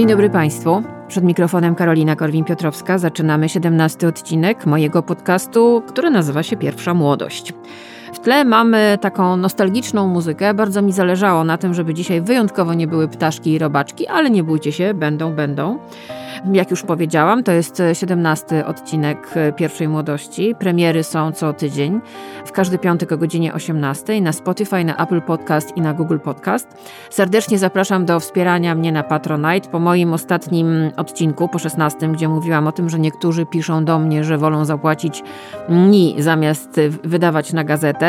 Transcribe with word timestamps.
Dzień 0.00 0.08
dobry 0.08 0.30
Państwu. 0.30 0.82
Przed 1.08 1.24
mikrofonem 1.24 1.74
Karolina 1.74 2.16
Korwin-Piotrowska 2.16 2.98
zaczynamy 2.98 3.48
17 3.48 4.08
odcinek 4.08 4.66
mojego 4.66 5.02
podcastu, 5.02 5.82
który 5.86 6.10
nazywa 6.10 6.42
się 6.42 6.56
Pierwsza 6.56 6.94
Młodość. 6.94 7.52
W 8.12 8.18
tle 8.18 8.44
mamy 8.44 8.98
taką 9.00 9.36
nostalgiczną 9.36 10.06
muzykę. 10.06 10.54
Bardzo 10.54 10.82
mi 10.82 10.92
zależało 10.92 11.44
na 11.44 11.58
tym, 11.58 11.74
żeby 11.74 11.94
dzisiaj 11.94 12.20
wyjątkowo 12.20 12.74
nie 12.74 12.86
były 12.86 13.08
ptaszki 13.08 13.52
i 13.52 13.58
robaczki, 13.58 14.06
ale 14.06 14.30
nie 14.30 14.44
bójcie 14.44 14.72
się, 14.72 14.94
będą, 14.94 15.32
będą. 15.32 15.78
Jak 16.52 16.70
już 16.70 16.82
powiedziałam, 16.82 17.42
to 17.42 17.52
jest 17.52 17.82
17 17.92 18.66
odcinek 18.66 19.34
pierwszej 19.56 19.88
młodości. 19.88 20.54
Premiery 20.58 21.02
są 21.02 21.32
co 21.32 21.52
tydzień, 21.52 22.00
w 22.44 22.52
każdy 22.52 22.78
piątek 22.78 23.12
o 23.12 23.18
godzinie 23.18 23.54
18 23.54 24.20
na 24.20 24.32
Spotify, 24.32 24.84
na 24.84 24.96
Apple 24.96 25.20
Podcast 25.20 25.76
i 25.76 25.80
na 25.80 25.94
Google 25.94 26.18
Podcast. 26.18 26.68
Serdecznie 27.10 27.58
zapraszam 27.58 28.04
do 28.04 28.20
wspierania 28.20 28.74
mnie 28.74 28.92
na 28.92 29.02
Patronite. 29.02 29.68
Po 29.68 29.78
moim 29.78 30.12
ostatnim 30.12 30.90
odcinku, 30.96 31.48
po 31.48 31.58
16, 31.58 32.08
gdzie 32.08 32.28
mówiłam 32.28 32.66
o 32.66 32.72
tym, 32.72 32.90
że 32.90 32.98
niektórzy 32.98 33.46
piszą 33.46 33.84
do 33.84 33.98
mnie, 33.98 34.24
że 34.24 34.38
wolą 34.38 34.64
zapłacić 34.64 35.22
mi 35.68 36.14
zamiast 36.18 36.80
wydawać 37.04 37.52
na 37.52 37.64
gazetę, 37.64 37.99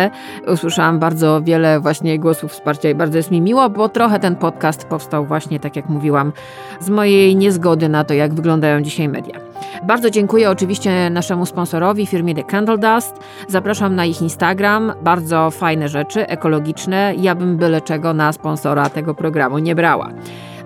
usłyszałam 0.48 1.00
bardzo 1.00 1.42
wiele 1.42 1.80
właśnie 1.80 2.20
głosów 2.20 2.52
wsparcia 2.52 2.90
i 2.90 2.96
bardzo 2.96 3.18
jest 3.18 3.32
mi 3.32 3.42
miło, 3.42 3.70
bo 3.70 3.90
trochę 3.90 4.20
ten 4.20 4.36
podcast 4.36 4.86
powstał 4.86 5.26
właśnie, 5.26 5.60
tak 5.60 5.76
jak 5.76 5.90
mówiłam, 5.90 6.32
z 6.80 6.90
mojej 6.90 7.36
niezgody 7.36 7.90
na 7.90 8.04
to, 8.04 8.14
jak 8.14 8.34
wyglądają 8.34 8.82
dzisiaj 8.82 9.10
media. 9.10 9.52
Bardzo 9.84 10.10
dziękuję 10.10 10.50
oczywiście 10.50 11.10
naszemu 11.10 11.46
sponsorowi, 11.46 12.06
firmie 12.06 12.36
The 12.36 12.44
Candle 12.44 12.78
Dust. 12.78 13.20
Zapraszam 13.48 13.96
na 13.96 14.06
ich 14.06 14.22
Instagram. 14.22 14.94
Bardzo 15.02 15.52
fajne 15.52 15.90
rzeczy, 15.90 16.28
ekologiczne. 16.28 17.14
Ja 17.18 17.36
bym 17.36 17.58
byle 17.58 17.82
czego 17.82 18.14
na 18.14 18.34
sponsora 18.34 18.90
tego 18.90 19.16
programu 19.16 19.58
nie 19.60 19.76
brała. 19.76 20.10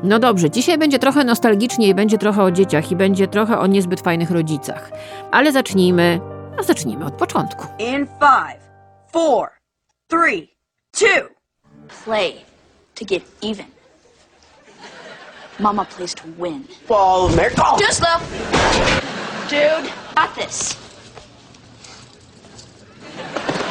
No 0.04 0.20
dobrze, 0.20 0.50
dzisiaj 0.50 0.78
będzie 0.78 1.00
trochę 1.00 1.24
nostalgicznie 1.24 1.88
i 1.88 1.96
będzie 1.96 2.18
trochę 2.18 2.44
o 2.44 2.52
dzieciach 2.52 2.92
i 2.92 2.96
będzie 2.96 3.28
trochę 3.28 3.60
o 3.60 3.68
niezbyt 3.68 4.02
fajnych 4.02 4.32
rodzicach. 4.32 4.92
Ale 5.32 5.52
zacznijmy, 5.52 6.20
a 6.60 6.64
zacznijmy 6.64 7.06
od 7.06 7.14
początku. 7.14 7.66
In 7.80 8.06
five, 8.06 8.65
four, 9.16 9.58
three, 10.10 10.52
two. 10.92 11.30
Play 11.88 12.44
to 12.96 13.06
get 13.06 13.24
even. 13.40 13.68
Mama 15.58 15.86
plays 15.86 16.14
to 16.16 16.28
win. 16.32 16.68
Ball, 16.86 17.32
America. 17.32 17.62
Oh. 17.64 17.78
Too 17.80 17.94
slow. 17.94 18.20
Dude, 19.48 19.90
got 20.16 20.36
this. 20.36 20.76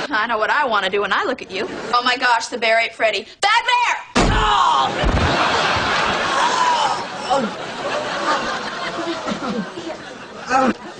I 0.08 0.26
know 0.26 0.38
what 0.38 0.48
I 0.48 0.64
want 0.64 0.86
to 0.86 0.90
do 0.90 1.02
when 1.02 1.12
I 1.12 1.24
look 1.24 1.42
at 1.42 1.50
you. 1.50 1.66
Oh 1.92 2.02
my 2.02 2.16
gosh, 2.16 2.46
the 2.48 2.56
bear 2.56 2.80
ate 2.80 2.94
Freddy. 2.94 3.26
Bad 3.42 3.64
bear! 3.66 3.94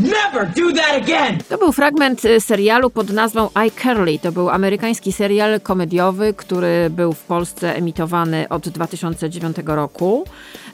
Never 0.00 0.46
do 0.46 0.72
that 0.72 1.02
again. 1.02 1.38
To 1.48 1.58
był 1.58 1.72
fragment 1.72 2.24
y, 2.24 2.40
serialu 2.40 2.90
pod 2.90 3.10
nazwą 3.10 3.50
iCarly. 3.54 4.18
To 4.18 4.32
był 4.32 4.50
amerykański 4.50 5.12
serial 5.12 5.60
komediowy, 5.60 6.34
który 6.34 6.90
był 6.90 7.12
w 7.12 7.22
Polsce 7.22 7.76
emitowany 7.76 8.48
od 8.48 8.68
2009 8.68 9.56
roku. 9.66 10.24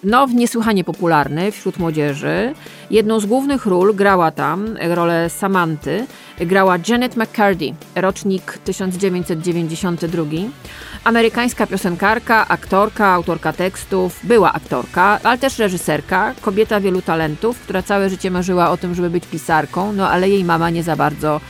No, 0.05 0.27
niesłychanie 0.27 0.85
popularny 0.85 1.53
wśród 1.53 1.79
młodzieży. 1.79 2.55
Jedną 2.91 3.21
z 3.21 3.27
głównych 3.27 3.67
ról 3.67 3.95
grała 3.95 4.31
tam, 4.31 4.77
rolę 4.81 5.31
Samanty, 5.31 6.07
grała 6.41 6.77
Janet 6.89 7.17
McCurdy, 7.17 7.75
rocznik 7.95 8.59
1992. 8.65 10.25
Amerykańska 11.05 11.67
piosenkarka, 11.67 12.49
aktorka, 12.49 13.07
autorka 13.07 13.53
tekstów, 13.53 14.21
była 14.25 14.53
aktorka, 14.53 15.21
ale 15.23 15.39
też 15.39 15.59
reżyserka, 15.59 16.35
kobieta 16.41 16.81
wielu 16.81 17.03
talentów, 17.03 17.59
która 17.61 17.83
całe 17.83 18.11
życie 18.11 18.31
marzyła 18.31 18.71
o 18.71 18.77
tym, 18.77 18.95
żeby 18.95 19.11
być 19.13 19.27
pisarką, 19.27 19.93
no 19.93 20.11
ale 20.11 20.29
jej 20.29 20.45
mama 20.45 20.71
nie 20.71 20.83
za 20.83 20.97
bardzo 20.97 21.41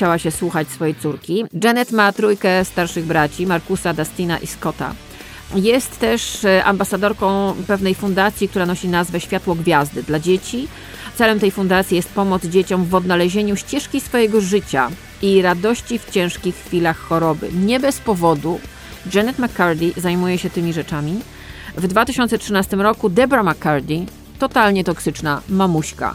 chciała 0.00 0.18
się 0.18 0.30
słuchać 0.30 0.68
swojej 0.68 0.94
córki. 0.94 1.44
Janet 1.64 1.92
ma 1.92 2.12
trójkę 2.12 2.64
starszych 2.64 3.04
braci, 3.04 3.46
Markusa, 3.46 3.94
Dustina 3.94 4.38
i 4.38 4.46
Scotta. 4.46 4.94
Jest 5.54 5.98
też 5.98 6.44
e, 6.44 6.64
ambasadorką 6.64 7.54
pewnej 7.66 7.94
fundacji, 7.94 8.48
która 8.48 8.66
nosi 8.66 8.88
nazwę 8.88 9.20
Światło 9.20 9.54
Gwiazdy 9.54 10.02
dla 10.02 10.18
dzieci. 10.18 10.68
Celem 11.16 11.40
tej 11.40 11.50
fundacji 11.50 11.96
jest 11.96 12.08
pomoc 12.08 12.44
dzieciom 12.44 12.84
w 12.84 12.94
odnalezieniu 12.94 13.56
ścieżki 13.56 14.00
swojego 14.00 14.40
życia 14.40 14.90
i 15.22 15.42
radości 15.42 15.98
w 15.98 16.10
ciężkich 16.10 16.56
chwilach 16.56 16.98
choroby. 16.98 17.48
Nie 17.52 17.80
bez 17.80 17.98
powodu 17.98 18.60
Janet 19.14 19.38
McCarthy 19.38 19.92
zajmuje 19.96 20.38
się 20.38 20.50
tymi 20.50 20.72
rzeczami. 20.72 21.20
W 21.76 21.86
2013 21.86 22.76
roku 22.76 23.08
Deborah 23.08 23.44
McCarthy, 23.44 24.06
totalnie 24.38 24.84
toksyczna 24.84 25.42
mamuśka, 25.48 26.14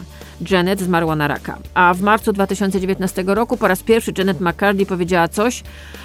Janet 0.50 0.80
zmarła 0.80 1.16
na 1.16 1.28
raka. 1.28 1.58
A 1.74 1.94
w 1.94 2.00
marcu 2.00 2.32
2019 2.32 3.24
roku 3.26 3.56
po 3.56 3.68
raz 3.68 3.82
pierwszy 3.82 4.12
Janet 4.18 4.40
McCarthy 4.40 4.86
powiedziała 4.86 5.28
coś, 5.28 5.62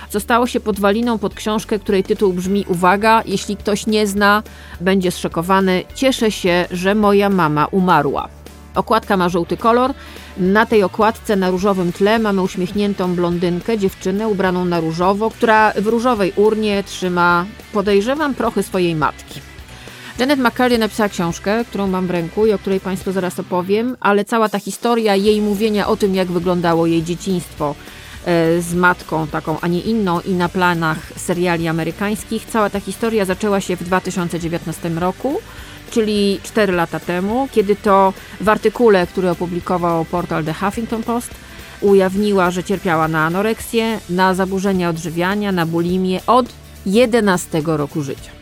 co 0.10 0.20
stało 0.20 0.48
się 0.48 0.60
podwaliną 0.60 1.18
pod 1.18 1.36
książkę, 1.36 1.80
której 1.80 2.04
tytuł 2.04 2.34
brzmi 2.34 2.66
Uwaga, 2.68 3.24
jeśli 3.26 3.58
ktoś 3.58 3.88
nie 3.88 4.08
zna, 4.08 4.44
będzie 4.82 5.12
zszokowany. 5.12 5.84
Cieszę 5.96 6.32
się, 6.32 6.66
że 6.72 6.96
moja 6.96 7.30
mama 7.30 7.66
umarła. 7.66 8.30
Okładka 8.76 9.18
ma 9.18 9.30
żółty 9.30 9.58
kolor. 9.58 9.94
Na 10.38 10.66
tej 10.66 10.84
okładce 10.84 11.36
na 11.36 11.50
różowym 11.50 11.92
tle 11.92 12.20
mamy 12.20 12.42
uśmiechniętą 12.42 13.16
blondynkę, 13.16 13.78
dziewczynę 13.78 14.28
ubraną 14.28 14.66
na 14.66 14.80
różowo, 14.80 15.32
która 15.32 15.74
w 15.74 15.88
różowej 15.88 16.34
urnie 16.36 16.84
trzyma, 16.84 17.46
podejrzewam, 17.74 18.36
prochy 18.36 18.64
swojej 18.64 18.96
matki. 18.96 19.51
Janet 20.20 20.40
McCarthy 20.40 20.78
napisała 20.78 21.10
książkę, 21.10 21.66
którą 21.66 21.88
mam 21.88 22.08
w 22.08 22.12
ręku 22.12 22.46
i 22.46 22.54
o 22.54 22.60
której 22.60 22.80
Państwu 22.80 23.12
zaraz 23.12 23.40
opowiem, 23.40 23.98
ale 24.00 24.26
cała 24.26 24.50
ta 24.50 24.60
historia 24.60 25.16
jej 25.16 25.42
mówienia 25.42 25.88
o 25.88 25.98
tym, 25.98 26.16
jak 26.16 26.28
wyglądało 26.28 26.88
jej 26.88 27.04
dzieciństwo 27.04 27.76
e, 28.26 28.62
z 28.62 28.74
matką 28.74 29.28
taką, 29.28 29.60
a 29.62 29.68
nie 29.68 29.80
inną 29.80 30.20
i 30.22 30.34
na 30.34 30.50
planach 30.50 30.98
seriali 31.16 31.68
amerykańskich, 31.68 32.46
cała 32.46 32.70
ta 32.70 32.80
historia 32.80 33.26
zaczęła 33.26 33.62
się 33.62 33.76
w 33.76 33.84
2019 33.84 34.90
roku 34.90 35.42
czyli 35.92 36.40
4 36.44 36.74
lata 36.74 37.00
temu, 37.00 37.48
kiedy 37.52 37.76
to 37.76 38.14
w 38.42 38.50
artykule, 38.50 39.08
który 39.08 39.30
opublikował 39.30 40.06
portal 40.06 40.44
The 40.44 40.54
Huffington 40.54 41.04
Post, 41.04 41.32
ujawniła, 41.82 42.52
że 42.52 42.64
cierpiała 42.64 43.08
na 43.08 43.26
anoreksję, 43.26 44.00
na 44.10 44.34
zaburzenia 44.34 44.90
odżywiania, 44.90 45.52
na 45.52 45.66
bulimię 45.66 46.20
od 46.28 46.46
11 46.86 47.62
roku 47.66 48.02
życia. 48.02 48.41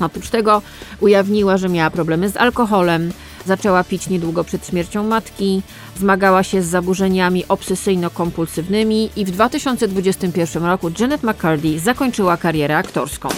Oprócz 0.00 0.30
tego 0.30 0.62
ujawniła, 1.00 1.56
że 1.56 1.68
miała 1.68 1.90
problemy 1.90 2.28
z 2.28 2.36
alkoholem, 2.36 3.12
zaczęła 3.46 3.84
pić 3.84 4.08
niedługo 4.08 4.44
przed 4.44 4.66
śmiercią 4.66 5.02
matki, 5.02 5.62
zmagała 6.00 6.42
się 6.42 6.62
z 6.62 6.66
zaburzeniami 6.66 7.44
obsesyjno-kompulsywnymi 7.46 9.08
i 9.16 9.24
w 9.24 9.30
2021 9.30 10.64
roku 10.64 10.90
Janet 10.98 11.22
McCarthy 11.22 11.78
zakończyła 11.78 12.36
karierę 12.36 12.76
aktorską. 12.76 13.28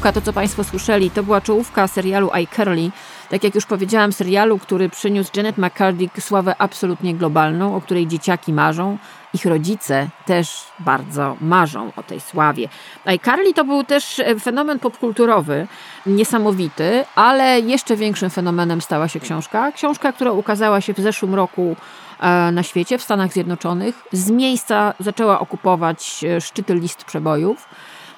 Czołówka, 0.00 0.20
to 0.20 0.26
co 0.26 0.32
Państwo 0.32 0.64
słyszeli, 0.64 1.10
to 1.10 1.22
była 1.22 1.40
czołówka 1.40 1.88
serialu 1.88 2.30
iCarly. 2.32 2.90
Tak 3.30 3.44
jak 3.44 3.54
już 3.54 3.66
powiedziałam, 3.66 4.12
serialu, 4.12 4.58
który 4.58 4.88
przyniósł 4.88 5.30
Janet 5.36 5.58
McCarthy 5.58 6.20
sławę 6.20 6.54
absolutnie 6.58 7.14
globalną, 7.14 7.76
o 7.76 7.80
której 7.80 8.06
dzieciaki 8.06 8.52
marzą. 8.52 8.98
Ich 9.34 9.44
rodzice 9.44 10.08
też 10.26 10.64
bardzo 10.78 11.36
marzą 11.40 11.92
o 11.96 12.02
tej 12.02 12.20
sławie. 12.20 12.68
iCarly 13.04 13.54
to 13.54 13.64
był 13.64 13.84
też 13.84 14.18
e, 14.18 14.38
fenomen 14.38 14.78
popkulturowy, 14.78 15.66
niesamowity, 16.06 17.04
ale 17.14 17.60
jeszcze 17.60 17.96
większym 17.96 18.30
fenomenem 18.30 18.80
stała 18.80 19.08
się 19.08 19.20
książka. 19.20 19.72
Książka, 19.72 20.12
która 20.12 20.32
ukazała 20.32 20.80
się 20.80 20.94
w 20.94 21.00
zeszłym 21.00 21.34
roku 21.34 21.76
e, 22.20 22.52
na 22.52 22.62
świecie, 22.62 22.98
w 22.98 23.02
Stanach 23.02 23.32
Zjednoczonych. 23.32 24.04
Z 24.12 24.30
miejsca 24.30 24.94
zaczęła 25.00 25.40
okupować 25.40 26.24
e, 26.24 26.40
szczyty 26.40 26.74
list 26.74 27.04
przebojów 27.04 27.68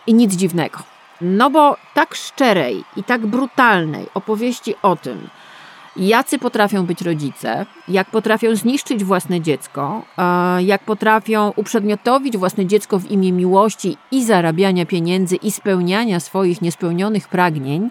i 0.07 0.15
nic 0.15 0.35
dziwnego. 0.35 0.92
No 1.23 1.51
bo 1.51 1.77
tak 1.95 2.15
szczerej 2.15 2.85
i 2.97 3.05
tak 3.05 3.27
brutalnej 3.27 4.07
opowieści 4.15 4.75
o 4.83 4.97
tym, 4.97 5.29
jacy 5.97 6.39
potrafią 6.39 6.87
być 6.87 7.03
rodzice, 7.03 7.67
jak 7.89 8.11
potrafią 8.11 8.57
zniszczyć 8.57 9.05
własne 9.05 9.41
dziecko, 9.41 10.03
e, 10.19 10.63
jak 10.63 10.85
potrafią 10.85 11.53
uprzedmiotowić 11.57 12.37
własne 12.37 12.67
dziecko 12.67 12.99
w 12.99 13.11
imię 13.11 13.33
miłości 13.33 13.97
i 14.11 14.25
zarabiania 14.25 14.87
pieniędzy 14.87 15.37
i 15.37 15.51
spełniania 15.51 16.21
swoich 16.21 16.63
niespełnionych 16.63 17.29
pragnień, 17.29 17.91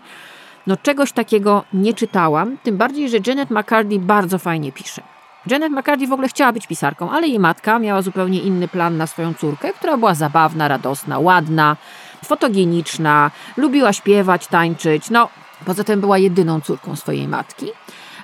no 0.67 0.77
czegoś 0.77 1.11
takiego 1.11 1.63
nie 1.73 1.93
czytałam, 1.93 2.57
tym 2.63 2.77
bardziej, 2.77 3.09
że 3.09 3.17
Janet 3.27 3.51
McCarthy 3.51 3.99
bardzo 3.99 4.37
fajnie 4.37 4.71
pisze. 4.71 5.01
Janet 5.47 5.71
McCarthy 5.71 6.07
w 6.07 6.13
ogóle 6.13 6.27
chciała 6.27 6.51
być 6.51 6.67
pisarką, 6.67 7.11
ale 7.11 7.27
jej 7.27 7.39
matka 7.39 7.79
miała 7.79 8.01
zupełnie 8.01 8.39
inny 8.39 8.67
plan 8.67 8.97
na 8.97 9.07
swoją 9.07 9.33
córkę, 9.33 9.73
która 9.73 9.97
była 9.97 10.15
zabawna, 10.15 10.67
radosna, 10.67 11.19
ładna, 11.19 11.77
fotogeniczna, 12.25 13.31
lubiła 13.57 13.93
śpiewać, 13.93 14.47
tańczyć. 14.47 15.09
No, 15.09 15.29
poza 15.65 15.83
tym 15.83 16.01
była 16.01 16.17
jedyną 16.17 16.61
córką 16.61 16.95
swojej 16.95 17.27
matki. 17.27 17.65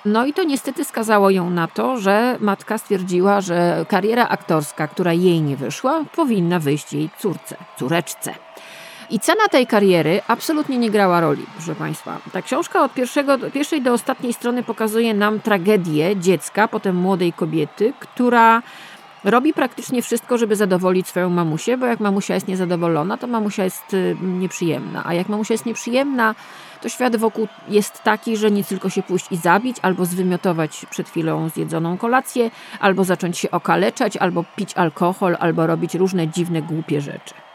No 0.06 0.26
i 0.26 0.34
to 0.34 0.44
niestety 0.44 0.86
skazało 0.86 1.30
ją 1.30 1.50
na 1.50 1.68
to, 1.68 1.98
że 1.98 2.38
matka 2.40 2.78
stwierdziła, 2.78 3.42
że 3.42 3.86
kariera 3.90 4.28
aktorska, 4.28 4.88
która 4.88 5.14
jej 5.14 5.42
nie 5.42 5.58
wyszła, 5.58 6.04
powinna 6.16 6.60
wyjść 6.60 6.94
jej 6.94 7.10
córce, 7.20 7.56
córeczce. 7.80 8.34
I 9.10 9.20
cena 9.20 9.48
tej 9.52 9.68
kariery 9.68 10.22
absolutnie 10.28 10.78
nie 10.78 10.92
grała 10.92 11.22
roli, 11.22 11.46
proszę 11.56 11.76
Państwa. 11.76 12.18
Ta 12.34 12.42
książka 12.42 12.84
od 12.84 12.94
pierwszego, 12.94 13.38
pierwszej 13.54 13.82
do 13.82 13.94
ostatniej 13.94 14.34
strony 14.34 14.64
pokazuje 14.64 15.14
nam 15.14 15.40
tragedię 15.40 16.16
dziecka, 16.16 16.68
potem 16.68 16.96
młodej 16.96 17.34
kobiety, 17.34 17.94
która 18.00 18.62
robi 19.24 19.54
praktycznie 19.54 20.02
wszystko, 20.02 20.38
żeby 20.38 20.56
zadowolić 20.56 21.08
swoją 21.08 21.30
mamusię, 21.30 21.78
bo 21.78 21.86
jak 21.86 22.00
mamusia 22.00 22.34
jest 22.34 22.48
niezadowolona, 22.48 23.18
to 23.18 23.28
mamusia 23.28 23.64
jest 23.64 23.94
y, 23.94 24.16
nieprzyjemna. 24.22 25.04
A 25.06 25.14
jak 25.14 25.30
mamusia 25.30 25.54
jest 25.54 25.66
nieprzyjemna, 25.66 26.36
to 26.82 26.90
świat 26.90 27.16
wokół 27.16 27.48
jest 27.70 28.04
taki, 28.04 28.38
że 28.38 28.52
nie 28.52 28.64
tylko 28.64 28.90
się 28.90 29.04
pójść 29.04 29.32
i 29.32 29.38
zabić, 29.38 29.78
albo 29.82 30.06
zwymiotować 30.06 30.86
przed 30.90 31.10
chwilą 31.10 31.50
zjedzoną 31.50 31.98
kolację, 31.98 32.52
albo 32.80 33.04
zacząć 33.04 33.38
się 33.38 33.52
okaleczać, 33.52 34.18
albo 34.18 34.44
pić 34.56 34.74
alkohol, 34.74 35.38
albo 35.40 35.68
robić 35.68 35.96
różne 35.96 36.28
dziwne, 36.28 36.62
głupie 36.62 37.02
rzeczy. 37.02 37.47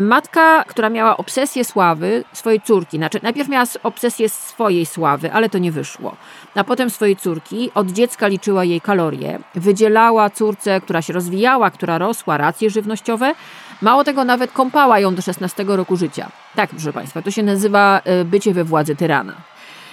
Matka, 0.00 0.64
która 0.64 0.90
miała 0.90 1.16
obsesję 1.16 1.64
sławy 1.64 2.24
swojej 2.32 2.60
córki, 2.60 2.96
znaczy 2.96 3.20
najpierw 3.22 3.48
miała 3.48 3.64
obsesję 3.82 4.28
swojej 4.28 4.86
sławy, 4.86 5.32
ale 5.32 5.48
to 5.48 5.58
nie 5.58 5.72
wyszło. 5.72 6.16
A 6.54 6.64
potem 6.64 6.90
swojej 6.90 7.16
córki, 7.16 7.70
od 7.74 7.90
dziecka 7.90 8.26
liczyła 8.26 8.64
jej 8.64 8.80
kalorie, 8.80 9.38
wydzielała 9.54 10.30
córce, 10.30 10.80
która 10.80 11.02
się 11.02 11.12
rozwijała, 11.12 11.70
która 11.70 11.98
rosła, 11.98 12.36
racje 12.36 12.70
żywnościowe. 12.70 13.34
Mało 13.82 14.04
tego, 14.04 14.24
nawet 14.24 14.52
kąpała 14.52 14.98
ją 14.98 15.14
do 15.14 15.22
16 15.22 15.64
roku 15.68 15.96
życia. 15.96 16.30
Tak, 16.54 16.70
proszę 16.70 16.92
Państwa, 16.92 17.22
to 17.22 17.30
się 17.30 17.42
nazywa 17.42 18.00
y, 18.20 18.24
bycie 18.24 18.54
we 18.54 18.64
władzy 18.64 18.96
tyrana. 18.96 19.34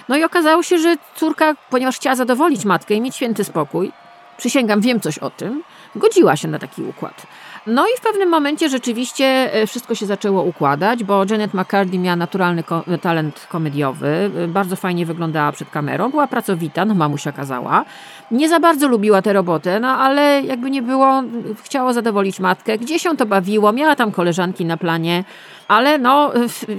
No 0.08 0.16
i 0.16 0.24
okazało 0.24 0.62
się, 0.62 0.78
że 0.78 0.96
córka, 1.16 1.54
ponieważ 1.70 1.96
chciała 1.96 2.16
zadowolić 2.16 2.64
matkę 2.64 2.94
i 2.94 3.00
mieć 3.00 3.16
święty 3.16 3.44
spokój, 3.44 3.92
przysięgam, 4.36 4.80
wiem 4.80 5.00
coś 5.00 5.18
o 5.18 5.30
tym, 5.30 5.62
godziła 5.94 6.36
się 6.36 6.48
na 6.48 6.58
taki 6.58 6.82
układ. 6.82 7.26
No 7.66 7.86
i 7.86 7.98
w 7.98 8.00
pewnym 8.00 8.28
momencie 8.28 8.68
rzeczywiście 8.68 9.54
e, 9.54 9.66
wszystko 9.66 9.94
się 9.94 10.06
zaczęło 10.06 10.42
układać, 10.42 11.04
bo 11.04 11.24
Janet 11.30 11.54
McCarthy 11.54 11.98
miała 11.98 12.16
naturalny 12.16 12.62
ko 12.62 12.84
talent 13.02 13.46
komediowy, 13.48 14.30
e, 14.44 14.48
bardzo 14.48 14.76
fajnie 14.76 15.06
wyglądała 15.06 15.52
przed 15.52 15.70
kamerą, 15.70 16.10
była 16.10 16.26
pracowita, 16.26 16.84
no 16.84 16.94
mamusia 16.94 17.32
kazała. 17.32 17.84
Nie 18.30 18.48
za 18.48 18.60
bardzo 18.60 18.88
lubiła 18.88 19.22
tę 19.22 19.32
robotę, 19.32 19.80
no 19.80 19.88
ale 19.88 20.42
jakby 20.42 20.70
nie 20.70 20.82
było, 20.82 21.22
chciała 21.62 21.92
zadowolić 21.92 22.40
matkę, 22.40 22.78
gdzieś 22.78 23.04
ją 23.04 23.16
to 23.16 23.26
bawiło, 23.26 23.72
miała 23.72 23.96
tam 23.96 24.12
koleżanki 24.12 24.64
na 24.64 24.76
planie, 24.76 25.24
ale 25.68 25.98
no 25.98 26.32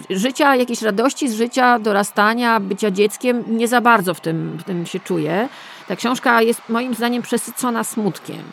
życia, 0.09 0.55
jakiejś 0.55 0.81
radości 0.81 1.29
z 1.29 1.33
życia, 1.33 1.79
dorastania, 1.79 2.59
bycia 2.59 2.91
dzieckiem 2.91 3.43
nie 3.47 3.67
za 3.67 3.81
bardzo 3.81 4.13
w 4.13 4.21
tym, 4.21 4.57
w 4.57 4.63
tym 4.63 4.85
się 4.85 4.99
czuje. 4.99 5.49
Ta 5.87 5.95
książka 5.95 6.41
jest 6.41 6.69
moim 6.69 6.93
zdaniem 6.93 7.21
przesycona 7.21 7.83
smutkiem 7.83 8.43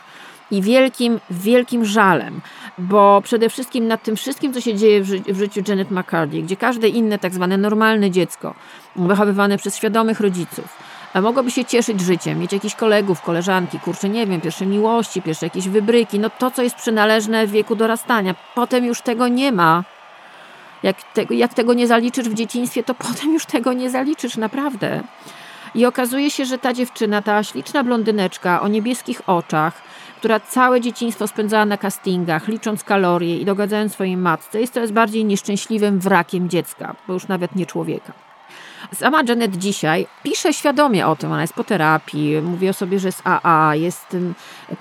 i 0.50 0.62
wielkim, 0.62 1.21
wielkim 1.31 1.85
żalem, 1.85 2.41
bo 2.79 3.21
przede 3.25 3.49
wszystkim 3.49 3.87
nad 3.87 4.03
tym 4.03 4.17
wszystkim, 4.17 4.55
co 4.55 4.61
się 4.61 4.75
dzieje 4.75 5.03
w, 5.03 5.06
ży 5.06 5.21
w 5.21 5.39
życiu 5.39 5.61
Janet 5.69 5.91
McCarthy, 5.91 6.43
gdzie 6.43 6.56
każde 6.56 6.89
inne 6.89 7.19
tak 7.19 7.35
zwane 7.35 7.56
normalne 7.56 8.11
dziecko, 8.11 8.55
wychowywane 8.97 9.59
przez 9.59 9.77
świadomych 9.77 10.21
rodziców, 10.21 10.77
mogłoby 11.15 11.50
się 11.50 11.65
cieszyć 11.65 12.00
życiem, 12.00 12.39
mieć 12.39 12.53
jakichś 12.53 12.75
kolegów, 12.75 13.23
koleżanki, 13.23 13.81
kurczę, 13.81 14.09
nie 14.09 14.27
wiem, 14.27 14.41
pierwsze 14.41 14.67
miłości, 14.67 15.23
pierwsze 15.23 15.47
jakieś 15.47 15.69
wybryki, 15.69 16.19
no 16.19 16.31
to, 16.31 16.51
co 16.51 16.62
jest 16.62 16.77
przynależne 16.77 17.47
w 17.47 17.51
wieku 17.51 17.77
dorastania. 17.77 18.35
Potem 18.55 18.85
już 18.85 19.01
tego 19.01 19.29
nie 19.29 19.53
ma. 19.53 19.85
Jak, 20.83 21.03
te, 21.03 21.35
jak 21.35 21.55
tego 21.55 21.75
nie 21.75 21.87
zaliczysz 21.87 22.29
w 22.29 22.35
dzieciństwie, 22.35 22.83
to 22.83 22.94
potem 22.94 23.33
już 23.33 23.47
tego 23.47 23.73
nie 23.73 23.91
zaliczysz, 23.91 24.37
naprawdę. 24.37 25.03
I 25.75 25.87
okazuje 25.87 26.31
się, 26.31 26.44
że 26.44 26.59
ta 26.59 26.73
dziewczyna, 26.73 27.23
ta 27.23 27.44
śliczna 27.44 27.85
blondyneczka 27.85 28.61
o 28.61 28.69
niebieskich 28.69 29.23
oczach, 29.27 29.83
która 30.19 30.41
całe 30.41 30.81
dzieciństwo 30.81 31.26
spędzała 31.26 31.65
na 31.65 31.76
castingach, 31.76 32.49
licząc 32.49 32.85
kalorie 32.85 33.38
i 33.38 33.44
dogadzając 33.44 33.93
swojej 33.93 34.17
matce, 34.17 34.61
jest 34.61 34.75
coraz 34.75 34.91
bardziej 34.91 35.25
nieszczęśliwym 35.25 35.99
wrakiem 35.99 36.49
dziecka, 36.49 36.94
bo 37.06 37.12
już 37.12 37.29
nawet 37.29 37.56
nie 37.56 37.67
człowieka. 37.67 38.12
Sama 38.94 39.23
Janet 39.29 39.56
dzisiaj 39.56 40.06
pisze 40.23 40.53
świadomie 40.53 41.06
o 41.06 41.17
tym, 41.17 41.32
ona 41.32 41.41
jest 41.41 41.55
po 41.55 41.65
terapii, 41.65 42.43
mówi 42.43 42.69
o 42.69 42.73
sobie, 42.73 42.99
że 42.99 43.09
jest 43.09 43.23
AA, 43.25 43.75
jest 43.75 44.17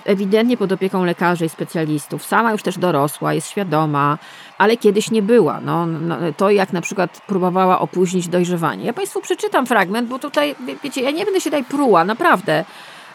ewidentnie 0.04 0.56
pod 0.56 0.72
opieką 0.72 1.04
lekarzy 1.04 1.44
i 1.44 1.48
specjalistów, 1.48 2.24
sama 2.24 2.52
już 2.52 2.62
też 2.62 2.78
dorosła, 2.78 3.34
jest 3.34 3.50
świadoma, 3.50 4.18
ale 4.58 4.76
kiedyś 4.76 5.10
nie 5.10 5.22
była. 5.22 5.60
No, 5.60 5.86
no, 5.86 6.16
to 6.36 6.50
jak 6.50 6.72
na 6.72 6.80
przykład 6.80 7.20
próbowała 7.26 7.80
opóźnić 7.80 8.28
dojrzewanie. 8.28 8.84
Ja 8.84 8.92
Państwu 8.92 9.20
przeczytam 9.20 9.66
fragment, 9.66 10.08
bo 10.08 10.18
tutaj, 10.18 10.54
wiecie, 10.84 11.00
ja 11.00 11.10
nie 11.10 11.24
będę 11.24 11.40
się 11.40 11.50
tutaj 11.50 11.64
pruła, 11.64 12.04
naprawdę. 12.04 12.64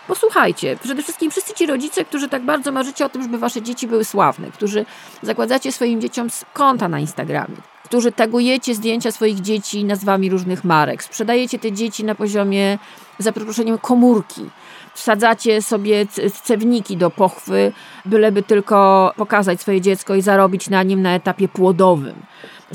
Posłuchajcie, 0.07 0.77
przede 0.83 1.03
wszystkim 1.03 1.31
wszyscy 1.31 1.53
ci 1.53 1.65
rodzice, 1.65 2.05
którzy 2.05 2.29
tak 2.29 2.45
bardzo 2.45 2.71
marzycie 2.71 3.05
o 3.05 3.09
tym, 3.09 3.23
żeby 3.23 3.37
wasze 3.37 3.61
dzieci 3.61 3.87
były 3.87 4.05
sławne, 4.05 4.51
którzy 4.51 4.85
zakładacie 5.21 5.71
swoim 5.71 6.01
dzieciom 6.01 6.27
konta 6.53 6.87
na 6.87 6.99
Instagramie, 6.99 7.55
którzy 7.83 8.11
tagujecie 8.11 8.75
zdjęcia 8.75 9.11
swoich 9.11 9.41
dzieci 9.41 9.85
nazwami 9.85 10.29
różnych 10.29 10.63
marek, 10.63 11.03
sprzedajecie 11.03 11.59
te 11.59 11.71
dzieci 11.71 12.03
na 12.03 12.15
poziomie, 12.15 12.77
za 13.19 13.31
przeproszeniem, 13.31 13.77
komórki, 13.77 14.49
wsadzacie 14.93 15.61
sobie 15.61 16.05
cewniki 16.43 16.97
do 16.97 17.09
pochwy, 17.09 17.71
byleby 18.05 18.43
tylko 18.43 19.11
pokazać 19.17 19.61
swoje 19.61 19.81
dziecko 19.81 20.15
i 20.15 20.21
zarobić 20.21 20.69
na 20.69 20.83
nim 20.83 21.01
na 21.01 21.15
etapie 21.15 21.47
płodowym. 21.47 22.15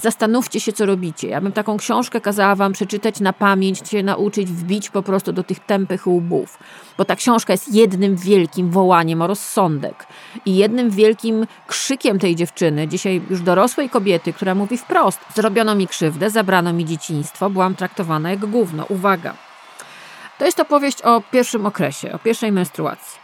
Zastanówcie 0.03 0.61
się, 0.61 0.73
co 0.73 0.87
robicie. 0.87 1.29
Ja 1.29 1.41
bym 1.41 1.53
taką 1.53 1.77
książkę 1.77 2.21
kazała 2.21 2.55
wam 2.55 2.73
przeczytać 2.73 3.21
na 3.21 3.33
pamięć, 3.33 3.89
się 3.89 4.03
nauczyć, 4.03 4.53
wbić 4.53 4.91
po 4.91 5.03
prostu 5.03 5.33
do 5.33 5.43
tych 5.43 5.59
tępych 5.61 6.07
łbów. 6.07 6.59
Bo 6.99 7.05
ta 7.05 7.17
książka 7.17 7.53
jest 7.53 7.75
jednym 7.75 8.17
wielkim 8.17 8.71
wołaniem 8.71 9.23
o 9.23 9.27
rozsądek 9.27 10.07
i 10.47 10.57
jednym 10.57 10.91
wielkim 10.91 11.47
krzykiem 11.67 12.19
tej 12.19 12.37
dziewczyny, 12.37 12.89
dzisiaj 12.89 13.23
już 13.31 13.43
dorosłej 13.43 13.91
kobiety, 13.91 14.33
która 14.33 14.55
mówi 14.55 14.79
wprost: 14.79 15.21
Zrobiono 15.35 15.75
mi 15.75 15.89
krzywdę, 15.89 16.31
zabrano 16.31 16.73
mi 16.73 16.85
dzieciństwo, 16.85 17.51
byłam 17.51 17.75
traktowana 17.75 18.31
jak 18.31 18.47
gówno. 18.47 18.85
Uwaga. 18.89 19.35
To 20.39 20.45
jest 20.45 20.61
opowieść 20.61 21.03
o 21.03 21.23
pierwszym 21.31 21.67
okresie, 21.67 22.13
o 22.13 22.19
pierwszej 22.19 22.53
menstruacji. 22.53 23.19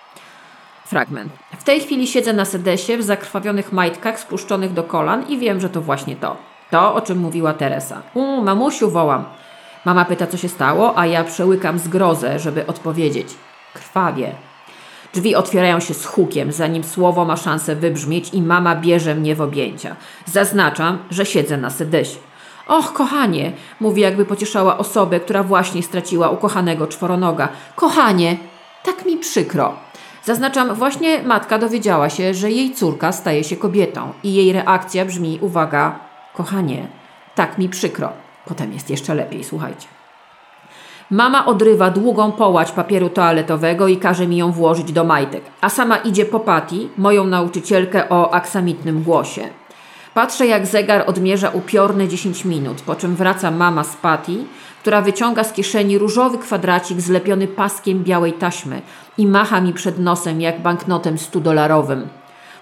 Fragment. 0.86 1.32
W 1.58 1.64
tej 1.64 1.80
chwili 1.80 2.06
siedzę 2.06 2.32
na 2.32 2.44
sedesie 2.44 2.96
w 2.96 3.02
zakrwawionych 3.02 3.72
majtkach 3.72 4.20
spuszczonych 4.20 4.72
do 4.72 4.82
kolan 4.82 5.28
i 5.28 5.38
wiem, 5.38 5.60
że 5.60 5.70
to 5.70 5.80
właśnie 5.80 6.16
to. 6.16 6.53
To, 6.70 6.94
o 6.94 7.00
czym 7.00 7.18
mówiła 7.18 7.52
Teresa. 7.52 8.02
U, 8.14 8.42
mamusiu, 8.42 8.90
wołam. 8.90 9.24
Mama 9.84 10.04
pyta, 10.04 10.26
co 10.26 10.36
się 10.36 10.48
stało, 10.48 10.98
a 10.98 11.06
ja 11.06 11.24
przełykam 11.24 11.78
zgrozę, 11.78 12.38
żeby 12.38 12.66
odpowiedzieć. 12.66 13.28
Krwawie. 13.74 14.32
Drzwi 15.14 15.34
otwierają 15.34 15.80
się 15.80 15.94
z 15.94 16.06
hukiem, 16.06 16.52
zanim 16.52 16.84
słowo 16.84 17.24
ma 17.24 17.36
szansę 17.36 17.76
wybrzmieć 17.76 18.34
i 18.34 18.42
mama 18.42 18.76
bierze 18.76 19.14
mnie 19.14 19.34
w 19.34 19.40
objęcia. 19.40 19.96
Zaznaczam, 20.26 20.98
że 21.10 21.26
siedzę 21.26 21.56
na 21.56 21.70
sedesie. 21.70 22.18
Och, 22.66 22.92
kochanie, 22.92 23.52
mówi 23.80 24.02
jakby 24.02 24.24
pocieszała 24.24 24.78
osobę, 24.78 25.20
która 25.20 25.42
właśnie 25.42 25.82
straciła 25.82 26.30
ukochanego 26.30 26.86
czworonoga. 26.86 27.48
Kochanie, 27.76 28.36
tak 28.82 29.06
mi 29.06 29.16
przykro. 29.16 29.74
Zaznaczam, 30.24 30.74
właśnie 30.74 31.22
matka 31.22 31.58
dowiedziała 31.58 32.10
się, 32.10 32.34
że 32.34 32.50
jej 32.50 32.74
córka 32.74 33.12
staje 33.12 33.44
się 33.44 33.56
kobietą 33.56 34.12
i 34.22 34.34
jej 34.34 34.52
reakcja 34.52 35.04
brzmi, 35.04 35.38
uwaga, 35.40 35.98
kochanie, 36.34 36.88
tak 37.34 37.58
mi 37.58 37.68
przykro. 37.68 38.08
Potem 38.46 38.72
jest 38.72 38.90
jeszcze 38.90 39.14
lepiej, 39.14 39.44
słuchajcie. 39.44 39.88
Mama 41.10 41.46
odrywa 41.46 41.90
długą 41.90 42.32
połać 42.32 42.72
papieru 42.72 43.08
toaletowego 43.08 43.88
i 43.88 43.96
każe 43.96 44.26
mi 44.26 44.36
ją 44.36 44.52
włożyć 44.52 44.92
do 44.92 45.04
majtek, 45.04 45.44
a 45.60 45.68
sama 45.68 45.96
idzie 45.96 46.24
po 46.24 46.40
Pati, 46.40 46.88
moją 46.98 47.24
nauczycielkę 47.24 48.08
o 48.08 48.34
aksamitnym 48.34 49.02
głosie. 49.02 49.48
Patrzę, 50.14 50.46
jak 50.46 50.66
zegar 50.66 51.04
odmierza 51.06 51.50
upiorne 51.50 52.08
10 52.08 52.44
minut, 52.44 52.82
po 52.82 52.94
czym 52.94 53.16
wraca 53.16 53.50
mama 53.50 53.84
z 53.84 53.96
Pati, 53.96 54.46
która 54.80 55.02
wyciąga 55.02 55.44
z 55.44 55.52
kieszeni 55.52 55.98
różowy 55.98 56.38
kwadracik 56.38 57.00
zlepiony 57.00 57.46
paskiem 57.46 58.04
białej 58.04 58.32
taśmy 58.32 58.82
i 59.18 59.26
macha 59.26 59.60
mi 59.60 59.72
przed 59.72 59.98
nosem 59.98 60.40
jak 60.40 60.62
banknotem 60.62 61.18
studolarowym. 61.18 62.08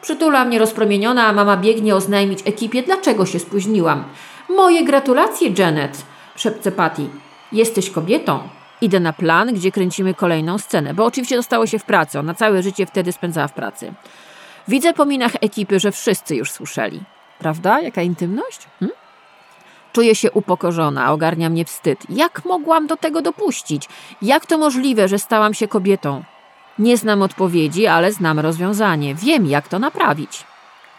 Przytula 0.02 0.44
mnie 0.44 0.59
rozpromieniona, 0.59 1.26
a 1.26 1.32
mama 1.32 1.56
biegnie 1.56 1.97
oznajmić 1.97 2.38
ekipie, 2.44 2.82
dlaczego 2.82 3.26
się 3.26 3.38
spóźniłam. 3.38 4.04
Moje 4.49 4.85
gratulacje, 4.85 5.52
Janet, 5.59 6.02
szepce 6.37 6.73
Patty. 6.73 7.06
Jesteś 7.52 7.90
kobietą. 7.90 8.49
Idę 8.80 9.00
na 9.00 9.12
plan, 9.12 9.54
gdzie 9.54 9.73
kręcimy 9.73 10.14
kolejną 10.14 10.59
scenę, 10.59 10.94
bo 10.94 11.04
oczywiście 11.04 11.37
dostało 11.37 11.66
się 11.66 11.78
w 11.78 11.85
pracy. 11.85 12.18
Ona 12.18 12.35
całe 12.35 12.62
życie 12.62 12.87
wtedy 12.87 13.12
spędzała 13.12 13.49
w 13.49 13.52
pracy. 13.52 13.92
Widzę 14.68 14.92
po 14.92 15.04
minach 15.04 15.32
ekipy, 15.40 15.80
że 15.80 15.92
wszyscy 15.92 16.37
już 16.37 16.50
słyszeli. 16.50 17.00
Prawda? 17.38 17.80
Jaka 17.80 18.02
intymność? 18.02 18.66
Hm? 18.78 18.90
Czuję 19.92 20.14
się 20.14 20.32
upokorzona, 20.32 21.12
ogarnia 21.12 21.50
mnie 21.50 21.64
wstyd. 21.64 21.99
Jak 22.09 22.44
mogłam 22.44 22.87
do 22.87 22.97
tego 22.97 23.23
dopuścić? 23.23 23.88
Jak 24.23 24.47
to 24.47 24.59
możliwe, 24.59 25.09
że 25.09 25.18
stałam 25.18 25.54
się 25.54 25.68
kobietą? 25.68 26.23
Nie 26.79 26.97
znam 26.97 27.23
odpowiedzi, 27.23 27.87
ale 27.87 28.12
znam 28.12 28.38
rozwiązanie. 28.38 29.14
Wiem, 29.14 29.47
jak 29.47 29.69
to 29.69 29.79
naprawić. 29.79 30.45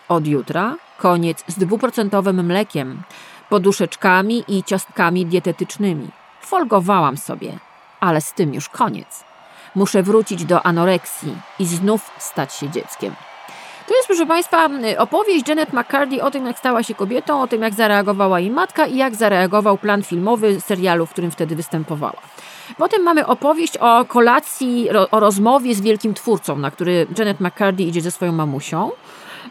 Od 0.10 0.28
jutra 0.28 0.76
koniec 0.98 1.44
z 1.48 1.58
dwuprocentowym 1.58 2.46
mlekiem, 2.46 3.02
poduszeczkami 3.50 4.44
i 4.48 4.64
ciastkami 4.64 5.26
dietetycznymi. 5.26 6.08
Folgowałam 6.42 7.18
sobie, 7.18 7.60
ale 8.00 8.22
z 8.22 8.34
tym 8.34 8.54
już 8.54 8.70
koniec. 8.70 9.24
Muszę 9.76 10.04
wrócić 10.04 10.46
do 10.46 10.66
anoreksji 10.66 11.36
i 11.60 11.66
znów 11.66 12.12
stać 12.18 12.54
się 12.54 12.70
dzieckiem. 12.70 13.16
To 13.88 13.96
jest, 13.96 14.08
proszę 14.08 14.26
Państwa, 14.26 14.70
opowieść 14.98 15.48
Janet 15.48 15.74
McCarthy 15.74 16.24
o 16.24 16.32
tym, 16.32 16.46
jak 16.46 16.60
stała 16.60 16.84
się 16.84 16.96
kobietą, 16.96 17.42
o 17.42 17.48
tym, 17.48 17.62
jak 17.62 17.74
zareagowała 17.74 18.40
jej 18.40 18.50
matka 18.52 18.86
i 18.86 18.98
jak 18.98 19.16
zareagował 19.16 19.78
plan 19.78 20.04
filmowy 20.04 20.62
serialu, 20.62 21.06
w 21.06 21.10
którym 21.10 21.32
wtedy 21.32 21.56
występowała. 21.56 22.22
Potem 22.78 23.04
mamy 23.04 23.28
opowieść 23.28 23.78
o 23.78 24.06
kolacji, 24.06 24.90
o 25.12 25.20
rozmowie 25.20 25.76
z 25.76 25.82
wielkim 25.82 26.14
twórcą, 26.14 26.58
na 26.58 26.72
który 26.72 27.08
Janet 27.18 27.40
McCarthy 27.40 27.84
idzie 27.84 28.02
ze 28.02 28.12
swoją 28.12 28.32
mamusią. 28.32 28.92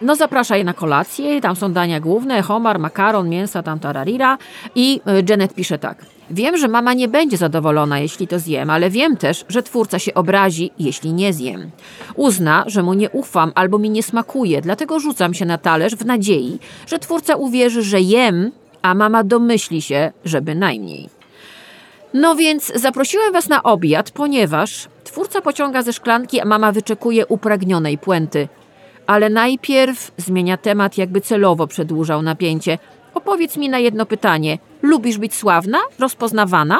No 0.00 0.16
zaprasza 0.16 0.56
je 0.56 0.64
na 0.64 0.74
kolację, 0.74 1.40
tam 1.40 1.56
są 1.56 1.72
dania 1.72 2.00
główne, 2.00 2.42
homar, 2.42 2.78
makaron, 2.78 3.28
mięsa, 3.28 3.62
tam 3.62 3.78
tararira 3.78 4.38
i 4.74 5.00
y, 5.20 5.24
Janet 5.28 5.54
pisze 5.54 5.78
tak. 5.78 6.04
Wiem, 6.30 6.56
że 6.56 6.68
mama 6.68 6.94
nie 6.94 7.08
będzie 7.08 7.36
zadowolona, 7.36 7.98
jeśli 7.98 8.28
to 8.28 8.38
zjem, 8.38 8.70
ale 8.70 8.90
wiem 8.90 9.16
też, 9.16 9.44
że 9.48 9.62
twórca 9.62 9.98
się 9.98 10.14
obrazi, 10.14 10.70
jeśli 10.78 11.12
nie 11.12 11.32
zjem. 11.32 11.70
Uzna, 12.14 12.64
że 12.66 12.82
mu 12.82 12.94
nie 12.94 13.10
ufam 13.10 13.52
albo 13.54 13.78
mi 13.78 13.90
nie 13.90 14.02
smakuje, 14.02 14.60
dlatego 14.60 15.00
rzucam 15.00 15.34
się 15.34 15.44
na 15.46 15.58
talerz 15.58 15.96
w 15.96 16.06
nadziei, 16.06 16.58
że 16.86 16.98
twórca 16.98 17.36
uwierzy, 17.36 17.82
że 17.82 18.00
jem, 18.00 18.52
a 18.82 18.94
mama 18.94 19.24
domyśli 19.24 19.82
się, 19.82 20.12
że 20.24 20.40
bynajmniej. 20.40 21.21
No 22.14 22.34
więc 22.34 22.72
zaprosiłem 22.74 23.32
was 23.32 23.48
na 23.48 23.62
obiad, 23.62 24.10
ponieważ 24.10 24.88
twórca 25.04 25.40
pociąga 25.40 25.82
ze 25.82 25.92
szklanki, 25.92 26.40
a 26.40 26.44
mama 26.44 26.72
wyczekuje 26.72 27.26
upragnionej 27.26 27.98
puenty. 27.98 28.48
Ale 29.06 29.30
najpierw 29.30 30.12
zmienia 30.16 30.56
temat, 30.56 30.98
jakby 30.98 31.20
celowo 31.20 31.66
przedłużał 31.66 32.22
napięcie. 32.22 32.78
Opowiedz 33.14 33.56
mi 33.56 33.68
na 33.68 33.78
jedno 33.78 34.06
pytanie. 34.06 34.58
Lubisz 34.82 35.18
być 35.18 35.34
sławna? 35.34 35.78
Rozpoznawana? 35.98 36.78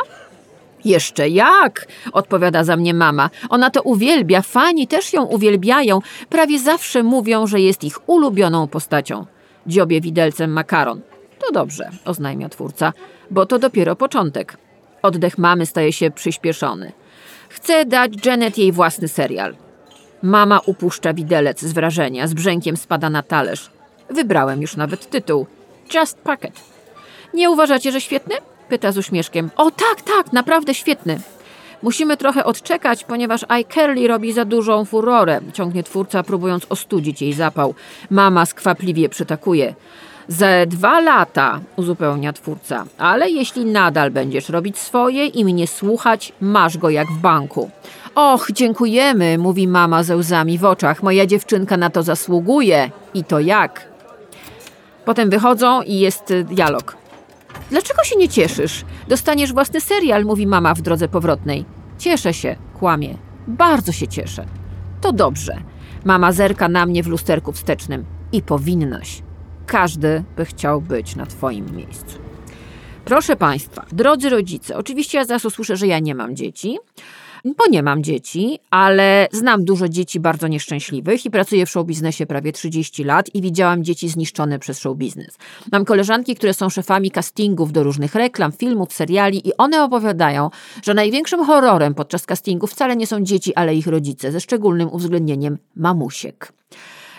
Jeszcze 0.85 1.29
jak, 1.29 1.87
odpowiada 2.13 2.65
za 2.65 2.77
mnie 2.77 2.95
mama. 2.95 3.31
Ona 3.51 3.71
to 3.71 3.83
uwielbia, 3.83 4.43
fani 4.43 4.87
też 4.87 5.13
ją 5.13 5.25
uwielbiają. 5.25 6.01
Prawie 6.29 6.59
zawsze 6.59 7.03
mówią, 7.03 7.47
że 7.47 7.61
jest 7.61 7.85
ich 7.85 8.09
ulubioną 8.09 8.69
postacią. 8.69 9.27
Dziobie 9.67 10.01
widelcem 10.01 10.53
makaron. 10.53 11.01
To 11.39 11.53
dobrze, 11.53 11.91
oznajmia 12.05 12.49
twórca, 12.49 12.93
bo 13.31 13.47
to 13.47 13.59
dopiero 13.59 13.97
początek. 13.97 14.57
Oddech 15.03 15.39
mamy 15.39 15.67
staje 15.67 15.93
się 15.93 16.11
przyspieszony. 16.11 16.93
Chcę 17.49 17.85
dać 17.85 18.27
Janet 18.27 18.59
jej 18.59 18.73
własny 18.73 19.09
serial. 19.09 19.55
Mama 20.23 20.61
upuszcza 20.67 21.15
widelec 21.15 21.61
z 21.61 21.73
wrażenia, 21.73 22.27
z 22.27 22.35
brzękiem 22.35 22.77
spada 22.77 23.11
na 23.11 23.23
talerz. 23.23 23.71
Wybrałem 24.11 24.63
już 24.63 24.77
nawet 24.77 25.11
tytuł. 25.11 25.47
Just 25.95 26.19
Packet. 26.19 26.61
Nie 27.35 27.51
uważacie, 27.51 27.93
że 27.93 28.01
świetny? 28.01 28.35
Pyta 28.69 28.93
z 28.93 28.99
uśmieszkiem. 28.99 29.51
O 29.57 29.71
tak, 29.71 30.03
tak, 30.03 30.33
naprawdę 30.33 30.75
świetny. 30.75 31.21
Musimy 31.83 32.17
trochę 32.17 32.45
odczekać, 32.45 33.05
ponieważ 33.05 33.45
iCarly 33.49 34.09
robi 34.09 34.33
za 34.33 34.45
dużą 34.45 34.85
furorę, 34.85 35.41
ciągnie 35.53 35.83
twórca, 35.83 36.23
próbując 36.23 36.67
ostudzić 36.69 37.23
jej 37.23 37.33
zapał. 37.33 37.75
Mama 38.11 38.47
skwapliwie 38.47 39.09
przytakuje. 39.09 39.75
Ze 40.29 40.67
dwa 40.67 41.01
lata, 41.01 41.61
uzupełnia 41.77 42.33
twórca, 42.33 42.85
ale 42.99 43.31
jeśli 43.31 43.65
nadal 43.65 44.11
będziesz 44.11 44.49
robić 44.49 44.79
swoje 44.79 45.27
i 45.27 45.45
mnie 45.45 45.67
słuchać, 45.67 46.33
masz 46.41 46.79
go 46.79 46.91
jak 46.91 47.09
w 47.09 47.19
banku. 47.19 47.71
Och, 48.15 48.49
dziękujemy, 48.53 49.39
mówi 49.39 49.69
mama 49.69 50.03
ze 50.03 50.17
łzami 50.17 50.59
w 50.59 50.65
oczach. 50.65 51.03
Moja 51.03 51.27
dziewczynka 51.27 51.77
na 51.77 51.91
to 51.91 52.03
zasługuje. 52.03 52.91
I 53.15 53.25
to 53.25 53.41
jak? 53.41 53.89
Potem 55.05 55.31
wychodzą 55.31 55.83
i 55.83 55.99
jest 55.99 56.31
y, 56.31 56.45
dialog. 56.45 56.97
Dlaczego 57.71 58.05
się 58.05 58.17
nie 58.17 58.29
cieszysz? 58.29 58.85
Dostaniesz 59.09 59.53
własny 59.53 59.81
serial, 59.81 60.25
mówi 60.25 60.47
mama 60.47 60.75
w 60.75 60.81
drodze 60.81 61.09
powrotnej. 61.09 61.65
Cieszę 61.99 62.35
się, 62.35 62.57
kłamie. 62.79 63.17
Bardzo 63.47 63.93
się 63.93 64.09
cieszę. 64.09 64.45
To 65.01 65.13
dobrze. 65.13 65.57
Mama 66.05 66.33
zerka 66.33 66.69
na 66.69 66.87
mnie 66.87 67.03
w 67.03 67.07
lusterku 67.07 67.53
wstecznym. 67.53 68.05
I 68.33 68.43
powinnaś. 68.43 69.23
Każdy 69.73 70.25
by 70.37 70.45
chciał 70.45 70.81
być 70.81 71.17
na 71.17 71.27
Twoim 71.27 71.77
miejscu. 71.77 72.19
Proszę 73.05 73.37
Państwa, 73.37 73.87
drodzy 73.93 74.29
rodzice, 74.29 74.77
oczywiście 74.77 75.19
ja 75.19 75.25
zaraz 75.25 75.45
usłyszę, 75.45 75.77
że 75.77 75.87
ja 75.87 75.99
nie 75.99 76.15
mam 76.15 76.37
dzieci, 76.37 76.79
bo 77.45 77.65
nie 77.71 77.83
mam 77.83 78.03
dzieci, 78.03 78.59
ale 78.71 79.29
znam 79.33 79.65
dużo 79.65 79.89
dzieci 79.89 80.21
bardzo 80.21 80.49
nieszczęśliwych 80.49 81.27
i 81.27 81.31
pracuję 81.31 81.67
w 81.67 81.71
showbiznesie 81.71 82.27
prawie 82.27 82.53
30 82.53 83.05
lat 83.05 83.35
i 83.35 83.43
widziałam 83.43 83.85
dzieci 83.85 84.09
zniszczone 84.09 84.59
przez 84.59 84.79
showbiznes. 84.79 85.39
Mam 85.73 85.85
koleżanki, 85.85 86.35
które 86.35 86.55
są 86.55 86.69
szefami 86.69 87.11
castingów 87.11 87.73
do 87.73 87.83
różnych 87.83 88.15
reklam, 88.15 88.53
filmów, 88.53 88.93
seriali 88.93 89.49
i 89.49 89.57
one 89.57 89.85
opowiadają, 89.85 90.51
że 90.83 90.95
największym 90.95 91.45
horrorem 91.45 91.95
podczas 91.95 92.27
castingów 92.27 92.71
wcale 92.71 92.97
nie 92.97 93.07
są 93.07 93.21
dzieci, 93.21 93.55
ale 93.55 93.75
ich 93.75 93.87
rodzice, 93.87 94.33
ze 94.33 94.41
szczególnym 94.41 94.89
uwzględnieniem 94.93 95.59
mamusiek. 95.77 96.62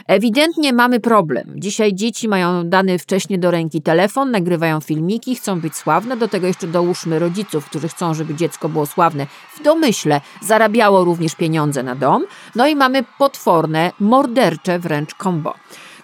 Ewidentnie 0.08 0.74
mamy 0.74 1.00
problem. 1.00 1.54
Dzisiaj 1.56 1.94
dzieci 1.94 2.28
mają 2.28 2.70
dany 2.70 3.00
wcześniej 3.00 3.40
do 3.40 3.52
ręki 3.52 3.82
telefon, 3.82 4.32
nagrywają 4.32 4.80
filmiki, 4.82 5.36
chcą 5.36 5.62
być 5.62 5.76
sławne. 5.76 6.18
Do 6.18 6.28
tego 6.28 6.48
jeszcze 6.48 6.68
dołóżmy 6.68 7.20
rodziców, 7.20 7.66
którzy 7.66 7.88
chcą, 7.88 8.14
żeby 8.14 8.36
dziecko 8.36 8.70
było 8.70 8.86
sławne. 8.86 9.28
W 9.56 9.64
domyśle 9.64 10.22
zarabiało 10.42 11.04
również 11.04 11.36
pieniądze 11.36 11.84
na 11.84 11.96
dom. 11.96 12.26
No 12.56 12.68
i 12.68 12.76
mamy 12.76 13.04
potworne, 13.18 13.92
mordercze 14.00 14.80
wręcz 14.80 15.16
kombo. 15.16 15.54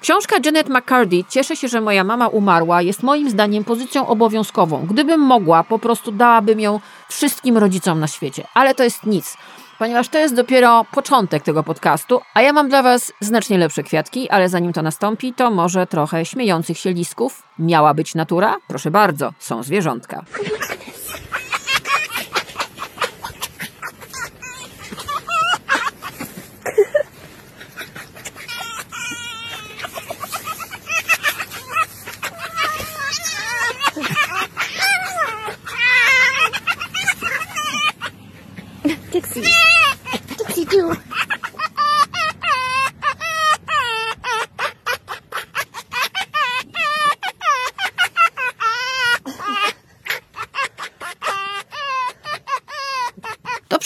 Książka 0.01 0.35
Janet 0.45 0.69
McCarthy 0.69 1.23
Cieszę 1.29 1.55
się, 1.55 1.67
że 1.67 1.81
moja 1.81 2.03
mama 2.03 2.27
umarła 2.27 2.81
jest 2.81 3.03
moim 3.03 3.29
zdaniem 3.29 3.63
pozycją 3.63 4.07
obowiązkową. 4.07 4.85
Gdybym 4.89 5.21
mogła, 5.21 5.63
po 5.63 5.79
prostu 5.79 6.11
dałabym 6.11 6.59
ją 6.59 6.79
wszystkim 7.09 7.57
rodzicom 7.57 7.99
na 7.99 8.07
świecie. 8.07 8.43
Ale 8.53 8.75
to 8.75 8.83
jest 8.83 9.05
nic 9.05 9.37
ponieważ 9.79 10.09
to 10.09 10.17
jest 10.17 10.35
dopiero 10.35 10.85
początek 10.91 11.43
tego 11.43 11.63
podcastu, 11.63 12.21
a 12.33 12.41
ja 12.41 12.53
mam 12.53 12.69
dla 12.69 12.83
Was 12.83 13.13
znacznie 13.21 13.57
lepsze 13.57 13.83
kwiatki, 13.83 14.29
ale 14.29 14.49
zanim 14.49 14.73
to 14.73 14.81
nastąpi, 14.81 15.33
to 15.33 15.51
może 15.51 15.87
trochę 15.87 16.25
śmiejących 16.25 16.77
się 16.77 16.93
listków. 16.93 17.43
Miała 17.59 17.93
być 17.93 18.15
natura? 18.15 18.55
Proszę 18.67 18.91
bardzo, 18.91 19.33
są 19.39 19.63
zwierzątka. 19.63 20.23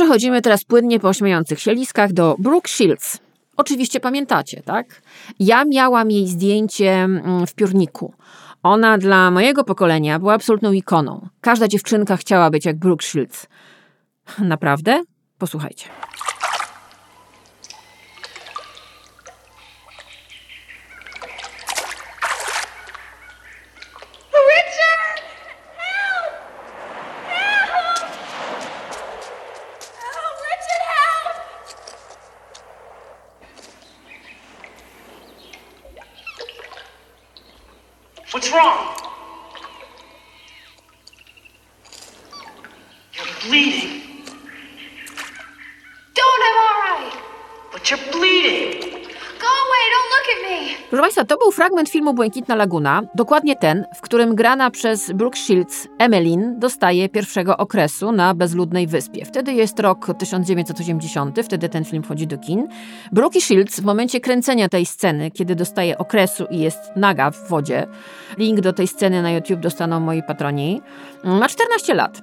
Przechodzimy 0.04 0.42
teraz 0.42 0.64
płynnie 0.64 1.00
po 1.00 1.14
śmiejących 1.14 1.60
się 1.60 1.74
liskach 1.74 2.14
do 2.14 2.36
Brooke 2.40 2.68
Shields. 2.70 3.20
Oczywiście 3.58 4.00
pamiętacie, 4.00 4.62
tak? 4.66 5.02
Ja 5.40 5.66
miałam 5.66 6.12
jej 6.12 6.28
zdjęcie 6.28 6.92
mm, 6.92 7.48
w 7.48 7.54
piórniku. 7.54 8.14
Ona 8.64 8.98
dla 8.98 9.32
mojego 9.32 9.64
pokolenia 9.64 10.20
była 10.20 10.34
absolutną 10.34 10.72
ikoną. 10.72 11.28
Każda 11.42 11.68
dziewczynka 11.68 12.18
chciała 12.18 12.50
być 12.50 12.66
jak 12.66 12.78
Brooke 12.78 13.06
Shields. 13.06 13.48
Naprawdę? 14.40 15.04
Posłuchajcie. 15.38 15.86
Richard! 24.34 25.20
Help! 25.78 26.34
Help! 27.30 28.14
What's 38.34 38.50
wrong? 38.52 38.80
You're 43.14 43.34
bleeding. 43.48 44.26
Don't, 46.18 46.42
I'm 46.48 46.58
alright. 46.66 47.14
But 47.72 47.92
you're 47.92 48.06
bleeding. 48.12 48.82
Go 49.44 49.50
away, 49.64 49.84
don't 49.94 50.10
look 50.14 50.28
at 50.34 50.40
me. 50.50 50.76
Proszę 50.90 51.02
Państwa, 51.02 51.26
to 51.26 51.38
był 51.38 51.52
fragment 51.74 51.90
filmu 51.90 52.14
Błękitna 52.14 52.56
Laguna, 52.56 53.02
dokładnie 53.16 53.56
ten, 53.56 53.86
w 53.96 54.02
którym 54.02 54.36
grana 54.36 54.72
przez 54.72 55.12
Brooke 55.12 55.38
Shields 55.38 55.88
Emmeline 56.00 56.60
dostaje 56.60 57.10
pierwszego 57.10 57.58
okresu 57.58 58.12
na 58.12 58.34
bezludnej 58.34 58.88
wyspie. 58.88 59.26
Wtedy 59.26 59.54
jest 59.54 59.80
rok 59.80 60.08
1980, 60.20 61.40
wtedy 61.44 61.70
ten 61.70 61.86
film 61.86 62.04
wchodzi 62.04 62.28
do 62.28 62.38
kin. 62.38 62.68
Brooke 63.12 63.42
Shields 63.42 63.80
w 63.80 63.84
momencie 63.84 64.20
kręcenia 64.20 64.70
tej 64.70 64.86
sceny, 64.86 65.32
kiedy 65.32 65.56
dostaje 65.56 65.98
okresu 65.98 66.46
i 66.52 66.60
jest 66.60 66.80
naga 66.96 67.32
w 67.32 67.50
wodzie, 67.50 67.88
link 68.38 68.62
do 68.62 68.74
tej 68.74 68.88
sceny 68.88 69.22
na 69.22 69.32
YouTube 69.32 69.60
dostaną 69.60 70.00
moi 70.00 70.24
patroni, 70.28 70.82
ma 71.24 71.48
14 71.48 71.94
lat. 71.94 72.22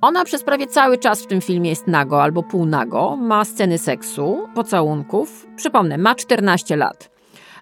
Ona 0.00 0.24
przez 0.24 0.44
prawie 0.44 0.66
cały 0.66 0.98
czas 0.98 1.22
w 1.22 1.26
tym 1.26 1.40
filmie 1.40 1.70
jest 1.70 1.86
nago 1.86 2.22
albo 2.22 2.42
półnago, 2.42 3.16
ma 3.16 3.44
sceny 3.44 3.78
seksu, 3.78 4.48
pocałunków. 4.54 5.46
Przypomnę, 5.56 5.98
ma 5.98 6.14
14 6.14 6.76
lat. 6.76 7.17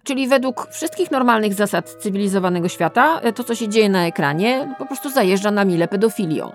Czyli 0.06 0.28
według 0.28 0.68
wszystkich 0.70 1.10
normalnych 1.10 1.54
zasad 1.54 1.90
cywilizowanego 1.90 2.68
świata, 2.68 3.20
to 3.34 3.44
co 3.44 3.54
się 3.54 3.68
dzieje 3.68 3.88
na 3.88 4.06
ekranie, 4.06 4.74
po 4.78 4.86
prostu 4.86 5.10
zajeżdża 5.10 5.50
na 5.50 5.64
mile 5.64 5.88
pedofilią. 5.88 6.52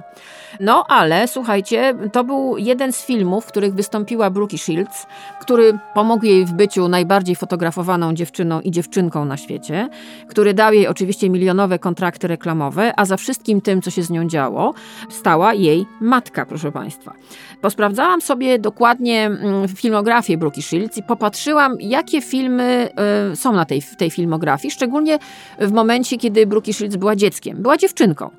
No 0.60 0.86
ale 0.88 1.28
słuchajcie, 1.28 1.94
to 2.12 2.24
był 2.24 2.58
jeden 2.58 2.94
z 2.94 3.06
filmów, 3.06 3.46
w 3.46 3.48
których 3.48 3.74
wystąpiła 3.74 4.30
Brooke 4.30 4.58
Shields, 4.58 5.06
który 5.42 5.80
pomógł 5.94 6.26
jej 6.26 6.46
w 6.46 6.54
byciu 6.54 6.88
najbardziej 6.88 7.36
fotografowaną 7.36 8.14
dziewczyną 8.14 8.62
i 8.62 8.72
dziewczynką 8.72 9.26
na 9.26 9.38
świecie, 9.38 9.90
który 10.28 10.54
dał 10.54 10.74
jej 10.74 10.88
oczywiście 10.88 11.30
milionowe 11.30 11.80
kontrakty 11.80 12.28
reklamowe, 12.28 12.94
a 12.98 13.06
za 13.06 13.18
wszystkim 13.18 13.62
tym, 13.62 13.82
co 13.82 13.92
się 13.92 14.04
z 14.04 14.10
nią 14.10 14.28
działo, 14.28 14.74
stała 15.10 15.54
jej 15.54 15.86
matka, 16.02 16.46
proszę 16.46 16.72
Państwa. 16.72 17.14
Posprawdzałam 17.62 18.22
sobie 18.22 18.60
dokładnie 18.60 19.26
mm, 19.26 19.68
filmografię 19.68 20.38
Brooke 20.38 20.62
Shields 20.62 20.98
i 20.98 21.04
popatrzyłam, 21.04 21.76
jakie 21.80 22.22
filmy 22.22 22.90
y, 23.32 23.36
są 23.42 23.54
na 23.54 23.66
tej, 23.66 23.82
tej 23.98 24.12
filmografii, 24.12 24.72
szczególnie 24.72 25.20
w 25.60 25.72
momencie, 25.72 26.18
kiedy 26.18 26.48
Brooke 26.48 26.74
Shields 26.74 26.96
była 26.96 27.16
dzieckiem, 27.16 27.62
była 27.62 27.78
dziewczynką. 27.78 28.30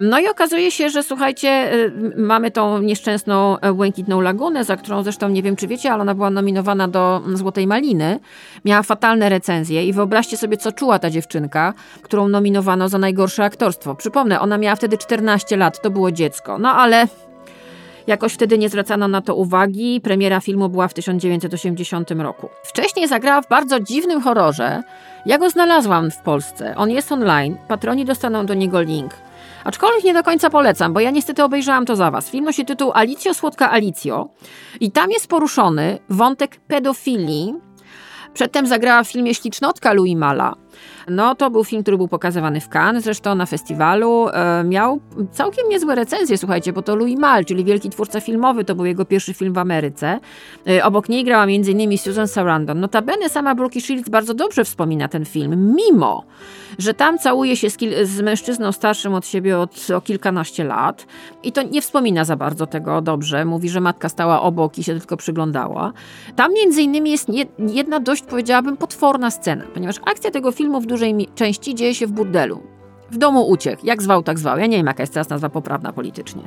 No 0.00 0.20
i 0.20 0.28
okazuje 0.28 0.70
się, 0.70 0.90
że 0.90 1.02
słuchajcie, 1.02 1.74
y, 1.74 2.12
mamy 2.16 2.50
tą 2.50 2.82
nieszczęsną 2.82 3.58
e, 3.58 3.72
Błękitną 3.72 4.20
Lagunę, 4.20 4.64
za 4.64 4.76
którą 4.76 5.02
zresztą 5.02 5.28
nie 5.28 5.42
wiem, 5.42 5.56
czy 5.56 5.66
wiecie, 5.66 5.92
ale 5.92 6.02
ona 6.02 6.14
była 6.14 6.30
nominowana 6.30 6.88
do 6.88 7.22
Złotej 7.34 7.66
Maliny. 7.66 8.20
Miała 8.64 8.82
fatalne 8.82 9.28
recenzje 9.28 9.86
i 9.86 9.92
wyobraźcie 9.92 10.36
sobie, 10.36 10.56
co 10.56 10.72
czuła 10.72 10.98
ta 10.98 11.10
dziewczynka, 11.10 11.74
którą 12.02 12.28
nominowano 12.28 12.88
za 12.88 12.98
najgorsze 12.98 13.44
aktorstwo. 13.44 13.94
Przypomnę, 13.94 14.40
ona 14.40 14.58
miała 14.58 14.76
wtedy 14.76 14.98
14 14.98 15.56
lat, 15.56 15.82
to 15.82 15.90
było 15.90 16.12
dziecko. 16.12 16.58
No 16.58 16.74
ale 16.74 17.06
Jakoś 18.06 18.32
wtedy 18.32 18.58
nie 18.58 18.68
zwracano 18.68 19.08
na 19.08 19.22
to 19.22 19.34
uwagi. 19.34 20.00
Premiera 20.00 20.40
filmu 20.40 20.68
była 20.68 20.88
w 20.88 20.94
1980 20.94 22.10
roku. 22.10 22.48
Wcześniej 22.64 23.08
zagrała 23.08 23.42
w 23.42 23.48
bardzo 23.48 23.80
dziwnym 23.80 24.20
horrorze. 24.20 24.82
Ja 25.26 25.38
go 25.38 25.50
znalazłam 25.50 26.10
w 26.10 26.18
Polsce. 26.18 26.76
On 26.76 26.90
jest 26.90 27.12
online. 27.12 27.56
Patroni 27.68 28.04
dostaną 28.04 28.46
do 28.46 28.54
niego 28.54 28.80
link. 28.80 29.14
Aczkolwiek 29.64 30.04
nie 30.04 30.14
do 30.14 30.22
końca 30.22 30.50
polecam, 30.50 30.92
bo 30.92 31.00
ja 31.00 31.10
niestety 31.10 31.44
obejrzałam 31.44 31.86
to 31.86 31.96
za 31.96 32.10
was. 32.10 32.30
Film 32.30 32.44
nosi 32.44 32.64
tytuł 32.64 32.92
Alicjo 32.94 33.34
Słodka 33.34 33.70
Alicjo 33.70 34.28
i 34.80 34.90
tam 34.90 35.10
jest 35.10 35.28
poruszony 35.28 35.98
wątek 36.08 36.56
pedofilii. 36.56 37.54
Przedtem 38.34 38.66
zagrała 38.66 39.04
w 39.04 39.08
filmie 39.08 39.34
Ślicznotka 39.34 39.92
Louis 39.92 40.16
Mala. 40.16 40.61
No, 41.08 41.34
to 41.34 41.50
był 41.50 41.64
film, 41.64 41.82
który 41.82 41.96
był 41.96 42.08
pokazywany 42.08 42.60
w 42.60 42.68
Cannes, 42.68 43.04
zresztą 43.04 43.34
na 43.34 43.46
festiwalu. 43.46 44.28
E, 44.28 44.64
miał 44.64 45.00
całkiem 45.32 45.68
niezłe 45.68 45.94
recenzje, 45.94 46.38
słuchajcie, 46.38 46.72
bo 46.72 46.82
to 46.82 46.96
Louis 46.96 47.18
Mal, 47.18 47.44
czyli 47.44 47.64
wielki 47.64 47.90
twórca 47.90 48.20
filmowy, 48.20 48.64
to 48.64 48.74
był 48.74 48.84
jego 48.84 49.04
pierwszy 49.04 49.34
film 49.34 49.52
w 49.52 49.58
Ameryce. 49.58 50.20
E, 50.68 50.84
obok 50.84 51.08
niej 51.08 51.24
grała 51.24 51.44
m.in. 51.44 51.98
Susan 51.98 52.28
Sarandon. 52.28 52.80
Notabene 52.80 53.28
sama 53.28 53.54
Brooke 53.54 53.80
Shields 53.80 54.08
bardzo 54.08 54.34
dobrze 54.34 54.64
wspomina 54.64 55.08
ten 55.08 55.24
film, 55.24 55.74
mimo, 55.76 56.24
że 56.78 56.94
tam 56.94 57.18
całuje 57.18 57.56
się 57.56 57.70
z, 57.70 57.76
z 58.04 58.20
mężczyzną 58.20 58.72
starszym 58.72 59.14
od 59.14 59.26
siebie 59.26 59.58
od, 59.58 59.90
o 59.96 60.00
kilkanaście 60.00 60.64
lat 60.64 61.06
i 61.42 61.52
to 61.52 61.62
nie 61.62 61.82
wspomina 61.82 62.24
za 62.24 62.36
bardzo 62.36 62.66
tego 62.66 63.00
dobrze. 63.00 63.44
Mówi, 63.44 63.68
że 63.68 63.80
matka 63.80 64.08
stała 64.08 64.42
obok 64.42 64.78
i 64.78 64.84
się 64.84 64.98
tylko 64.98 65.16
przyglądała. 65.16 65.92
Tam 66.36 66.52
między 66.54 66.82
innymi 66.82 67.10
jest 67.10 67.28
nie- 67.28 67.46
jedna 67.58 68.00
dość, 68.00 68.22
powiedziałabym, 68.22 68.76
potworna 68.76 69.30
scena, 69.30 69.64
ponieważ 69.74 69.96
akcja 70.04 70.30
tego 70.30 70.52
filmu 70.52 70.61
w 70.80 70.86
dużej 70.86 71.28
części 71.34 71.74
dzieje 71.74 71.94
się 71.94 72.06
w 72.06 72.12
burdelu. 72.12 72.62
W 73.10 73.16
domu 73.18 73.48
uciech, 73.48 73.84
jak 73.84 74.02
zwał, 74.02 74.22
tak 74.22 74.38
zwał. 74.38 74.58
Ja 74.58 74.66
nie 74.66 74.76
wiem, 74.76 74.86
jaka 74.86 75.02
jest 75.02 75.12
teraz 75.12 75.28
nazwa 75.28 75.48
poprawna 75.48 75.92
politycznie. 75.92 76.42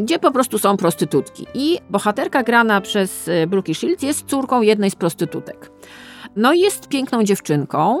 Gdzie 0.00 0.18
po 0.18 0.30
prostu 0.30 0.58
są 0.58 0.76
prostytutki. 0.76 1.46
I 1.54 1.78
bohaterka 1.90 2.42
grana 2.42 2.80
przez 2.80 3.28
e, 3.28 3.46
Brooke 3.46 3.74
Shields 3.74 4.02
jest 4.02 4.26
córką 4.26 4.62
jednej 4.62 4.90
z 4.90 4.94
prostytutek. 4.94 5.70
No 6.36 6.52
i 6.52 6.60
jest 6.60 6.88
piękną 6.88 7.24
dziewczynką. 7.24 7.98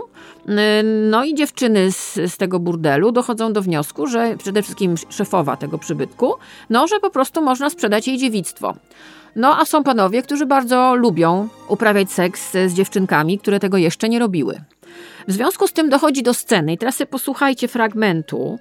No 1.10 1.24
i 1.24 1.34
dziewczyny 1.34 1.92
z, 1.92 2.14
z 2.14 2.36
tego 2.36 2.58
burdelu 2.58 3.12
dochodzą 3.12 3.52
do 3.52 3.62
wniosku, 3.62 4.06
że 4.06 4.36
przede 4.36 4.62
wszystkim 4.62 4.94
szefowa 5.08 5.56
tego 5.56 5.78
przybytku, 5.78 6.34
no 6.70 6.86
że 6.86 7.00
po 7.00 7.10
prostu 7.10 7.42
można 7.42 7.70
sprzedać 7.70 8.08
jej 8.08 8.18
dziewictwo. 8.18 8.74
No 9.36 9.60
a 9.60 9.64
są 9.64 9.84
panowie, 9.84 10.22
którzy 10.22 10.46
bardzo 10.46 10.94
lubią 10.94 11.48
uprawiać 11.68 12.12
seks 12.12 12.52
z 12.52 12.72
dziewczynkami, 12.72 13.38
które 13.38 13.60
tego 13.60 13.76
jeszcze 13.76 14.08
nie 14.08 14.18
robiły. 14.18 14.60
W 15.28 15.32
związku 15.32 15.66
z 15.66 15.72
tym 15.72 15.88
dochodzi 15.88 16.22
do 16.22 16.34
sceny, 16.34 16.72
i 16.72 16.78
teraz 16.78 16.96
sobie 16.96 17.06
posłuchajcie 17.06 17.68
fragmentu. 17.68 18.58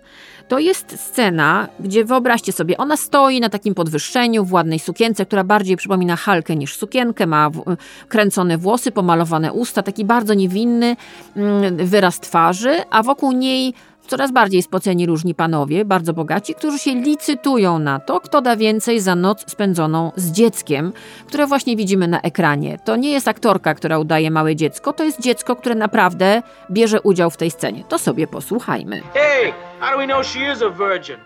To 0.47 0.59
jest 0.59 0.99
scena, 0.99 1.67
gdzie 1.79 2.05
wyobraźcie 2.05 2.51
sobie, 2.51 2.77
ona 2.77 2.97
stoi 2.97 3.39
na 3.39 3.49
takim 3.49 3.75
podwyższeniu 3.75 4.45
w 4.45 4.53
ładnej 4.53 4.79
sukience, 4.79 5.25
która 5.25 5.43
bardziej 5.43 5.77
przypomina 5.77 6.15
halkę 6.15 6.55
niż 6.55 6.75
sukienkę, 6.75 7.27
ma 7.27 7.49
w, 7.49 7.63
kręcone 8.07 8.57
włosy, 8.57 8.91
pomalowane 8.91 9.53
usta, 9.53 9.83
taki 9.83 10.05
bardzo 10.05 10.33
niewinny 10.33 10.95
mm, 11.35 11.77
wyraz 11.77 12.19
twarzy, 12.19 12.75
a 12.89 13.03
wokół 13.03 13.31
niej 13.31 13.73
coraz 14.07 14.31
bardziej 14.31 14.63
spoceni 14.63 15.05
różni 15.05 15.35
panowie, 15.35 15.85
bardzo 15.85 16.13
bogaci, 16.13 16.55
którzy 16.55 16.79
się 16.79 16.91
licytują 16.91 17.79
na 17.79 17.99
to, 17.99 18.19
kto 18.19 18.41
da 18.41 18.55
więcej 18.55 18.99
za 18.99 19.15
noc 19.15 19.51
spędzoną 19.51 20.11
z 20.15 20.31
dzieckiem, 20.31 20.93
które 21.27 21.47
właśnie 21.47 21.75
widzimy 21.75 22.07
na 22.07 22.21
ekranie. 22.21 22.79
To 22.85 22.95
nie 22.95 23.11
jest 23.11 23.27
aktorka, 23.27 23.73
która 23.73 23.99
udaje 23.99 24.31
małe 24.31 24.55
dziecko, 24.55 24.93
to 24.93 25.03
jest 25.03 25.21
dziecko, 25.21 25.55
które 25.55 25.75
naprawdę 25.75 26.41
bierze 26.71 27.01
udział 27.01 27.29
w 27.29 27.37
tej 27.37 27.51
scenie. 27.51 27.83
To 27.83 27.97
sobie 27.97 28.27
posłuchajmy. 28.27 29.01
Hey, 29.13 29.53
how 29.79 29.91
do 29.91 29.97
we 29.97 30.05
know 30.07 30.25
she 30.25 30.51
is 30.53 30.61
a 30.61 30.69
virgin? 30.69 31.17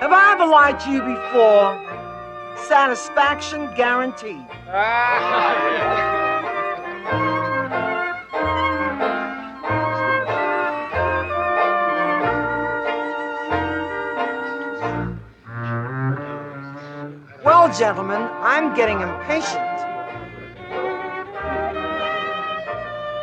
Have 0.00 0.12
I 0.12 0.34
ever 0.34 0.48
lied 0.48 0.84
to 0.84 0.90
you 0.90 1.02
before? 1.02 1.78
Satisfaction 2.68 3.68
guaranteed. 3.76 4.46
Well, 17.64 17.72
gentlemen, 17.72 18.20
I'm 18.42 18.74
getting 18.76 19.00
impatient. 19.00 19.56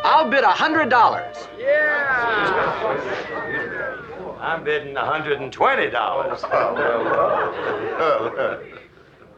I'll 0.03 0.27
bid 0.31 0.43
a 0.43 0.47
hundred 0.47 0.89
dollars. 0.89 1.37
Yeah. 1.59 2.97
I'm 4.39 4.63
bidding 4.63 4.97
a 4.97 5.01
$120. 5.01 5.53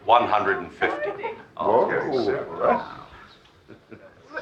150. 0.05 1.23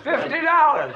Fifty 0.04 0.42
dollars. 0.42 0.94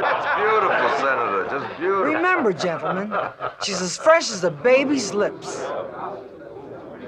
That's 0.00 0.26
beautiful, 0.38 0.88
Senator. 0.98 1.42
Just 1.50 1.66
beautiful. 1.76 2.04
Remember, 2.04 2.52
gentlemen, 2.52 3.12
she's 3.64 3.80
as 3.82 3.96
fresh 3.96 4.30
as 4.30 4.44
a 4.44 4.50
baby's 4.52 5.12
lips. 5.12 5.66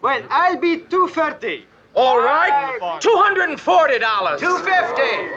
Well, 0.00 0.22
I'll 0.30 0.56
be 0.56 0.78
230. 0.78 1.66
All 1.96 2.18
right, 2.18 2.98
two 3.00 3.14
hundred 3.14 3.50
and 3.50 3.60
forty 3.60 4.00
dollars. 4.00 4.40
Two 4.40 4.58
fifty. 4.58 5.28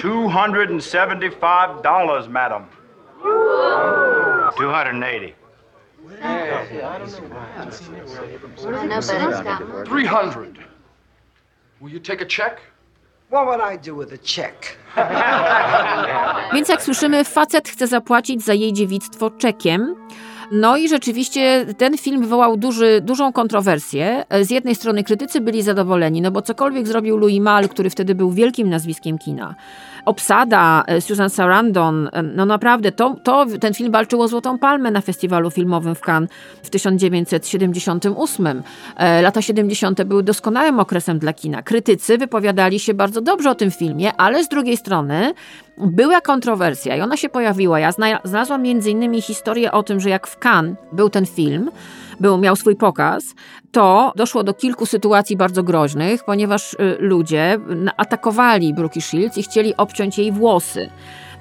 Two 0.00 0.26
hundred 0.26 0.70
and 0.70 0.82
seventy-five 0.82 1.82
dollars, 1.82 2.30
madam. 2.30 2.64
280. 4.52 5.34
Three 9.86 10.06
hundred. 10.06 10.58
Will 11.80 11.92
you 11.92 12.00
take 12.00 12.22
a 12.22 12.26
check? 12.26 12.60
What 13.30 13.46
would 13.46 13.60
I 13.60 13.78
do 13.90 13.96
with 13.96 14.12
a 14.12 14.18
check? 14.18 14.76
Więc 16.54 16.68
jak 16.68 16.82
słyszymy, 16.82 17.24
facet 17.24 17.68
chce 17.68 17.86
zapłacić 17.86 18.44
za 18.44 18.54
jej 18.54 18.72
dziewictwo 18.72 19.30
czekiem. 19.30 19.96
No 20.52 20.76
i 20.76 20.88
rzeczywiście 20.88 21.66
ten 21.78 21.98
film 21.98 22.22
wywołał 22.22 22.56
duży, 22.56 23.00
dużą 23.00 23.32
kontrowersję. 23.32 24.24
Z 24.42 24.50
jednej 24.50 24.74
strony 24.74 25.04
krytycy 25.04 25.40
byli 25.40 25.62
zadowoleni, 25.62 26.22
no 26.22 26.30
bo 26.30 26.42
cokolwiek 26.42 26.86
zrobił 26.86 27.16
Louis 27.16 27.40
Malle, 27.40 27.68
który 27.68 27.90
wtedy 27.90 28.14
był 28.14 28.30
wielkim 28.30 28.70
nazwiskiem 28.70 29.18
kina. 29.18 29.54
Obsada, 30.04 30.84
e, 30.86 31.00
Susan 31.00 31.30
Sarandon, 31.30 32.08
e, 32.12 32.22
no 32.22 32.46
naprawdę, 32.46 32.92
to, 32.92 33.16
to 33.22 33.46
ten 33.60 33.74
film 33.74 33.92
walczył 33.92 34.22
o 34.22 34.28
Złotą 34.28 34.58
Palmę 34.58 34.90
na 34.90 35.00
festiwalu 35.00 35.50
filmowym 35.50 35.94
w 35.94 36.00
Cannes 36.00 36.30
w 36.62 36.70
1978. 36.70 38.62
E, 38.96 39.22
Lata 39.22 39.42
70. 39.42 40.04
były 40.04 40.22
doskonałym 40.22 40.80
okresem 40.80 41.18
dla 41.18 41.32
kina. 41.32 41.62
Krytycy 41.62 42.18
wypowiadali 42.18 42.78
się 42.78 42.94
bardzo 42.94 43.20
dobrze 43.20 43.50
o 43.50 43.54
tym 43.54 43.70
filmie, 43.70 44.12
ale 44.16 44.44
z 44.44 44.48
drugiej 44.48 44.76
strony 44.76 45.34
była 45.78 46.20
kontrowersja 46.20 46.96
i 46.96 47.00
ona 47.00 47.16
się 47.16 47.28
pojawiła. 47.28 47.80
Ja 47.80 47.92
zna, 47.92 48.18
znalazłam 48.24 48.62
między 48.62 48.90
innymi 48.90 49.22
historię 49.22 49.72
o 49.72 49.82
tym, 49.82 50.00
że 50.00 50.10
jak 50.10 50.26
w 50.26 50.38
Cannes 50.46 50.76
był 50.92 51.10
ten 51.10 51.26
film, 51.26 51.70
był, 52.20 52.38
miał 52.38 52.56
swój 52.56 52.76
pokaz, 52.76 53.34
to 53.72 54.12
doszło 54.16 54.44
do 54.44 54.54
kilku 54.54 54.86
sytuacji 54.86 55.36
bardzo 55.36 55.62
groźnych, 55.62 56.24
ponieważ 56.24 56.74
y, 56.74 56.96
ludzie 57.00 57.58
atakowali 57.96 58.74
Brooke 58.74 59.00
Shields 59.00 59.38
i 59.38 59.42
chcieli 59.42 59.76
obciąć 59.76 60.18
jej 60.18 60.32
włosy. 60.32 60.90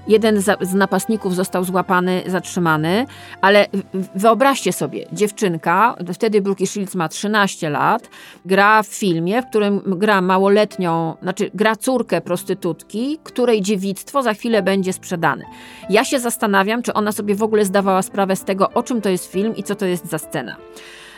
Jeden 0.07 0.41
z, 0.41 0.73
napastników 0.73 1.35
został 1.35 1.63
złapany, 1.63 2.23
zatrzymany, 2.27 3.05
ale 3.41 3.67
wyobraźcie 4.15 4.73
sobie, 4.73 5.05
dziewczynka, 5.11 5.95
wtedy 6.13 6.41
Brooke 6.41 6.65
Shields 6.65 6.95
ma 6.95 7.09
13 7.09 7.69
lat, 7.69 8.09
gra 8.45 8.83
w 8.83 8.87
filmie, 8.87 9.41
w 9.41 9.45
którym 9.45 9.81
gra 9.85 10.21
małoletnią, 10.21 11.15
znaczy 11.21 11.51
gra 11.53 11.75
córkę 11.75 12.21
prostytutki, 12.21 13.19
której 13.23 13.61
dziewictwo 13.61 14.23
za 14.23 14.33
chwilę 14.33 14.61
będzie 14.61 14.93
sprzedane. 14.93 15.43
Ja 15.89 16.05
się 16.05 16.19
zastanawiam, 16.19 16.83
czy 16.83 16.93
ona 16.93 17.11
sobie 17.11 17.35
w 17.35 17.43
ogóle 17.43 17.65
zdawała 17.65 18.01
sprawę 18.01 18.35
z 18.35 18.43
tego, 18.43 18.69
o 18.73 18.83
czym 18.83 19.01
to 19.01 19.09
jest 19.09 19.31
film 19.31 19.55
i 19.55 19.63
co 19.63 19.75
to 19.75 19.85
jest 19.85 20.09
za 20.09 20.17
scena. 20.17 20.55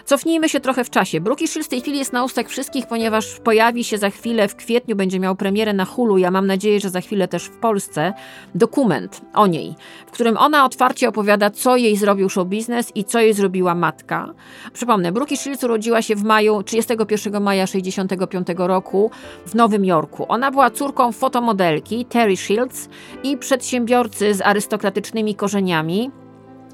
Cofnijmy 0.06 0.50
się 0.50 0.60
trochę 0.60 0.84
w 0.84 0.90
czasie. 0.90 1.22
Brooke 1.22 1.48
Shields 1.48 1.68
w 1.68 1.70
tej 1.70 1.82
chwili 1.82 1.98
jest 1.98 2.14
na 2.14 2.24
ustach 2.24 2.48
wszystkich, 2.48 2.88
ponieważ 2.88 3.40
pojawi 3.40 3.84
się 3.84 3.98
za 3.98 4.10
chwilę 4.10 4.48
w 4.48 4.56
kwietniu, 4.56 4.96
będzie 4.96 5.20
miał 5.20 5.36
premierę 5.36 5.74
na 5.74 5.86
Hulu. 5.86 6.18
Ja 6.18 6.32
mam 6.32 6.48
nadzieję, 6.48 6.80
że 6.80 6.90
za 6.90 7.02
chwilę 7.02 7.28
też 7.28 7.46
w 7.46 7.58
Polsce 7.58 8.14
dokument 8.56 9.22
o 9.34 9.48
niej, 9.48 9.76
w 10.08 10.12
którym 10.12 10.38
ona 10.38 10.66
otwarcie 10.66 11.10
opowiada, 11.10 11.50
co 11.50 11.78
jej 11.78 11.98
zrobił 11.98 12.30
show 12.30 12.48
biznes 12.48 12.92
i 12.96 13.04
co 13.04 13.20
jej 13.20 13.34
zrobiła 13.34 13.76
matka. 13.76 14.34
Przypomnę, 14.74 15.12
Brooke 15.12 15.38
Shields 15.38 15.64
urodziła 15.64 16.02
się 16.02 16.16
w 16.16 16.24
maju, 16.24 16.64
31 16.64 17.44
maja 17.44 17.68
65 17.68 18.48
roku 18.58 19.12
w 19.46 19.56
Nowym 19.56 19.86
Jorku. 19.86 20.26
Ona 20.28 20.52
była 20.52 20.70
córką 20.72 21.12
fotomodelki 21.12 22.06
Terry 22.06 22.38
Shields 22.38 22.90
i 23.24 23.38
przedsiębiorcy 23.38 24.34
z 24.34 24.42
arystokratycznymi 24.42 25.36
korzeniami, 25.36 26.12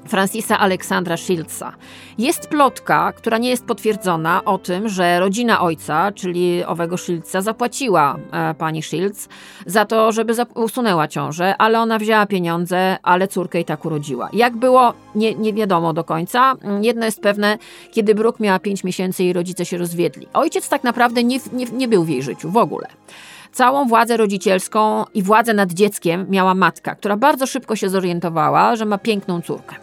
Francisa 0.08 0.58
Aleksandra 0.58 1.16
Shieldsa. 1.16 1.72
Jest 2.18 2.48
plotka, 2.48 3.12
która 3.12 3.38
nie 3.38 3.48
jest 3.50 3.64
potwierdzona 3.66 4.44
o 4.44 4.58
tym, 4.58 4.88
że 4.88 5.20
rodzina 5.20 5.60
ojca, 5.60 6.12
czyli 6.12 6.64
owego 6.64 6.96
Shieldsa, 6.96 7.40
zapłaciła 7.42 8.16
e, 8.32 8.54
pani 8.54 8.82
Shields 8.82 9.28
za 9.66 9.84
to, 9.84 10.12
żeby 10.12 10.34
zap- 10.34 10.60
usunęła 10.62 11.08
ciążę, 11.08 11.54
ale 11.58 11.80
ona 11.80 11.98
wzięła 11.98 12.26
pieniądze, 12.26 12.96
ale 13.02 13.28
córkę 13.28 13.60
i 13.60 13.64
tak 13.64 13.84
urodziła. 13.84 14.28
Jak 14.32 14.56
było, 14.56 14.92
nie, 15.14 15.34
nie 15.34 15.52
wiadomo 15.52 15.92
do 15.92 16.04
końca. 16.04 16.54
Mm, 16.62 16.84
Jedno 16.84 17.04
jest 17.06 17.20
pewne, 17.20 17.58
kiedy 17.92 18.14
Brooke 18.14 18.44
miała 18.44 18.58
5 18.58 18.84
miesięcy 18.84 19.24
i 19.24 19.32
rodzice 19.32 19.64
się 19.64 19.78
rozwiedli. 19.78 20.26
Ojciec 20.34 20.68
tak 20.68 20.84
naprawdę 20.84 21.24
nie, 21.24 21.38
nie, 21.52 21.66
nie 21.66 21.88
był 21.88 22.04
w 22.04 22.08
jej 22.08 22.22
życiu 22.22 22.50
w 22.50 22.56
ogóle. 22.56 22.86
Całą 23.52 23.84
władzę 23.88 24.16
rodzicielską 24.16 25.04
i 25.14 25.22
władzę 25.22 25.54
nad 25.54 25.72
dzieckiem 25.72 26.26
miała 26.30 26.54
matka, 26.54 26.94
która 26.94 27.16
bardzo 27.16 27.46
szybko 27.46 27.76
się 27.76 27.88
zorientowała, 27.88 28.76
że 28.76 28.84
ma 28.84 28.98
piękną 28.98 29.40
córkę. 29.42 29.74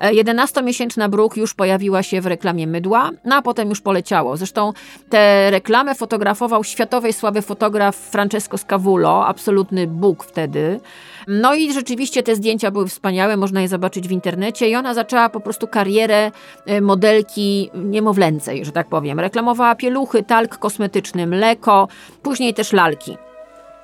E, 0.00 0.12
11-miesięczna 0.12 1.08
Brooke 1.08 1.40
już 1.40 1.54
pojawiła 1.54 2.02
się 2.02 2.20
w 2.20 2.26
reklamie 2.26 2.66
mydła, 2.66 3.10
no 3.24 3.36
a 3.36 3.42
potem 3.42 3.68
już 3.68 3.80
poleciało. 3.80 4.36
Zresztą 4.36 4.72
tę 5.10 5.50
reklamę 5.50 5.94
fotografował 5.94 6.64
światowej 6.64 7.12
sławy 7.12 7.42
fotograf 7.42 7.96
Francesco 7.96 8.58
Scavullo, 8.58 9.26
absolutny 9.26 9.86
Bóg 9.86 10.24
wtedy. 10.24 10.80
No 11.28 11.54
i 11.54 11.72
rzeczywiście 11.72 12.22
te 12.22 12.36
zdjęcia 12.36 12.70
były 12.70 12.88
wspaniałe, 12.88 13.36
można 13.36 13.60
je 13.60 13.68
zobaczyć 13.68 14.08
w 14.08 14.10
internecie 14.10 14.68
i 14.68 14.76
ona 14.76 14.94
zaczęła 14.94 15.28
po 15.28 15.40
prostu 15.40 15.66
karierę 15.66 16.30
e, 16.66 16.80
modelki 16.80 17.70
niemowlęcej, 17.74 18.64
że 18.64 18.72
tak 18.72 18.86
powiem. 18.86 19.20
Reklamowała 19.20 19.74
pieluchy, 19.74 20.22
talk 20.22 20.58
kosmetyczny, 20.58 21.26
mleko, 21.26 21.88
później 22.22 22.54
też 22.54 22.72
lalki. 22.72 23.16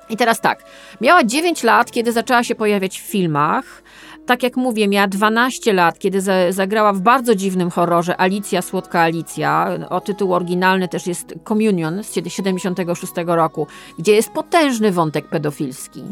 I 0.09 0.17
teraz 0.17 0.41
tak, 0.41 0.63
miała 1.01 1.23
9 1.23 1.63
lat, 1.63 1.91
kiedy 1.91 2.11
zaczęła 2.11 2.43
się 2.43 2.55
pojawiać 2.55 2.99
w 2.99 3.03
filmach. 3.03 3.83
Tak 4.25 4.43
jak 4.43 4.57
mówię, 4.57 4.87
miała 4.87 5.07
12 5.07 5.73
lat, 5.73 5.99
kiedy 5.99 6.21
za, 6.21 6.51
zagrała 6.51 6.93
w 6.93 7.01
bardzo 7.01 7.35
dziwnym 7.35 7.69
horrorze 7.69 8.21
Alicja, 8.21 8.61
Słodka 8.61 9.01
Alicja. 9.01 9.69
O 9.89 10.01
tytuł 10.01 10.33
oryginalny 10.33 10.87
też 10.87 11.07
jest 11.07 11.35
Communion 11.47 12.03
z 12.03 12.13
76 12.27 13.13
roku, 13.25 13.67
gdzie 13.99 14.15
jest 14.15 14.29
potężny 14.29 14.91
wątek 14.91 15.27
pedofilski. 15.27 16.03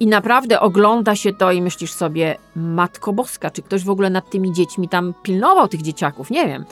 I 0.00 0.06
naprawdę 0.06 0.60
ogląda 0.60 1.16
się 1.16 1.32
to 1.32 1.52
i 1.52 1.62
myślisz 1.62 1.92
sobie, 1.92 2.36
Matko 2.56 3.12
Boska, 3.12 3.50
czy 3.50 3.62
ktoś 3.62 3.84
w 3.84 3.90
ogóle 3.90 4.10
nad 4.10 4.30
tymi 4.30 4.52
dziećmi 4.52 4.88
tam 4.88 5.14
pilnował 5.22 5.68
tych 5.68 5.82
dzieciaków? 5.82 6.30
Nie 6.30 6.46
wiem. 6.46 6.64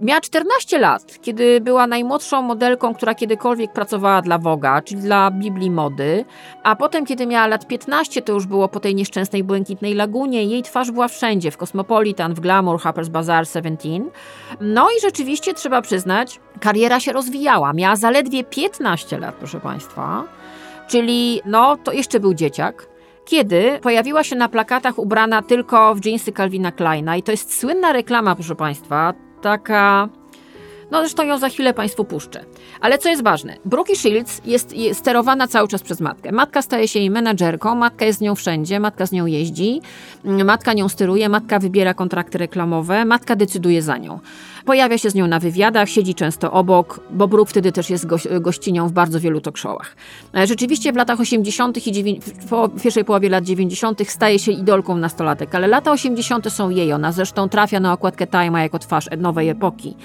Miała 0.00 0.20
14 0.20 0.78
lat, 0.78 1.18
kiedy 1.22 1.60
była 1.60 1.86
najmłodszą 1.86 2.42
modelką, 2.42 2.94
która 2.94 3.14
kiedykolwiek 3.14 3.72
pracowała 3.72 4.22
dla 4.22 4.38
Woga, 4.38 4.82
czyli 4.82 5.00
dla 5.00 5.30
Biblii 5.30 5.70
Mody, 5.70 6.24
a 6.62 6.76
potem, 6.76 7.06
kiedy 7.06 7.26
miała 7.26 7.46
lat 7.46 7.66
15, 7.66 8.22
to 8.22 8.32
już 8.32 8.46
było 8.46 8.68
po 8.68 8.80
tej 8.80 8.94
nieszczęsnej 8.94 9.44
Błękitnej 9.44 9.94
Lagunie, 9.94 10.44
jej 10.44 10.62
twarz 10.62 10.90
była 10.90 11.08
wszędzie, 11.08 11.50
w 11.50 11.56
Cosmopolitan, 11.56 12.34
w 12.34 12.40
Glamour, 12.40 12.80
Harper's 12.80 13.08
Bazaar, 13.08 13.46
Seventeen. 13.46 14.10
No 14.60 14.88
i 14.98 15.00
rzeczywiście 15.00 15.54
trzeba 15.54 15.82
przyznać, 15.82 16.40
kariera 16.60 17.00
się 17.00 17.12
rozwijała. 17.12 17.72
Miała 17.72 17.96
zaledwie 17.96 18.44
15 18.44 19.18
lat, 19.18 19.34
proszę 19.34 19.60
Państwa, 19.60 20.24
czyli 20.88 21.40
no 21.44 21.76
to 21.76 21.92
jeszcze 21.92 22.20
był 22.20 22.34
dzieciak 22.34 22.88
kiedy 23.24 23.78
pojawiła 23.82 24.24
się 24.24 24.36
na 24.36 24.48
plakatach 24.48 24.98
ubrana 24.98 25.42
tylko 25.42 25.94
w 25.94 26.00
dżinsy 26.00 26.32
Calvina 26.32 26.72
Kleina 26.72 27.16
i 27.16 27.22
to 27.22 27.30
jest 27.30 27.60
słynna 27.60 27.92
reklama, 27.92 28.34
proszę 28.34 28.54
Państwa, 28.54 29.14
taka... 29.40 30.08
No 30.90 31.00
zresztą 31.00 31.22
ją 31.22 31.38
za 31.38 31.48
chwilę 31.48 31.74
Państwu 31.74 32.04
puszczę. 32.04 32.44
Ale 32.80 32.98
co 32.98 33.08
jest 33.08 33.22
ważne, 33.22 33.56
Brooke 33.64 33.96
Shields 33.96 34.40
jest, 34.44 34.76
jest 34.76 35.00
sterowana 35.00 35.48
cały 35.48 35.68
czas 35.68 35.82
przez 35.82 36.00
matkę. 36.00 36.32
Matka 36.32 36.62
staje 36.62 36.88
się 36.88 36.98
jej 36.98 37.10
menadżerką, 37.10 37.74
matka 37.74 38.04
jest 38.04 38.18
z 38.18 38.22
nią 38.22 38.34
wszędzie, 38.34 38.80
matka 38.80 39.06
z 39.06 39.12
nią 39.12 39.26
jeździ, 39.26 39.80
matka 40.24 40.72
nią 40.72 40.88
steruje, 40.88 41.28
matka 41.28 41.58
wybiera 41.58 41.94
kontrakty 41.94 42.38
reklamowe, 42.38 43.04
matka 43.04 43.36
decyduje 43.36 43.82
za 43.82 43.96
nią. 43.96 44.20
Pojawia 44.68 44.98
się 44.98 45.10
z 45.10 45.14
nią 45.14 45.26
na 45.26 45.38
wywiadach, 45.38 45.88
siedzi 45.88 46.14
często 46.14 46.52
obok, 46.52 47.00
bo 47.10 47.28
Brooke 47.28 47.50
wtedy 47.50 47.72
też 47.72 47.90
jest 47.90 48.06
goś, 48.06 48.26
gościnią 48.40 48.88
w 48.88 48.92
bardzo 48.92 49.20
wielu 49.20 49.40
talk 49.40 49.58
showach. 49.58 49.96
E, 50.36 50.46
Rzeczywiście 50.46 50.92
w 50.92 50.96
latach 50.96 51.20
80. 51.20 51.86
i 51.86 51.92
dziewię- 51.92 52.20
po- 52.50 52.68
pierwszej 52.68 53.04
połowie 53.04 53.28
lat 53.28 53.44
90. 53.44 54.10
staje 54.10 54.38
się 54.38 54.52
idolką 54.52 54.96
nastolatek, 54.96 55.54
ale 55.54 55.66
lata 55.66 55.92
80. 55.92 56.50
są 56.50 56.70
jej. 56.70 56.92
Ona 56.92 57.12
zresztą 57.12 57.48
trafia 57.48 57.80
na 57.80 57.92
okładkę 57.92 58.26
Time'a 58.26 58.58
jako 58.58 58.78
twarz 58.78 59.08
nowej 59.18 59.48
epoki. 59.48 59.96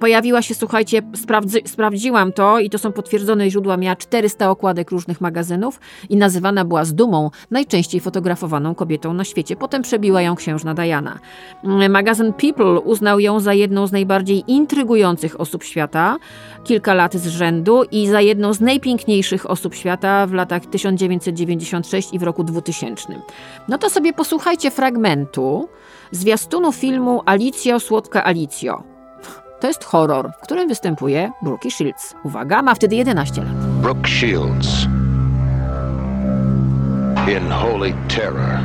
Pojawiła 0.00 0.42
się, 0.42 0.54
słuchajcie, 0.54 1.02
sprawdzy, 1.16 1.60
sprawdziłam 1.66 2.32
to 2.32 2.58
i 2.58 2.70
to 2.70 2.78
są 2.78 2.92
potwierdzone 2.92 3.50
źródła, 3.50 3.76
miała 3.76 3.96
400 3.96 4.50
okładek 4.50 4.90
różnych 4.90 5.20
magazynów 5.20 5.80
i 6.08 6.16
nazywana 6.16 6.64
była 6.64 6.84
z 6.84 6.94
dumą 6.94 7.30
najczęściej 7.50 8.00
fotografowaną 8.00 8.74
kobietą 8.74 9.14
na 9.14 9.24
świecie. 9.24 9.56
Potem 9.56 9.82
przebiła 9.82 10.22
ją 10.22 10.36
księżna 10.36 10.74
Diana. 10.74 11.18
Mm, 11.64 11.92
Magazyn 11.92 12.32
People 12.32 12.80
uznał 12.80 13.20
ją 13.20 13.40
za 13.40 13.54
jedną 13.54 13.86
z 13.86 13.92
najbardziej 13.92 14.11
intrygujących 14.20 15.40
osób 15.40 15.64
świata 15.64 16.18
kilka 16.64 16.94
lat 16.94 17.14
z 17.14 17.26
rzędu 17.26 17.82
i 17.90 18.08
za 18.08 18.20
jedną 18.20 18.52
z 18.52 18.60
najpiękniejszych 18.60 19.50
osób 19.50 19.74
świata 19.74 20.26
w 20.26 20.32
latach 20.32 20.66
1996 20.66 22.12
i 22.12 22.18
w 22.18 22.22
roku 22.22 22.44
2000. 22.44 23.06
No 23.68 23.78
to 23.78 23.90
sobie 23.90 24.12
posłuchajcie 24.12 24.70
fragmentu 24.70 25.68
zwiastunu 26.10 26.72
filmu 26.72 27.22
Alicjo, 27.26 27.80
słodka 27.80 28.24
Alicjo. 28.24 28.82
To 29.60 29.68
jest 29.68 29.84
horror, 29.84 30.32
w 30.38 30.42
którym 30.42 30.68
występuje 30.68 31.30
Brooke 31.42 31.70
Shields. 31.70 32.14
Uwaga, 32.24 32.62
ma 32.62 32.74
wtedy 32.74 32.96
11 32.96 33.42
lat. 33.42 33.54
Brooke 33.82 34.08
Shields. 34.08 34.68
In 37.28 37.50
Holy 37.50 37.94
Terror. 38.08 38.58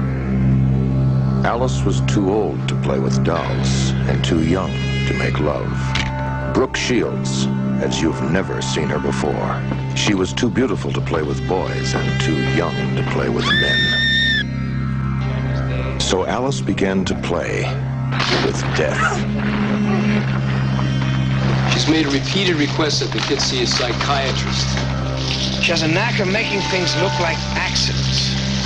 Alice 1.45 1.81
was 1.85 2.01
too 2.13 2.33
old 2.33 2.67
to 2.67 2.75
play 2.75 2.99
with 2.99 3.23
dolls 3.23 3.93
and 4.09 4.23
too 4.23 4.41
young 4.41 4.96
to 5.07 5.13
make 5.13 5.39
love. 5.39 5.71
Brooke 6.53 6.75
Shields, 6.75 7.47
as 7.81 8.01
you've 8.01 8.21
never 8.31 8.61
seen 8.61 8.87
her 8.89 8.99
before. 8.99 9.61
She 9.95 10.13
was 10.13 10.33
too 10.33 10.49
beautiful 10.49 10.91
to 10.91 10.99
play 11.01 11.21
with 11.21 11.47
boys 11.47 11.93
and 11.93 12.21
too 12.21 12.35
young 12.55 12.75
to 12.95 13.03
play 13.11 13.29
with 13.29 13.45
men. 13.45 13.79
So 15.99 16.25
Alice 16.25 16.61
began 16.61 17.05
to 17.05 17.15
play 17.21 17.63
with 18.45 18.59
death. 18.75 19.17
She's 21.73 21.87
made 21.87 22.07
repeated 22.07 22.55
requests 22.55 22.99
that 23.01 23.11
the 23.11 23.19
kid 23.19 23.39
see 23.39 23.61
a 23.63 23.67
psychiatrist. 23.67 24.67
She 25.63 25.71
has 25.71 25.83
a 25.83 25.87
knack 25.87 26.19
of 26.19 26.27
making 26.27 26.61
things 26.71 26.95
look 27.01 27.17
like 27.19 27.37
accidents. 27.55 28.56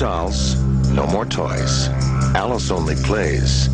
Dolls, 0.00 0.56
no 0.94 1.06
more 1.06 1.26
toys. 1.26 1.90
Alice 2.34 2.74
only 2.74 2.96
plays 3.06 3.68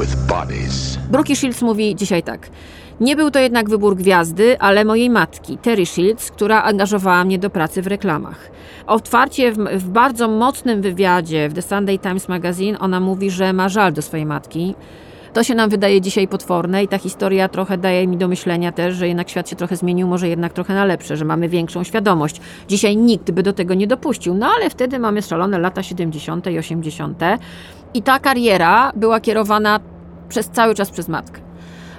with 0.00 0.26
bodies. 0.28 0.98
Brookie 1.10 1.36
Shields 1.36 1.62
mówi 1.62 1.96
dzisiaj 1.96 2.22
tak. 2.22 2.48
Nie 3.00 3.16
był 3.16 3.30
to 3.30 3.38
jednak 3.38 3.68
wybór 3.70 3.96
gwiazdy, 3.96 4.60
ale 4.60 4.84
mojej 4.84 5.10
matki, 5.10 5.58
Terry 5.58 5.86
Shields, 5.86 6.30
która 6.30 6.62
angażowała 6.62 7.24
mnie 7.24 7.38
do 7.38 7.50
pracy 7.50 7.82
w 7.82 7.86
reklamach. 7.86 8.50
Otwarcie 8.86 9.52
w, 9.52 9.56
w 9.56 9.88
bardzo 9.88 10.28
mocnym 10.28 10.82
wywiadzie 10.82 11.48
w 11.48 11.54
The 11.54 11.62
Sunday 11.62 11.98
Times 11.98 12.28
Magazine 12.28 12.76
ona 12.80 13.00
mówi, 13.00 13.30
że 13.30 13.52
ma 13.52 13.68
żal 13.68 13.92
do 13.92 14.02
swojej 14.02 14.26
matki. 14.26 14.74
To 15.38 15.44
się 15.44 15.54
nam 15.54 15.70
wydaje 15.70 16.00
dzisiaj 16.00 16.28
potworne 16.28 16.84
i 16.84 16.88
ta 16.88 16.98
historia 16.98 17.48
trochę 17.48 17.78
daje 17.78 18.06
mi 18.06 18.16
do 18.16 18.28
myślenia 18.28 18.72
też, 18.72 18.94
że 18.94 19.08
jednak 19.08 19.30
świat 19.30 19.48
się 19.48 19.56
trochę 19.56 19.76
zmienił, 19.76 20.08
może 20.08 20.28
jednak 20.28 20.52
trochę 20.52 20.74
na 20.74 20.84
lepsze, 20.84 21.16
że 21.16 21.24
mamy 21.24 21.48
większą 21.48 21.84
świadomość. 21.84 22.40
Dzisiaj 22.68 22.96
nikt 22.96 23.30
by 23.30 23.42
do 23.42 23.52
tego 23.52 23.74
nie 23.74 23.86
dopuścił, 23.86 24.34
no 24.34 24.46
ale 24.56 24.70
wtedy 24.70 24.98
mamy 24.98 25.22
szalone 25.22 25.58
lata 25.58 25.82
70. 25.82 26.46
i 26.46 26.58
80. 26.58 27.22
I 27.94 28.02
ta 28.02 28.18
kariera 28.18 28.92
była 28.96 29.20
kierowana 29.20 29.80
przez 30.28 30.50
cały 30.50 30.74
czas 30.74 30.90
przez 30.90 31.08
matkę. 31.08 31.47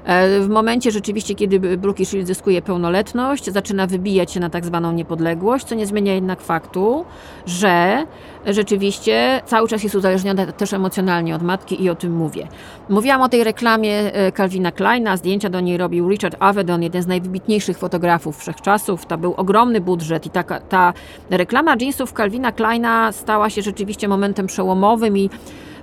E, 0.09 0.41
W 0.41 0.49
momencie 0.49 0.91
rzeczywiście, 0.91 1.35
kiedy 1.35 1.77
Brookie 1.77 2.05
Shields 2.05 2.27
zyskuje 2.27 2.61
pełnoletność, 2.61 3.45
zaczyna 3.45 3.87
wybijać 3.87 4.31
się 4.31 4.39
na 4.39 4.49
tak 4.49 4.65
zwaną 4.65 4.91
niepodległość, 4.91 5.65
co 5.65 5.75
nie 5.75 5.85
zmienia 5.85 6.13
jednak 6.13 6.41
faktu, 6.41 7.05
że 7.45 8.05
rzeczywiście 8.45 9.41
cały 9.45 9.67
czas 9.67 9.83
jest 9.83 9.95
uzależniona 9.95 10.45
też 10.45 10.73
emocjonalnie 10.73 11.35
od 11.35 11.41
matki 11.41 11.83
i 11.83 11.89
o 11.89 11.95
tym 11.95 12.15
mówię. 12.15 12.47
Mówiłam 12.89 13.21
o 13.21 13.29
tej 13.29 13.43
reklamie 13.43 14.13
e, 14.13 14.31
Calvina 14.31 14.71
Kleina, 14.71 15.17
zdjęcia 15.17 15.49
do 15.49 15.59
niej 15.59 15.77
robił 15.77 16.09
Richard 16.09 16.35
Avedon, 16.39 16.83
jeden 16.83 17.01
z 17.03 17.07
najwybitniejszych 17.07 17.77
fotografów 17.77 18.37
wszechczasów. 18.37 19.05
To 19.05 19.17
był 19.17 19.33
ogromny 19.33 19.81
budżet 19.81 20.25
i 20.25 20.29
taka, 20.29 20.59
ta 20.59 20.93
reklama 21.29 21.75
jeansów 21.81 22.13
Calvina 22.13 22.51
Kleina 22.51 23.11
stała 23.11 23.49
się 23.49 23.61
rzeczywiście 23.61 24.07
momentem 24.07 24.47
przełomowym 24.47 25.17
i 25.17 25.29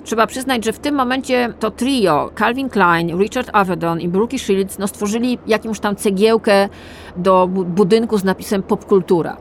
Trzeba 0.07 0.27
przyznać, 0.27 0.65
że 0.65 0.73
w 0.73 0.79
tym 0.79 0.95
momencie 0.95 1.53
to 1.61 1.71
trio 1.71 2.31
Calvin 2.39 2.69
Klein, 2.69 3.19
Richard 3.19 3.51
Avedon 3.53 4.01
i 4.01 4.09
Brookie 4.09 4.39
Shields 4.39 4.79
no, 4.79 4.89
stworzyli 4.89 5.39
jakąś 5.47 5.81
tam 5.81 5.97
cegiełkę 5.97 6.69
do 7.17 7.47
bu- 7.47 7.65
budynku 7.65 8.19
z 8.19 8.25
napisem 8.25 8.63
popkultura. 8.63 9.37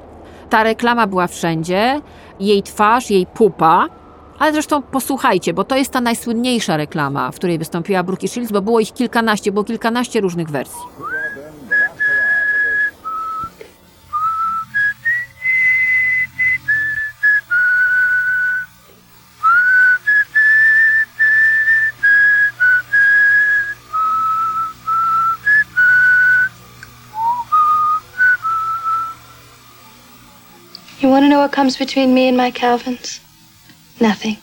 Ta 0.49 0.63
reklama 0.63 1.07
była 1.07 1.27
wszędzie, 1.27 2.01
jej 2.39 2.63
twarz, 2.63 3.09
jej 3.11 3.25
pupa, 3.25 3.87
ale 4.39 4.53
zresztą 4.53 4.81
posłuchajcie, 4.81 5.53
bo 5.53 5.63
to 5.63 5.75
jest 5.75 5.91
ta 5.91 6.01
najsłynniejsza 6.01 6.77
reklama, 6.77 7.31
w 7.31 7.35
której 7.35 7.57
wystąpiła 7.57 8.03
Brookie 8.03 8.27
Shields, 8.27 8.51
bo 8.51 8.61
było 8.61 8.79
ich 8.79 8.93
kilkanaście, 8.93 9.51
było 9.51 9.63
kilkanaście 9.63 10.21
różnych 10.21 10.49
wersji. 10.49 10.81
You 31.05 31.11
want 31.11 31.25
to 31.25 31.29
know 31.29 31.39
what 31.39 31.55
comes 31.55 31.77
between 31.77 32.13
me 32.13 32.29
and 32.29 32.37
my 32.37 32.51
Calvins? 32.51 33.21
Nothing. 34.01 34.35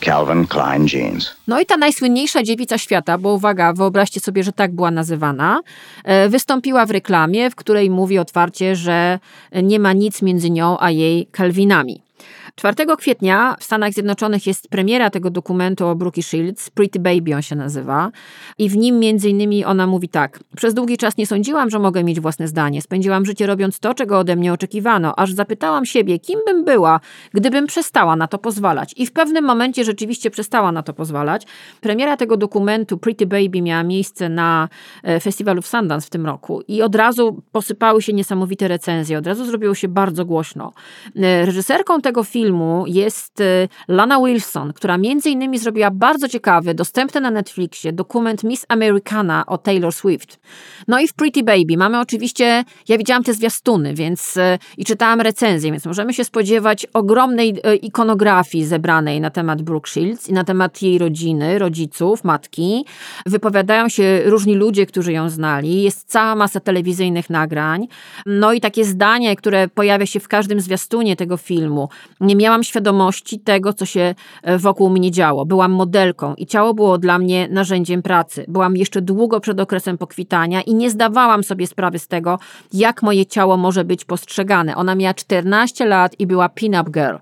Calvin 0.00 0.46
Klein 0.46 0.86
jeans. 0.86 1.36
No 1.46 1.60
i 1.60 1.66
ta 1.66 1.76
najsłynniejsza 1.76 2.42
dziewica 2.42 2.78
świata, 2.78 3.18
bo 3.18 3.32
uwaga, 3.32 3.72
wyobraźcie 3.72 4.20
sobie, 4.20 4.42
że 4.42 4.52
tak 4.52 4.74
była 4.74 4.90
nazywana, 4.90 5.60
e, 6.04 6.28
wystąpiła 6.28 6.86
w 6.86 6.90
reklamie, 6.90 7.50
w 7.50 7.54
której 7.54 7.90
mówi 7.90 8.18
otwarcie, 8.18 8.76
że 8.76 9.18
nie 9.62 9.78
ma 9.78 9.92
nic 9.92 10.22
między 10.22 10.50
nią 10.50 10.76
a 10.80 10.90
jej 10.90 11.28
Calvinami. 11.36 12.05
4 12.54 12.96
kwietnia 12.98 13.56
w 13.60 13.64
Stanach 13.64 13.92
Zjednoczonych 13.92 14.46
jest 14.46 14.68
premiera 14.68 15.10
tego 15.10 15.30
dokumentu 15.30 15.86
o 15.86 15.94
Brookie 15.94 16.22
Shields, 16.22 16.70
Pretty 16.70 17.00
Baby 17.00 17.34
on 17.34 17.42
się 17.42 17.56
nazywa 17.56 18.10
i 18.58 18.68
w 18.68 18.76
nim 18.76 18.98
między 18.98 19.28
innymi 19.28 19.64
ona 19.64 19.86
mówi 19.86 20.08
tak. 20.08 20.40
Przez 20.56 20.74
długi 20.74 20.96
czas 20.98 21.16
nie 21.16 21.26
sądziłam, 21.26 21.70
że 21.70 21.78
mogę 21.78 22.04
mieć 22.04 22.20
własne 22.20 22.48
zdanie. 22.48 22.82
Spędziłam 22.82 23.24
życie 23.24 23.46
robiąc 23.46 23.78
to, 23.80 23.94
czego 23.94 24.18
ode 24.18 24.36
mnie 24.36 24.52
oczekiwano, 24.52 25.18
aż 25.18 25.32
zapytałam 25.32 25.86
siebie, 25.86 26.18
kim 26.18 26.40
bym 26.46 26.64
była, 26.64 27.00
gdybym 27.34 27.66
przestała 27.66 28.16
na 28.16 28.26
to 28.26 28.38
pozwalać. 28.38 28.94
I 28.96 29.06
w 29.06 29.12
pewnym 29.12 29.44
momencie 29.44 29.84
rzeczywiście 29.84 30.30
przestała 30.30 30.72
na 30.72 30.82
to 30.82 30.92
pozwalać. 30.92 31.46
Premiera 31.80 32.16
tego 32.16 32.36
dokumentu 32.36 32.98
Pretty 32.98 33.26
Baby 33.26 33.62
miała 33.62 33.82
miejsce 33.82 34.28
na 34.28 34.68
e, 35.02 35.20
festiwalu 35.20 35.62
w 35.62 35.66
Sundance 35.66 36.06
w 36.06 36.10
tym 36.10 36.26
roku 36.26 36.62
i 36.68 36.82
od 36.82 36.94
razu 36.94 37.42
posypały 37.52 38.02
się 38.02 38.12
niesamowite 38.12 38.68
recenzje, 38.68 39.18
od 39.18 39.26
razu 39.26 39.44
zrobiło 39.44 39.74
się 39.74 39.88
bardzo 39.88 40.24
głośno. 40.24 40.72
E, 41.16 41.46
Reżyserką 41.46 42.00
tego 42.00 42.15
filmu 42.24 42.84
jest 42.86 43.40
e, 43.40 43.68
Lana 43.88 44.20
Wilson, 44.20 44.72
która 44.72 44.98
między 44.98 45.30
innymi 45.30 45.58
zrobiła 45.58 45.90
bardzo 45.90 46.28
ciekawy, 46.28 46.74
dostępny 46.74 47.20
na 47.20 47.30
Netflixie 47.30 47.92
dokument 47.92 48.44
Miss 48.44 48.66
Americana 48.68 49.46
o 49.46 49.58
Taylor 49.58 49.92
Swift. 49.92 50.40
No 50.88 51.00
i 51.00 51.08
w 51.08 51.14
Pretty 51.14 51.42
Baby 51.42 51.76
mamy 51.76 52.00
oczywiście, 52.00 52.64
ja 52.88 52.98
widziałam 52.98 53.22
te 53.24 53.34
zwiastuny, 53.34 53.94
więc 53.94 54.36
e, 54.36 54.58
i 54.78 54.84
czytałam 54.84 55.20
recenzję, 55.20 55.72
więc 55.72 55.86
możemy 55.86 56.14
się 56.14 56.24
spodziewać 56.24 56.86
ogromnej 56.92 57.54
e, 57.64 57.76
ikonografii 57.76 58.64
zebranej 58.64 59.20
na 59.20 59.30
temat 59.30 59.62
Brooke 59.62 59.90
Shields 59.90 60.28
i 60.28 60.32
na 60.32 60.44
temat 60.44 60.82
jej 60.82 60.98
rodziny, 60.98 61.58
rodziców, 61.58 62.24
matki. 62.24 62.84
Wypowiadają 63.26 63.88
się 63.88 64.22
różni 64.24 64.54
ludzie, 64.54 64.86
którzy 64.86 65.12
ją 65.12 65.28
znali. 65.28 65.82
Jest 65.82 66.08
cała 66.08 66.34
masa 66.34 66.60
telewizyjnych 66.60 67.30
nagrań. 67.30 67.88
No 68.26 68.52
i 68.52 68.60
takie 68.60 68.84
zdanie, 68.84 69.36
które 69.36 69.68
pojawia 69.68 70.06
się 70.06 70.20
w 70.20 70.28
każdym 70.28 70.60
zwiastunie 70.60 71.16
tego 71.16 71.36
filmu. 71.36 71.88
Nie 72.20 72.36
miałam 72.36 72.64
świadomości 72.64 73.40
tego, 73.40 73.72
co 73.72 73.86
się 73.86 74.14
e, 74.42 74.58
wokół 74.58 74.90
mnie 74.90 75.10
działo. 75.10 75.46
Byłam 75.46 75.72
modelką 75.72 76.34
i 76.34 76.46
ciało 76.46 76.74
było 76.74 76.98
dla 76.98 77.18
mnie 77.18 77.48
narzędziem 77.50 78.02
pracy. 78.02 78.44
Byłam 78.48 78.76
jeszcze 78.76 79.02
długo 79.02 79.40
przed 79.40 79.60
okresem 79.60 79.98
pokwitania 79.98 80.62
i 80.62 80.74
nie 80.74 80.90
zdawałam 80.90 81.44
sobie 81.44 81.66
sprawy 81.66 81.98
z 81.98 82.08
tego, 82.08 82.38
jak 82.72 83.02
moje 83.02 83.26
ciało 83.26 83.56
może 83.56 83.84
być 83.84 84.04
postrzegane. 84.04 84.76
Ona 84.76 84.94
miała 84.94 85.14
14 85.14 85.86
lat 85.86 86.20
i 86.20 86.26
była 86.26 86.48
pin-up 86.48 86.90
girl. 86.90 87.16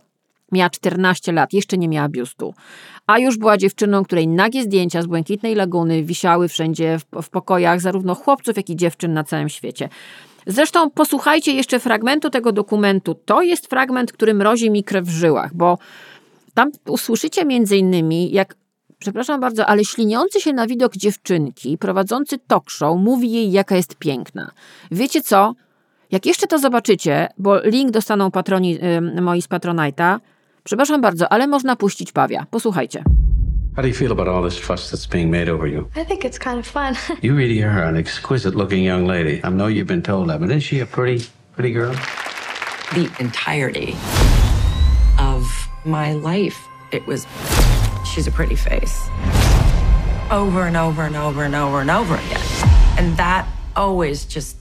Miała 0.52 0.70
14 0.70 1.32
lat, 1.32 1.52
jeszcze 1.52 1.78
nie 1.78 1.88
miała 1.88 2.08
biustu. 2.08 2.54
A 3.06 3.18
już 3.18 3.38
była 3.38 3.56
dziewczyną, 3.56 4.04
której 4.04 4.28
nagie 4.28 4.62
zdjęcia 4.62 5.02
z 5.02 5.06
Błękitnej 5.06 5.54
Laguny 5.54 6.02
wisiały 6.02 6.48
wszędzie 6.48 6.98
w, 6.98 7.22
w 7.22 7.30
pokojach 7.30 7.80
zarówno 7.80 8.14
chłopców, 8.14 8.56
jak 8.56 8.70
i 8.70 8.76
dziewczyn 8.76 9.12
na 9.12 9.24
całym 9.24 9.48
świecie. 9.48 9.88
Zresztą 10.46 10.90
posłuchajcie 10.90 11.52
jeszcze 11.52 11.80
fragmentu 11.80 12.30
tego 12.30 12.52
dokumentu. 12.52 13.14
To 13.14 13.42
jest 13.42 13.66
fragment, 13.66 14.12
który 14.12 14.34
mrozi 14.34 14.70
mi 14.70 14.84
krew 14.84 15.04
w 15.04 15.10
żyłach, 15.10 15.54
bo 15.54 15.78
tam 16.54 16.70
usłyszycie 16.88 17.44
między 17.44 17.76
innymi, 17.76 18.32
jak 18.32 18.56
przepraszam 18.98 19.40
bardzo, 19.40 19.66
ale 19.66 19.84
śliniący 19.84 20.40
się 20.40 20.52
na 20.52 20.66
widok 20.66 20.96
dziewczynki, 20.96 21.78
prowadzący 21.78 22.38
talk 22.38 22.70
show, 22.70 22.98
mówi 22.98 23.32
jej, 23.32 23.52
jaka 23.52 23.76
jest 23.76 23.96
piękna. 23.96 24.50
Wiecie 24.90 25.22
co? 25.22 25.54
Jak 26.10 26.26
jeszcze 26.26 26.46
to 26.46 26.58
zobaczycie, 26.58 27.28
bo 27.38 27.60
link 27.60 27.90
dostaną 27.90 28.30
patroni 28.30 28.78
y, 29.16 29.20
moi 29.20 29.42
z 29.42 29.48
Patronite'a, 29.48 30.18
przepraszam 30.64 31.00
bardzo, 31.00 31.32
ale 31.32 31.46
można 31.46 31.76
puścić 31.76 32.12
Pawia. 32.12 32.46
Posłuchajcie. 32.50 33.04
How 33.76 33.82
do 33.82 33.88
you 33.88 33.94
feel 33.94 34.12
about 34.12 34.28
all 34.28 34.50
this 34.50 34.58
fuss 34.58 34.90
that's 34.90 35.06
being 35.08 35.30
made 35.30 35.52
over 35.52 35.68
you? 35.68 35.88
I 35.96 36.04
think 36.04 36.24
it's 36.24 36.38
kind 36.38 36.58
of 36.58 36.66
fun. 36.66 36.94
You 37.22 37.36
really 37.36 37.64
are 37.64 37.84
an 37.88 37.96
exquisite 37.96 38.56
looking 38.56 38.84
young 38.84 39.06
lady. 39.06 39.40
I 39.44 39.50
know 39.50 39.68
you've 39.68 39.86
been 39.88 40.02
told 40.02 40.28
that, 40.28 40.40
but 40.40 40.48
isn't 40.48 40.60
she 40.62 40.80
a 40.80 40.86
pretty, 40.86 41.26
pretty 41.56 41.72
girl? 41.72 41.94
the 42.94 43.10
entirety 43.18 43.96
of 45.18 45.68
my 45.84 46.12
life. 46.12 46.56
It 46.92 47.04
was, 47.06 47.26
she's 48.04 48.28
a 48.28 48.30
pretty 48.30 48.54
face. 48.54 49.08
Over 50.30 50.66
and 50.66 50.76
over 50.76 51.02
and 51.02 51.16
over 51.16 51.42
and 51.42 51.54
over 51.56 51.80
and 51.80 51.90
over 51.90 52.14
again. 52.14 52.40
And 52.98 53.16
that 53.16 53.46
always 53.74 54.24
just 54.24 54.56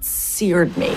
seared 0.00 0.76
me. 0.76 0.96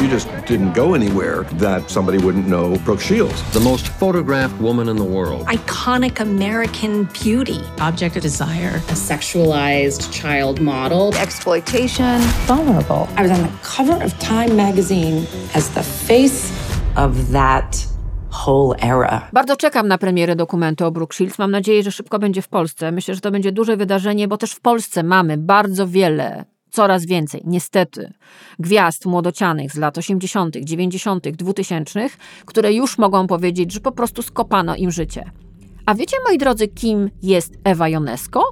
You 0.00 0.08
just 0.08 0.28
didn't 0.46 0.74
go 0.74 0.94
anywhere 0.94 1.44
that 1.54 1.90
somebody 1.90 2.18
wouldn't 2.18 2.46
know 2.46 2.76
Brooke 2.84 3.00
Shields. 3.00 3.42
The 3.52 3.60
most 3.60 3.88
photographed 3.88 4.60
woman 4.60 4.88
in 4.88 4.96
the 4.96 5.04
world. 5.04 5.46
Iconic 5.46 6.20
American 6.20 7.08
beauty. 7.24 7.60
Object 7.80 8.16
of 8.16 8.22
desire. 8.22 8.82
A 8.90 8.94
sexualized 8.94 10.12
child 10.12 10.60
model. 10.60 11.14
Exploitation. 11.14 12.20
Vulnerable. 12.46 13.08
I 13.16 13.22
was 13.22 13.30
on 13.30 13.42
the 13.42 13.52
cover 13.62 14.04
of 14.04 14.12
Time 14.18 14.54
magazine 14.54 15.26
as 15.54 15.70
the 15.70 15.82
face 15.82 16.52
of 16.96 17.32
that 17.32 17.86
whole 18.30 18.76
era. 18.80 19.28
Bardzo 19.32 19.56
czekam 19.56 19.88
na 19.88 19.98
premierę 19.98 20.36
dokumentu 20.36 20.86
o 20.86 20.90
Brooke 20.90 21.14
Shields. 21.14 21.38
Mam 21.38 21.50
nadzieję, 21.50 21.82
że 21.82 21.92
szybko 21.92 22.18
będzie 22.18 22.42
w 22.42 22.48
Polsce. 22.48 22.92
Myślę, 22.92 23.14
że 23.14 23.20
to 23.20 23.30
będzie 23.30 23.52
duże 23.52 23.76
wydarzenie, 23.76 24.28
bo 24.28 24.36
też 24.36 24.52
w 24.52 24.60
Polsce 24.60 25.02
mamy 25.02 25.36
bardzo 25.36 25.86
wiele 25.86 26.55
coraz 26.76 27.06
więcej, 27.06 27.42
niestety, 27.44 28.12
gwiazd 28.58 29.06
młodocianych 29.06 29.72
z 29.72 29.76
lat 29.76 29.98
80., 29.98 30.56
90., 30.56 31.28
2000, 31.28 32.08
które 32.46 32.72
już 32.72 32.98
mogą 32.98 33.26
powiedzieć, 33.26 33.72
że 33.72 33.80
po 33.80 33.92
prostu 33.92 34.22
skopano 34.22 34.76
im 34.76 34.90
życie. 34.90 35.30
A 35.86 35.94
wiecie, 35.94 36.16
moi 36.28 36.38
drodzy, 36.38 36.68
kim 36.68 37.10
jest 37.22 37.54
Ewa 37.64 37.88
Jonesko? 37.88 38.50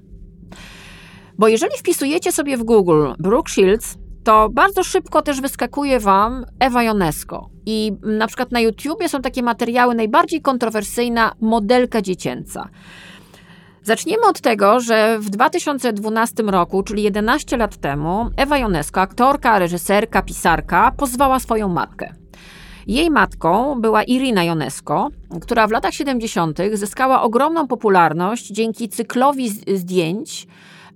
Bo 1.38 1.48
jeżeli 1.48 1.78
wpisujecie 1.78 2.32
sobie 2.32 2.56
w 2.56 2.62
Google 2.62 3.06
Brooke 3.18 3.52
Shields, 3.52 3.98
to 4.24 4.48
bardzo 4.48 4.84
szybko 4.84 5.22
też 5.22 5.40
wyskakuje 5.40 6.00
Wam 6.00 6.44
Ewa 6.60 6.82
Jonesko. 6.82 7.50
I 7.66 7.92
na 8.02 8.26
przykład 8.26 8.52
na 8.52 8.60
YouTubie 8.60 9.08
są 9.08 9.22
takie 9.22 9.42
materiały 9.42 9.94
najbardziej 9.94 10.40
kontrowersyjna 10.40 11.32
modelka 11.40 12.02
dziecięca. 12.02 12.68
Zacznijmy 13.84 14.26
od 14.26 14.40
tego, 14.40 14.80
że 14.80 15.18
w 15.18 15.30
2012 15.30 16.42
roku, 16.42 16.82
czyli 16.82 17.02
11 17.02 17.56
lat 17.56 17.76
temu, 17.76 18.30
Ewa 18.36 18.58
Jonesko, 18.58 19.00
aktorka, 19.00 19.58
reżyserka, 19.58 20.22
pisarka, 20.22 20.92
pozwała 20.96 21.38
swoją 21.38 21.68
matkę. 21.68 22.14
Jej 22.86 23.10
matką 23.10 23.80
była 23.80 24.02
Irina 24.02 24.44
Jonesko, 24.44 25.08
która 25.40 25.66
w 25.66 25.70
latach 25.70 25.94
70. 25.94 26.58
zyskała 26.72 27.22
ogromną 27.22 27.66
popularność 27.66 28.46
dzięki 28.46 28.88
cyklowi 28.88 29.50
zdjęć. 29.76 30.46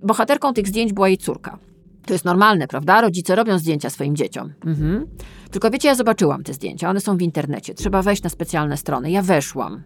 Bohaterką 0.03 0.53
tych 0.53 0.67
zdjęć 0.67 0.93
była 0.93 1.07
jej 1.07 1.17
córka. 1.17 1.57
To 2.05 2.13
jest 2.13 2.25
normalne, 2.25 2.67
prawda? 2.67 3.01
Rodzice 3.01 3.35
robią 3.35 3.59
zdjęcia 3.59 3.89
swoim 3.89 4.15
dzieciom. 4.15 4.53
Mhm. 4.65 5.07
Tylko 5.51 5.71
wiecie, 5.71 5.87
ja 5.87 5.95
zobaczyłam 5.95 6.43
te 6.43 6.53
zdjęcia, 6.53 6.89
one 6.89 6.99
są 6.99 7.17
w 7.17 7.21
internecie. 7.21 7.73
Trzeba 7.73 8.01
wejść 8.01 8.23
na 8.23 8.29
specjalne 8.29 8.77
strony. 8.77 9.11
Ja 9.11 9.21
weszłam. 9.21 9.83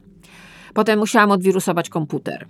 Potem 0.74 1.00
musiałam 1.00 1.32
odwirusować 1.32 1.90
komputer. 1.90 2.48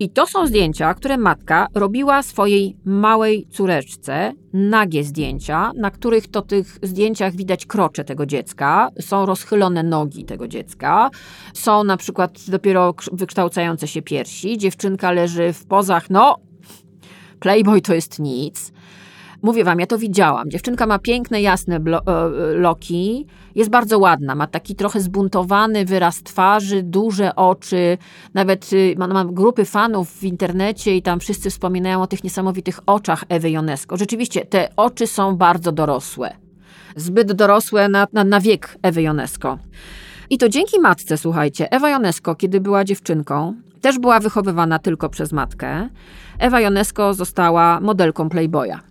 I 0.00 0.10
to 0.10 0.26
są 0.26 0.46
zdjęcia, 0.46 0.94
które 0.94 1.18
matka 1.18 1.68
robiła 1.74 2.22
swojej 2.22 2.76
małej 2.84 3.46
córeczce, 3.50 4.32
nagie 4.52 5.04
zdjęcia, 5.04 5.72
na 5.76 5.90
których 5.90 6.28
to 6.28 6.42
tych 6.42 6.78
zdjęciach 6.82 7.36
widać 7.36 7.66
krocze 7.66 8.04
tego 8.04 8.26
dziecka, 8.26 8.88
są 9.00 9.26
rozchylone 9.26 9.82
nogi 9.82 10.24
tego 10.24 10.48
dziecka, 10.48 11.10
są 11.54 11.84
na 11.84 11.96
przykład 11.96 12.38
dopiero 12.48 12.94
wykształcające 13.12 13.88
się 13.88 14.02
piersi, 14.02 14.58
dziewczynka 14.58 15.12
leży 15.12 15.52
w 15.52 15.66
pozach, 15.66 16.10
no, 16.10 16.36
Playboy 17.40 17.80
to 17.80 17.94
jest 17.94 18.18
nic. 18.18 18.72
Mówię 19.42 19.64
wam, 19.64 19.80
ja 19.80 19.86
to 19.86 19.98
widziałam. 19.98 20.50
Dziewczynka 20.50 20.86
ma 20.86 20.98
piękne, 20.98 21.42
jasne 21.42 21.80
loki, 22.54 23.26
jest 23.54 23.70
bardzo 23.70 23.98
ładna, 23.98 24.34
ma 24.34 24.46
taki 24.46 24.74
trochę 24.74 25.00
zbuntowany 25.00 25.84
wyraz 25.84 26.22
twarzy, 26.22 26.82
duże 26.82 27.36
oczy, 27.36 27.98
nawet 28.34 28.70
mam, 28.96 29.12
mam 29.12 29.34
grupy 29.34 29.64
fanów 29.64 30.10
w 30.12 30.24
internecie 30.24 30.96
i 30.96 31.02
tam 31.02 31.20
wszyscy 31.20 31.50
wspominają 31.50 32.02
o 32.02 32.06
tych 32.06 32.24
niesamowitych 32.24 32.80
oczach 32.86 33.24
Ewy 33.28 33.50
Jonesko. 33.50 33.96
Rzeczywiście, 33.96 34.46
te 34.46 34.68
oczy 34.76 35.06
są 35.06 35.36
bardzo 35.36 35.72
dorosłe. 35.72 36.36
Zbyt 36.96 37.32
dorosłe 37.32 37.88
na, 37.88 38.06
na, 38.12 38.24
na 38.24 38.40
wiek 38.40 38.78
Ewy 38.82 39.02
Jonesko. 39.02 39.58
I 40.30 40.38
to 40.38 40.48
dzięki 40.48 40.80
matce, 40.80 41.18
słuchajcie, 41.18 41.72
Ewa 41.72 41.90
Jonesko, 41.90 42.34
kiedy 42.34 42.60
była 42.60 42.84
dziewczynką, 42.84 43.54
też 43.80 43.98
była 43.98 44.20
wychowywana 44.20 44.78
tylko 44.78 45.08
przez 45.08 45.32
matkę. 45.32 45.88
Ewa 46.38 46.60
Jonesko 46.60 47.14
została 47.14 47.80
modelką 47.80 48.28
Playboya. 48.28 48.89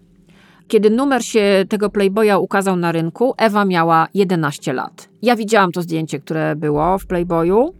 Kiedy 0.69 0.89
numer 0.89 1.25
się 1.25 1.65
tego 1.69 1.89
Playboya 1.89 2.37
ukazał 2.39 2.75
na 2.75 2.91
rynku, 2.91 3.33
Ewa 3.37 3.65
miała 3.65 4.07
11 4.13 4.73
lat. 4.73 5.09
Ja 5.21 5.35
widziałam 5.35 5.71
to 5.71 5.81
zdjęcie, 5.81 6.19
które 6.19 6.55
było 6.55 6.97
w 6.97 7.05
Playboyu. 7.05 7.73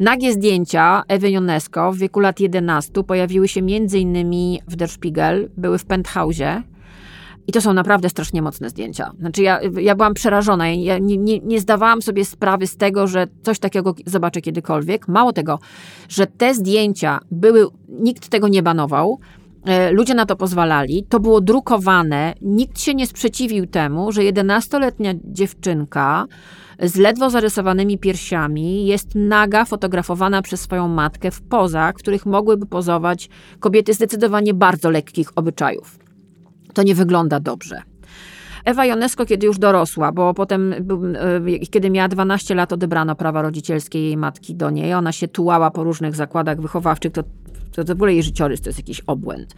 Nagie 0.00 0.32
zdjęcia 0.32 1.02
Ewy 1.08 1.30
Jonesko 1.30 1.92
w 1.92 1.96
wieku 1.96 2.20
lat 2.20 2.40
11 2.40 3.04
pojawiły 3.04 3.48
się 3.48 3.60
m.in. 3.60 4.34
w 4.68 4.76
Der 4.76 4.88
Spiegel, 4.88 5.50
były 5.56 5.78
w 5.78 5.84
Penthausie. 5.84 6.62
I 7.46 7.52
to 7.52 7.60
są 7.60 7.72
naprawdę 7.72 8.08
strasznie 8.08 8.42
mocne 8.42 8.70
zdjęcia. 8.70 9.12
Znaczy, 9.18 9.42
ja, 9.42 9.60
ja 9.80 9.94
byłam 9.94 10.14
przerażona. 10.14 10.68
Ja 10.68 10.98
nie, 10.98 11.16
nie, 11.16 11.40
nie 11.40 11.60
zdawałam 11.60 12.02
sobie 12.02 12.24
sprawy 12.24 12.66
z 12.66 12.76
tego, 12.76 13.06
że 13.06 13.26
coś 13.42 13.58
takiego 13.58 13.94
zobaczę 14.06 14.40
kiedykolwiek. 14.40 15.08
Mało 15.08 15.32
tego, 15.32 15.58
że 16.08 16.26
te 16.26 16.54
zdjęcia 16.54 17.20
były, 17.30 17.66
nikt 17.88 18.28
tego 18.28 18.48
nie 18.48 18.62
banował. 18.62 19.18
E, 19.64 19.92
ludzie 19.92 20.14
na 20.14 20.26
to 20.26 20.36
pozwalali, 20.36 21.04
to 21.08 21.20
było 21.20 21.40
drukowane, 21.40 22.34
nikt 22.42 22.80
się 22.80 22.94
nie 22.94 23.06
sprzeciwił 23.06 23.66
temu, 23.66 24.12
że 24.12 24.22
11-letnia 24.22 25.14
dziewczynka 25.24 26.26
z 26.82 26.96
ledwo 26.96 27.30
zarysowanymi 27.30 27.98
piersiami 27.98 28.86
jest 28.86 29.14
naga 29.14 29.64
fotografowana 29.64 30.42
przez 30.42 30.60
swoją 30.60 30.88
matkę 30.88 31.30
w 31.30 31.42
pozach, 31.42 31.94
w 31.94 31.98
których 31.98 32.26
mogłyby 32.26 32.66
pozować 32.66 33.28
kobiety 33.60 33.94
zdecydowanie 33.94 34.54
bardzo 34.54 34.90
lekkich 34.90 35.28
obyczajów. 35.36 35.98
To 36.74 36.82
nie 36.82 36.94
wygląda 36.94 37.40
dobrze. 37.40 37.82
Ewa 38.64 38.86
Jonesko, 38.86 39.26
kiedy 39.26 39.46
już 39.46 39.58
dorosła, 39.58 40.12
bo 40.12 40.34
potem, 40.34 40.72
e, 40.72 41.58
kiedy 41.70 41.90
miała 41.90 42.08
12 42.08 42.54
lat, 42.54 42.72
odebrano 42.72 43.14
prawa 43.14 43.42
rodzicielskie 43.42 44.00
jej 44.00 44.16
matki 44.16 44.54
do 44.54 44.70
niej. 44.70 44.94
Ona 44.94 45.12
się 45.12 45.28
tułała 45.28 45.70
po 45.70 45.84
różnych 45.84 46.14
zakładach 46.14 46.60
wychowawczych. 46.60 47.12
To 47.12 47.22
to, 47.74 47.84
w 47.84 47.90
ogóle 47.90 48.12
jej 48.12 48.22
życiorys 48.22 48.60
to 48.60 48.68
jest 48.68 48.78
jakiś 48.78 49.00
obłęd. 49.00 49.54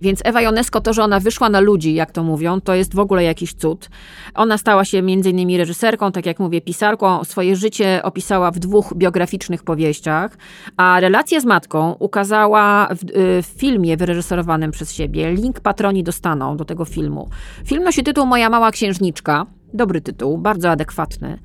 Więc 0.00 0.20
Ewa 0.24 0.42
Jonesko, 0.42 0.80
to, 0.80 0.92
że 0.92 1.04
ona 1.04 1.20
wyszła 1.20 1.48
na 1.48 1.60
ludzi, 1.60 1.94
jak 1.94 2.10
to 2.10 2.22
mówią, 2.22 2.60
to 2.60 2.74
jest 2.74 2.94
w 2.94 2.98
ogóle 2.98 3.24
jakiś 3.24 3.54
cud. 3.54 3.88
Ona 4.34 4.58
stała 4.58 4.84
się 4.84 5.02
między 5.02 5.30
innymi 5.30 5.58
reżyserką, 5.58 6.12
tak 6.12 6.26
jak 6.26 6.38
mówię, 6.38 6.60
pisarką. 6.60 7.24
Swoje 7.24 7.56
życie 7.56 8.00
opisała 8.02 8.50
w 8.50 8.58
dwóch 8.58 8.94
biograficznych 8.96 9.62
powieściach, 9.62 10.36
a 10.76 11.00
relację 11.00 11.40
z 11.40 11.44
matką 11.44 11.92
ukazała 11.98 12.88
w, 12.90 13.02
y, 13.02 13.42
w 13.42 13.46
filmie 13.46 13.96
wyreżyserowanym 13.96 14.70
przez 14.70 14.92
siebie. 14.92 15.32
Link 15.32 15.60
patroni 15.60 16.04
dostaną 16.04 16.56
do 16.56 16.64
tego 16.64 16.84
filmu. 16.84 17.28
Film 17.64 17.84
nosi 17.84 18.02
tytuł 18.02 18.26
Moja 18.26 18.50
mała 18.50 18.70
księżniczka. 18.70 19.46
Dobry 19.74 20.00
tytuł, 20.00 20.38
bardzo 20.38 20.70
adekwatny. 20.70 21.38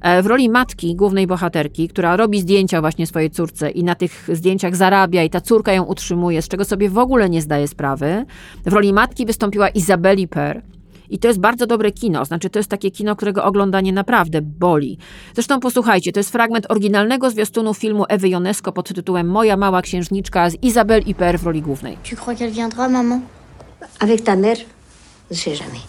E, 0.00 0.22
w 0.22 0.26
roli 0.26 0.48
matki, 0.48 0.96
głównej 0.96 1.26
bohaterki, 1.26 1.88
która 1.88 2.16
robi 2.16 2.40
zdjęcia 2.40 2.80
właśnie 2.80 3.06
swojej 3.06 3.30
córce 3.30 3.70
i 3.70 3.84
na 3.84 3.94
tych 3.94 4.28
zdjęciach 4.32 4.76
zarabia 4.76 5.22
i 5.22 5.30
ta 5.30 5.40
córka 5.40 5.72
ją 5.72 5.84
utrzymuje, 5.84 6.42
z 6.42 6.48
czego 6.48 6.64
sobie 6.64 6.88
w 6.88 6.98
ogóle 6.98 7.30
nie 7.30 7.42
zdaje 7.42 7.68
sprawy. 7.68 8.24
W 8.66 8.72
roli 8.72 8.92
matki 8.92 9.26
wystąpiła 9.26 9.68
Izabeli 9.68 10.28
Per. 10.28 10.62
I 11.10 11.18
to 11.18 11.28
jest 11.28 11.40
bardzo 11.40 11.66
dobre 11.66 11.92
kino, 11.92 12.24
znaczy 12.24 12.50
to 12.50 12.58
jest 12.58 12.70
takie 12.70 12.90
kino, 12.90 13.16
którego 13.16 13.44
oglądanie 13.44 13.92
naprawdę 13.92 14.42
boli. 14.42 14.98
Zresztą 15.34 15.60
posłuchajcie, 15.60 16.12
to 16.12 16.20
jest 16.20 16.32
fragment 16.32 16.66
oryginalnego 16.70 17.30
zwiastunu 17.30 17.74
filmu 17.74 18.04
Ewy 18.08 18.28
Jonesko 18.28 18.72
pod 18.72 18.88
tytułem 18.88 19.28
Moja 19.28 19.56
mała 19.56 19.82
księżniczka 19.82 20.50
z 20.50 20.62
Izabel 20.62 21.02
Per 21.16 21.38
w 21.40 21.44
roli 21.44 21.62
głównej. 21.62 21.98
Tu 22.10 22.16
crois 22.16 22.38
qu'elle 22.38 22.54
viendra, 22.54 22.88
maman 22.88 23.20
Avec 24.00 24.22
ta 24.22 24.36
mère 24.36 24.58
Je 25.30 25.36
sais 25.36 25.58
jamais. 25.58 25.82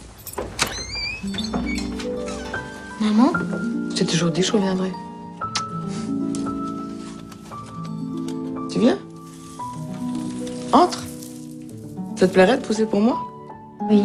Maman 3.01 3.76
J'ai 3.97 4.05
toujours 4.05 4.29
dit 4.29 4.41
que 4.41 4.45
je 4.45 4.51
reviendrai. 4.51 4.91
Tu 8.69 8.79
viens? 8.79 8.99
Entre. 10.71 11.03
Ça 12.15 12.27
te 12.27 12.33
plairait 12.33 12.57
de 12.57 12.61
pousser 12.61 12.85
pour 12.85 13.01
moi? 13.01 13.17
Oui. 13.89 14.03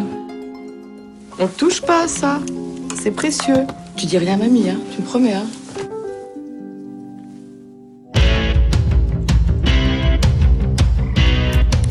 On 1.39 1.47
touche 1.47 1.83
pas 1.83 2.05
à 2.05 2.09
ça. 2.09 2.41
C'est 3.03 3.11
précieux. 3.11 3.67
Tu 3.97 4.07
dis 4.07 4.17
rien 4.17 4.33
à 4.33 4.37
mamie, 4.39 4.71
hein 4.71 4.79
Tu 4.95 5.03
me 5.03 5.07
promets, 5.07 5.35
hein 5.35 5.45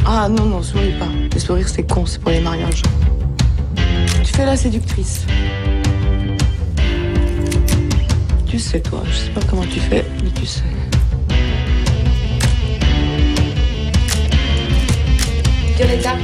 Ah 0.08 0.28
non, 0.28 0.46
non, 0.46 0.64
souris 0.64 0.98
pas. 0.98 1.06
Les 1.36 1.40
sourires, 1.40 1.70
c'est 1.70 1.84
con, 1.84 2.08
c'est 2.08 2.20
pour 2.20 2.32
les 2.32 2.42
mariages. 2.42 2.82
Tu 4.24 4.34
fais 4.34 4.46
la 4.48 4.58
séductrice. 4.58 5.28
Tu 8.52 8.60
sais, 8.60 8.82
toi. 8.82 9.02
Je 9.10 9.14
sais 9.14 9.30
pas 9.30 9.40
comment 9.50 9.64
tu 9.64 9.80
fais, 9.80 10.06
mais 10.22 10.30
tu 10.32 10.46
sais. 10.46 10.62
Violetta 15.78 16.18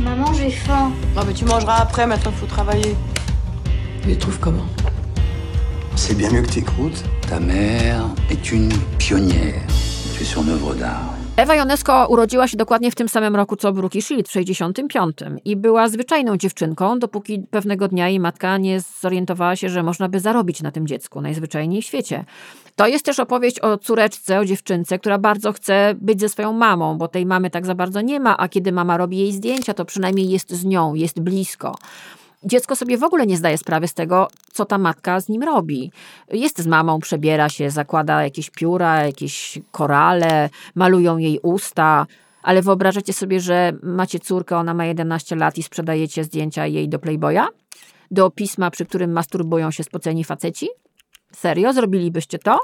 Maman, 0.00 0.32
j'ai 0.34 0.50
faim. 0.50 0.90
Non, 1.14 1.22
mais 1.24 1.32
tu 1.32 1.44
mangeras 1.44 1.76
après, 1.76 2.08
maintenant, 2.08 2.32
faut 2.32 2.46
travailler. 2.46 2.96
Tu 4.02 4.08
les 4.08 4.18
trouves 4.18 4.40
comment? 4.40 4.66
C'est 5.94 6.16
bien 6.18 6.32
mieux 6.32 6.42
que 6.42 6.50
tes 6.50 6.62
croûtes. 6.62 7.04
Ta 7.28 7.38
mère 7.38 8.04
est 8.30 8.50
une 8.50 8.72
pionnière. 8.98 9.62
Tu 10.16 10.24
es 10.24 10.26
son 10.26 10.48
œuvre 10.48 10.74
d'art. 10.74 11.14
Ewa 11.36 11.54
Jonesko 11.54 12.06
urodziła 12.08 12.48
się 12.48 12.56
dokładnie 12.56 12.90
w 12.90 12.94
tym 12.94 13.08
samym 13.08 13.36
roku 13.36 13.56
co 13.56 13.72
Brooke 13.72 14.00
Shield, 14.00 14.28
w 14.28 14.32
65. 14.32 15.16
I 15.44 15.56
była 15.56 15.88
zwyczajną 15.88 16.36
dziewczynką, 16.36 16.98
dopóki 16.98 17.46
pewnego 17.50 17.88
dnia 17.88 18.08
jej 18.08 18.20
matka 18.20 18.58
nie 18.58 18.80
zorientowała 19.00 19.56
się, 19.56 19.68
że 19.68 19.82
można 19.82 20.08
by 20.08 20.20
zarobić 20.20 20.62
na 20.62 20.70
tym 20.70 20.86
dziecku 20.86 21.20
najzwyczajniej 21.20 21.82
w 21.82 21.84
świecie. 21.84 22.24
To 22.76 22.86
jest 22.86 23.04
też 23.04 23.20
opowieść 23.20 23.60
o 23.60 23.78
córeczce, 23.78 24.38
o 24.38 24.44
dziewczynce, 24.44 24.98
która 24.98 25.18
bardzo 25.18 25.52
chce 25.52 25.94
być 26.00 26.20
ze 26.20 26.28
swoją 26.28 26.52
mamą, 26.52 26.98
bo 26.98 27.08
tej 27.08 27.26
mamy 27.26 27.50
tak 27.50 27.66
za 27.66 27.74
bardzo 27.74 28.00
nie 28.00 28.20
ma, 28.20 28.36
a 28.36 28.48
kiedy 28.48 28.72
mama 28.72 28.96
robi 28.96 29.18
jej 29.18 29.32
zdjęcia, 29.32 29.74
to 29.74 29.84
przynajmniej 29.84 30.30
jest 30.30 30.52
z 30.52 30.64
nią, 30.64 30.94
jest 30.94 31.20
blisko 31.20 31.74
dziecko 32.44 32.76
sobie 32.76 32.98
w 32.98 33.02
ogóle 33.02 33.26
nie 33.26 33.36
zdaje 33.36 33.58
sprawy 33.58 33.88
z 33.88 33.94
tego, 33.94 34.28
co 34.52 34.64
ta 34.64 34.78
matka 34.78 35.20
z 35.20 35.28
nim 35.28 35.42
robi. 35.42 35.92
Jest 36.32 36.58
z 36.58 36.66
mamą, 36.66 36.98
przebiera 36.98 37.48
się, 37.48 37.70
zakłada 37.70 38.22
jakieś 38.22 38.50
pióra, 38.50 39.06
jakieś 39.06 39.58
korale, 39.70 40.50
malują 40.74 41.18
jej 41.18 41.40
usta. 41.42 42.06
Ale 42.42 42.62
wyobrażacie 42.62 43.12
sobie, 43.12 43.40
że 43.40 43.72
macie 43.82 44.18
córkę, 44.20 44.56
ona 44.56 44.74
ma 44.74 44.86
11 44.86 45.36
lat 45.36 45.58
i 45.58 45.62
sprzedajecie 45.62 46.24
zdjęcia 46.24 46.66
jej 46.66 46.88
do 46.88 46.98
Playboya? 46.98 47.46
Do 48.10 48.30
pisma, 48.30 48.70
przy 48.70 48.86
którym 48.86 49.12
masturbują 49.12 49.70
się 49.70 49.84
spoceni 49.84 50.24
faceci? 50.24 50.68
Serio? 51.32 51.72
Zrobilibyście 51.72 52.38
to? 52.38 52.58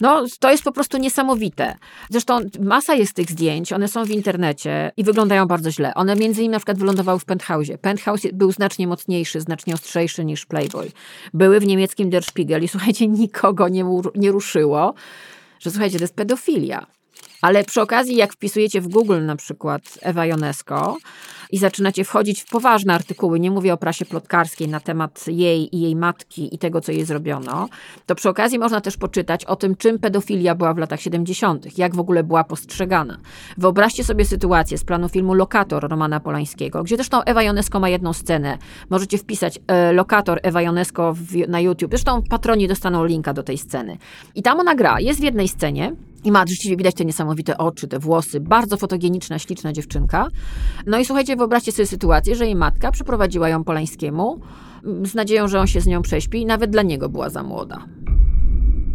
No, 0.00 0.24
to 0.40 0.50
jest 0.50 0.64
po 0.64 0.72
prostu 0.72 0.98
niesamowite. 0.98 1.76
Zresztą 2.10 2.40
masa 2.60 2.94
jest 2.94 3.12
tych 3.12 3.30
zdjęć, 3.30 3.72
one 3.72 3.88
są 3.88 4.04
w 4.04 4.10
internecie 4.10 4.92
i 4.96 5.04
wyglądają 5.04 5.46
bardzo 5.46 5.70
źle. 5.70 5.94
One 5.94 6.16
między 6.16 6.40
innymi 6.40 6.52
na 6.52 6.58
przykład 6.58 6.78
wylądowały 6.78 7.18
w 7.18 7.24
Penthouse. 7.24 7.70
Penthouse 7.80 8.26
był 8.32 8.52
znacznie 8.52 8.86
mocniejszy, 8.86 9.40
znacznie 9.40 9.74
ostrzejszy 9.74 10.24
niż 10.24 10.46
Playboy. 10.46 10.92
Były 11.34 11.60
w 11.60 11.66
niemieckim 11.66 12.10
Der 12.10 12.24
Spiegel 12.24 12.62
i 12.62 12.68
słuchajcie, 12.68 13.08
nikogo 13.22 13.68
nie, 13.68 13.84
nie 14.14 14.30
ruszyło, 14.32 14.94
że 15.60 15.70
słuchajcie, 15.70 15.98
to 15.98 16.04
jest 16.04 16.16
pedofilia. 16.16 16.86
Ale 17.42 17.64
przy 17.64 17.80
okazji, 17.80 18.16
jak 18.16 18.32
wpisujecie 18.32 18.80
w 18.80 18.88
Google 18.88 19.24
na 19.24 19.36
przykład 19.36 19.82
Ewa 20.02 20.26
Jonesko 20.26 20.96
i 21.50 21.58
zaczynacie 21.58 22.04
wchodzić 22.04 22.42
w 22.42 22.50
poważne 22.50 22.94
artykuły, 22.94 23.40
nie 23.40 23.50
mówię 23.50 23.72
o 23.72 23.76
prasie 23.76 24.04
plotkarskiej 24.04 24.68
na 24.68 24.80
temat 24.80 25.24
jej 25.28 25.76
i 25.76 25.80
jej 25.80 25.96
matki 25.96 26.54
i 26.54 26.58
tego, 26.58 26.80
co 26.80 26.92
jej 26.92 27.04
zrobiono, 27.04 27.68
to 28.06 28.14
przy 28.14 28.28
okazji 28.28 28.58
można 28.58 28.80
też 28.80 28.96
poczytać 28.96 29.44
o 29.44 29.56
tym, 29.56 29.76
czym 29.76 29.98
pedofilia 29.98 30.54
była 30.54 30.74
w 30.74 30.78
latach 30.78 31.00
70., 31.00 31.78
jak 31.78 31.94
w 31.94 32.00
ogóle 32.00 32.24
była 32.24 32.44
postrzegana. 32.44 33.18
Wyobraźcie 33.58 34.04
sobie 34.04 34.24
sytuację 34.24 34.78
z 34.78 34.84
planu 34.84 35.08
filmu 35.08 35.34
Lokator 35.34 35.88
Romana 35.88 36.20
Polańskiego, 36.20 36.82
gdzie 36.82 36.96
zresztą 36.96 37.22
Ewa 37.22 37.42
Jonesko 37.42 37.80
ma 37.80 37.88
jedną 37.88 38.12
scenę. 38.12 38.58
Możecie 38.90 39.18
wpisać 39.18 39.58
e, 39.66 39.92
Lokator 39.92 40.40
Ewa 40.42 40.62
Jonesko 40.62 41.14
w, 41.14 41.48
na 41.48 41.60
YouTube. 41.60 41.90
Zresztą 41.90 42.22
patroni 42.22 42.68
dostaną 42.68 43.04
linka 43.04 43.32
do 43.32 43.42
tej 43.42 43.58
sceny. 43.58 43.98
I 44.34 44.42
tam 44.42 44.60
ona 44.60 44.74
gra. 44.74 45.00
Jest 45.00 45.20
w 45.20 45.22
jednej 45.22 45.48
scenie, 45.48 45.92
i 46.24 46.32
ma 46.32 46.40
rzeczywiście 46.40 46.76
widać 46.76 46.94
te 46.94 47.04
niesamowite 47.04 47.58
oczy, 47.58 47.88
te 47.88 47.98
włosy, 47.98 48.40
bardzo 48.40 48.76
fotogeniczna, 48.76 49.38
śliczna 49.38 49.72
dziewczynka. 49.72 50.28
No 50.86 50.98
i 50.98 51.04
słuchajcie, 51.04 51.36
wyobraźcie 51.36 51.72
sobie 51.72 51.86
sytuację, 51.86 52.36
że 52.36 52.44
jej 52.44 52.54
matka 52.54 52.92
przyprowadziła 52.92 53.48
ją 53.48 53.64
Polańskiemu 53.64 54.40
mm, 54.84 55.06
z 55.06 55.14
nadzieją, 55.14 55.48
że 55.48 55.60
on 55.60 55.66
się 55.66 55.80
z 55.80 55.86
nią 55.86 56.02
prześpi 56.02 56.40
i 56.40 56.46
nawet 56.46 56.70
dla 56.70 56.82
niego 56.82 57.08
była 57.08 57.30
za 57.30 57.42
młoda. 57.42 57.84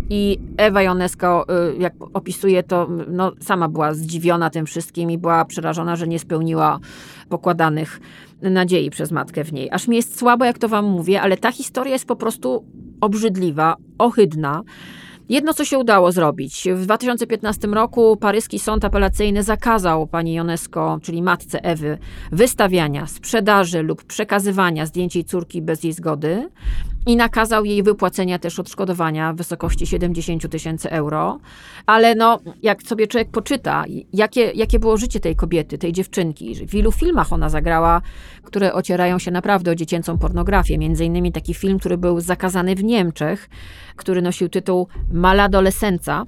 I 0.10 0.40
Ewa 0.58 0.82
Jonesko, 0.82 1.46
y, 1.74 1.78
jak 1.78 1.94
opisuje 2.14 2.64
to, 2.64 2.88
no, 3.08 3.32
sama 3.40 3.70
była 3.70 3.94
zdziwiona 3.94 4.50
tym 4.50 4.66
wszystkim 4.66 5.12
i 5.12 5.18
była 5.18 5.46
przerażona, 5.46 5.96
że 5.96 6.08
nie 6.08 6.20
spełniła 6.20 6.80
pokładanych 7.30 8.00
nadziei 8.42 8.90
przez 8.90 9.12
matkę 9.12 9.44
w 9.44 9.54
niej. 9.54 9.70
Aż 9.72 9.88
mi 9.88 9.96
jest 9.96 10.20
słabo, 10.20 10.46
jak 10.46 10.58
to 10.58 10.70
wam 10.70 10.86
mówię, 10.86 11.22
ale 11.22 11.38
ta 11.38 11.52
historia 11.52 11.94
jest 11.94 12.06
po 12.06 12.16
prostu 12.16 12.66
obrzydliwa, 13.02 13.76
ohydna. 13.98 14.64
Jedno, 15.30 15.54
co 15.54 15.66
się 15.66 15.78
udało 15.78 16.12
zrobić. 16.12 16.68
W 16.76 16.84
2015 16.84 17.68
roku 17.68 18.18
paryski 18.18 18.60
sąd 18.60 18.86
apelacyjny 18.86 19.44
zakazał 19.44 20.08
pani 20.08 20.34
Jonesko, 20.34 21.00
czyli 21.04 21.22
matce 21.22 21.64
Ewy, 21.64 21.98
wystawiania, 22.32 23.08
sprzedaży 23.08 23.82
lub 23.82 24.04
przekazywania 24.04 24.86
zdjęć 24.86 25.16
jej 25.16 25.26
córki 25.26 25.62
bez 25.62 25.84
jej 25.84 25.94
zgody 25.94 26.50
i 27.06 27.16
nakazał 27.16 27.66
jej 27.66 27.84
wypłacenia 27.84 28.40
też 28.40 28.60
odszkodowania 28.60 29.34
w 29.34 29.36
wysokości 29.36 29.88
70 29.88 30.50
tysięcy 30.52 30.92
euro. 30.92 31.40
Ale 31.86 32.16
no, 32.16 32.40
jak 32.64 32.84
sobie 32.84 33.08
człowiek 33.08 33.30
poczyta, 33.30 33.84
jakie, 34.14 34.42
jakie 34.42 34.80
było 34.80 34.98
życie 34.98 35.20
tej 35.20 35.36
kobiety, 35.36 35.78
tej 35.78 35.94
dziewczynki, 35.94 36.68
w 36.68 36.76
ilu 36.76 36.92
filmach 36.92 37.34
ona 37.34 37.50
zagrała, 37.50 38.02
które 38.44 38.74
ocierają 38.74 39.20
się 39.20 39.32
naprawdę 39.32 39.72
o 39.72 39.76
dziecięcą 39.76 40.18
pornografię. 40.18 40.78
Między 40.78 41.06
innymi 41.06 41.32
taki 41.32 41.54
film, 41.54 41.80
który 41.80 41.98
był 41.98 42.20
zakazany 42.20 42.76
w 42.76 42.84
Niemczech, 42.84 43.50
który 43.96 44.22
nosił 44.22 44.50
tytuł 44.50 44.88
Maladolescenza. 45.12 46.24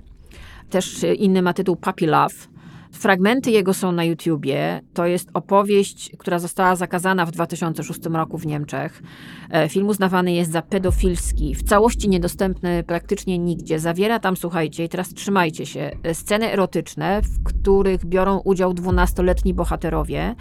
Też 0.70 1.06
inny 1.18 1.42
ma 1.42 1.54
tytuł 1.54 1.76
Puppy 1.76 2.08
Love. 2.08 2.57
Fragmenty 2.92 3.52
jego 3.52 3.74
są 3.74 3.92
na 3.92 4.04
YouTubie. 4.04 4.82
To 4.94 5.06
jest 5.06 5.30
opowieść, 5.34 6.12
która 6.18 6.40
została 6.40 6.76
zakazana 6.76 7.26
w 7.26 7.32
2006 7.32 8.00
roku 8.06 8.38
w 8.38 8.46
Niemczech. 8.46 9.04
E, 9.50 9.70
Film 9.70 9.88
uznawany 9.88 10.34
jest 10.34 10.52
za 10.52 10.62
pedofilski, 10.62 11.56
w 11.56 11.64
całości 11.64 12.10
niedostępny 12.10 12.84
praktycznie 12.84 13.38
nigdzie. 13.40 13.80
Zawiera 13.80 14.20
tam, 14.20 14.38
słuchajcie, 14.38 14.84
i 14.84 14.90
teraz 14.90 15.14
trzymajcie 15.14 15.66
się, 15.66 15.92
e, 16.04 16.14
sceny 16.14 16.52
erotyczne, 16.52 17.22
w 17.22 17.44
których 17.44 18.06
biorą 18.06 18.40
udział 18.40 18.74
dwunastoletni 18.74 19.54
bohaterowie, 19.54 20.36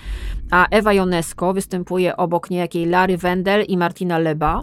a 0.50 0.66
Ewa 0.70 0.92
Jonesko 0.92 1.54
występuje 1.54 2.16
obok 2.16 2.50
niejakiej 2.50 2.86
Lary 2.86 3.16
Wendel 3.16 3.64
i 3.68 3.76
Martina 3.76 4.18
Leba. 4.18 4.62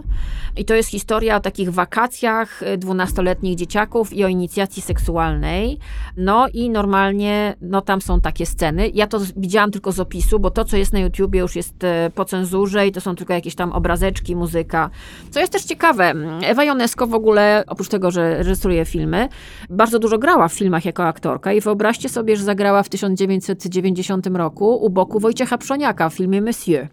I 0.56 0.64
to 0.64 0.74
jest 0.74 0.88
historia 0.88 1.36
o 1.36 1.40
takich 1.40 1.70
wakacjach 1.70 2.62
e, 2.62 2.78
dwunastoletnich 2.78 3.56
dzieciaków 3.56 4.12
i 4.12 4.24
o 4.24 4.28
inicjacji 4.28 4.82
seksualnej. 4.82 5.78
No 6.16 6.46
i 6.54 6.70
normalnie, 6.70 7.56
no 7.74 7.80
tam 7.80 8.00
są 8.00 8.20
takie 8.20 8.46
sceny. 8.46 8.88
Ja 8.88 9.06
to 9.06 9.20
widziałam 9.36 9.70
tylko 9.70 9.92
z 9.92 10.00
opisu, 10.00 10.38
bo 10.38 10.50
to, 10.50 10.64
co 10.64 10.76
jest 10.76 10.92
na 10.92 10.98
YouTubie 10.98 11.40
już 11.40 11.56
jest 11.56 11.84
e, 11.84 12.10
po 12.14 12.24
cenzurze 12.24 12.86
i 12.86 12.92
to 12.92 13.00
są 13.00 13.16
tylko 13.16 13.32
jakieś 13.32 13.54
tam 13.54 13.72
obrazeczki, 13.72 14.36
muzyka. 14.36 14.90
Co 15.30 15.40
jest 15.40 15.52
też 15.52 15.62
ciekawe, 15.62 16.14
Ewa 16.42 16.64
Jonesko 16.64 17.06
w 17.06 17.14
ogóle, 17.14 17.64
oprócz 17.66 17.88
tego, 17.88 18.10
że 18.10 18.36
reżyseruje 18.38 18.84
filmy, 18.84 19.28
bardzo 19.70 19.98
dużo 19.98 20.18
grała 20.18 20.48
w 20.48 20.52
filmach 20.52 20.84
jako 20.84 21.04
aktorka 21.04 21.52
i 21.52 21.60
wyobraźcie 21.60 22.08
sobie, 22.08 22.36
że 22.36 22.44
zagrała 22.44 22.82
w 22.82 22.88
1990 22.88 24.26
roku 24.26 24.76
u 24.76 24.90
boku 24.90 25.20
Wojciecha 25.20 25.58
Przoniaka 25.58 26.10
w 26.10 26.14
filmie 26.14 26.42
Monsieur. 26.42 26.88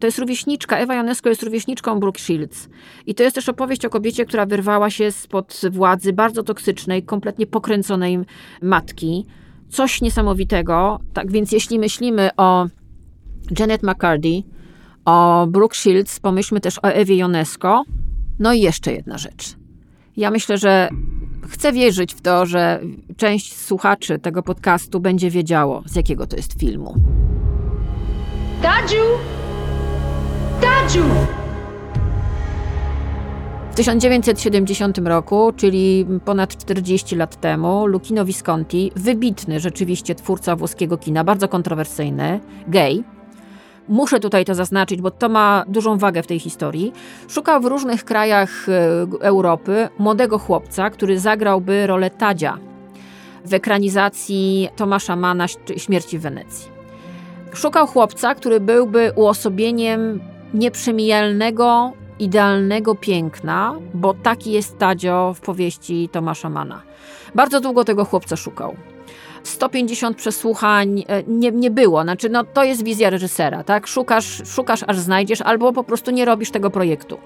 To 0.00 0.06
jest 0.06 0.18
rówieśniczka, 0.18 0.78
Ewa 0.78 0.94
Jonesko 0.94 1.28
jest 1.28 1.42
rówieśniczką 1.42 2.00
Brooke 2.00 2.18
Shields. 2.18 2.68
I 3.06 3.14
to 3.14 3.22
jest 3.22 3.34
też 3.34 3.48
opowieść 3.48 3.84
o 3.84 3.90
kobiecie, 3.90 4.24
która 4.24 4.46
wyrwała 4.46 4.90
się 4.90 5.12
spod 5.12 5.60
władzy 5.70 6.12
bardzo 6.12 6.42
toksycznej, 6.42 7.02
kompletnie 7.02 7.46
pokręconej 7.46 8.18
matki. 8.62 9.26
Coś 9.68 10.00
niesamowitego. 10.00 11.00
Tak 11.12 11.30
więc 11.32 11.52
jeśli 11.52 11.78
myślimy 11.78 12.30
o 12.36 12.66
Janet 13.58 13.82
McCarthy, 13.82 14.42
o 15.04 15.46
Brooke 15.46 15.76
Shields, 15.76 16.20
pomyślmy 16.20 16.60
też 16.60 16.78
o 16.78 16.82
Ewie 16.82 17.16
Jonesko. 17.16 17.84
No 18.38 18.52
i 18.52 18.60
jeszcze 18.60 18.92
jedna 18.92 19.18
rzecz. 19.18 19.56
Ja 20.16 20.30
myślę, 20.30 20.58
że 20.58 20.88
chcę 21.48 21.72
wierzyć 21.72 22.14
w 22.14 22.20
to, 22.20 22.46
że 22.46 22.80
część 23.16 23.56
słuchaczy 23.56 24.18
tego 24.18 24.42
podcastu 24.42 25.00
będzie 25.00 25.30
wiedziało, 25.30 25.82
z 25.86 25.96
jakiego 25.96 26.26
to 26.26 26.36
jest 26.36 26.60
filmu. 26.60 26.94
Dadziu! 28.62 29.02
Dadziu! 30.60 31.04
W 33.76 33.78
1970 33.78 34.98
roku, 34.98 35.52
czyli 35.56 36.06
ponad 36.24 36.56
40 36.56 37.16
lat 37.16 37.40
temu, 37.40 37.86
Lucchino 37.86 38.24
Visconti, 38.24 38.92
wybitny 38.96 39.60
rzeczywiście 39.60 40.14
twórca 40.14 40.56
włoskiego 40.56 40.98
kina, 40.98 41.24
bardzo 41.24 41.48
kontrowersyjny, 41.48 42.40
gay, 42.68 43.04
muszę 43.88 44.20
tutaj 44.20 44.44
to 44.44 44.54
zaznaczyć, 44.54 45.00
bo 45.00 45.10
to 45.10 45.28
ma 45.28 45.64
dużą 45.68 45.98
wagę 45.98 46.22
w 46.22 46.26
tej 46.26 46.38
historii, 46.38 46.92
szukał 47.28 47.60
w 47.60 47.64
różnych 47.64 48.04
krajach 48.04 48.68
e, 48.68 48.72
Europy 49.20 49.88
młodego 49.98 50.38
chłopca, 50.38 50.90
który 50.90 51.20
zagrałby 51.20 51.86
rolę 51.86 52.10
Tadzia 52.10 52.58
w 53.44 53.54
ekranizacji 53.54 54.68
Tomasza 54.76 55.16
Mana 55.16 55.46
Śmierci 55.76 56.18
w 56.18 56.22
Wenecji. 56.22 56.70
Szukał 57.54 57.86
chłopca, 57.86 58.34
który 58.34 58.60
byłby 58.60 59.12
uosobieniem 59.16 60.20
nieprzemijalnego, 60.54 61.92
idealnego 62.18 62.94
piękna, 62.94 63.74
bo 63.94 64.14
taki 64.14 64.52
jest 64.52 64.78
Tadzio 64.78 65.34
w 65.34 65.40
powieści 65.40 66.08
Tomasza 66.12 66.50
Mana. 66.50 66.82
Bardzo 67.34 67.60
długo 67.60 67.84
tego 67.84 68.04
chłopca 68.04 68.36
szukał. 68.36 68.76
150 69.42 70.16
przesłuchań 70.16 71.04
e, 71.08 71.22
nie, 71.22 71.50
nie 71.50 71.70
było. 71.70 72.02
Znaczy, 72.02 72.28
no, 72.28 72.44
to 72.44 72.64
jest 72.64 72.84
wizja 72.84 73.10
reżysera, 73.10 73.64
tak? 73.64 73.86
Szukasz, 73.86 74.42
szukasz, 74.44 74.84
aż 74.86 74.98
znajdziesz, 74.98 75.40
albo 75.40 75.72
po 75.72 75.84
prostu 75.84 76.10
nie 76.10 76.24
robisz 76.24 76.50
tego 76.50 76.70
projektu. 76.70 77.18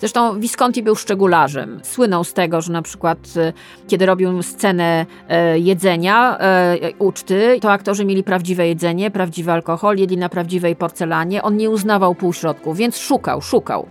Zresztą 0.00 0.40
Visconti 0.40 0.82
był 0.82 0.96
szczegularzem. 0.96 1.80
Słynął 1.82 2.24
z 2.24 2.32
tego, 2.32 2.60
że 2.60 2.72
na 2.72 2.82
przykład 2.82 3.18
e, 3.36 3.52
kiedy 3.88 4.06
robił 4.06 4.42
scenę 4.42 5.06
e, 5.28 5.58
jedzenia, 5.58 6.38
e, 6.38 6.78
uczty, 6.98 7.58
to 7.60 7.72
aktorzy 7.72 8.04
mieli 8.04 8.22
prawdziwe 8.22 8.68
jedzenie, 8.68 9.10
prawdziwy 9.10 9.52
alkohol, 9.52 9.96
jedli 9.96 10.16
na 10.16 10.28
prawdziwej 10.28 10.76
porcelanie. 10.76 11.42
On 11.42 11.56
nie 11.56 11.70
uznawał 11.70 12.14
półśrodków, 12.14 12.76
więc 12.76 12.98
szukał, 12.98 13.42
szukał. 13.42 13.86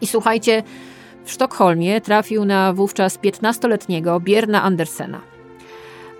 I 0.00 0.06
słuchajcie, 0.06 0.62
w 1.24 1.30
Sztokholmie 1.32 2.00
trafił 2.00 2.44
na 2.44 2.72
wówczas 2.72 3.18
15-letniego 3.18 4.20
Bierna 4.20 4.62
Andersena. 4.62 5.20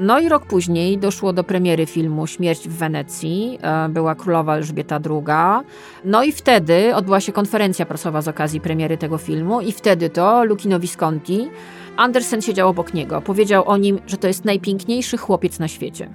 No 0.00 0.20
i 0.20 0.28
rok 0.28 0.46
później 0.46 0.98
doszło 0.98 1.32
do 1.32 1.44
premiery 1.44 1.86
filmu 1.86 2.26
Śmierć 2.26 2.68
w 2.68 2.72
Wenecji. 2.72 3.58
E, 3.62 3.88
Była 3.88 4.14
królowa 4.14 4.56
Elżbieta 4.56 5.00
II. 5.10 5.66
No 6.04 6.22
i 6.22 6.32
wtedy 6.32 6.94
odbyła 6.94 7.20
się 7.20 7.32
konferencja 7.32 7.86
prasowa 7.86 8.22
z 8.22 8.28
okazji 8.28 8.60
premiery 8.60 8.98
tego 8.98 9.18
filmu 9.18 9.60
i 9.60 9.72
wtedy 9.72 10.10
to 10.10 10.44
Lucchino 10.44 10.80
Visconti, 10.80 11.48
Andersen 11.96 12.42
siedział 12.42 12.68
obok 12.68 12.94
niego. 12.94 13.20
Powiedział 13.20 13.68
o 13.68 13.76
nim, 13.76 14.00
że 14.06 14.16
to 14.16 14.26
jest 14.26 14.44
najpiękniejszy 14.44 15.16
chłopiec 15.16 15.58
na 15.58 15.68
świecie. 15.68 16.08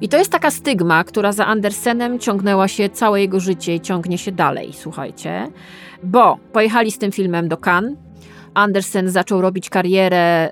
I 0.00 0.08
to 0.08 0.18
jest 0.18 0.32
taka 0.32 0.50
stygma, 0.50 1.04
która 1.04 1.32
za 1.32 1.46
Andersenem 1.46 2.18
ciągnęła 2.18 2.68
się 2.68 2.88
całe 2.88 3.20
jego 3.20 3.40
życie 3.40 3.74
i 3.74 3.80
ciągnie 3.80 4.18
się 4.18 4.32
dalej, 4.32 4.72
słuchajcie. 4.72 5.50
Bo 6.04 6.38
pojechali 6.52 6.92
z 6.92 6.98
tym 6.98 7.12
filmem 7.12 7.48
do 7.48 7.56
Cannes, 7.56 7.94
Andersen 8.54 9.10
zaczął 9.10 9.40
robić 9.40 9.70
karierę 9.70 10.50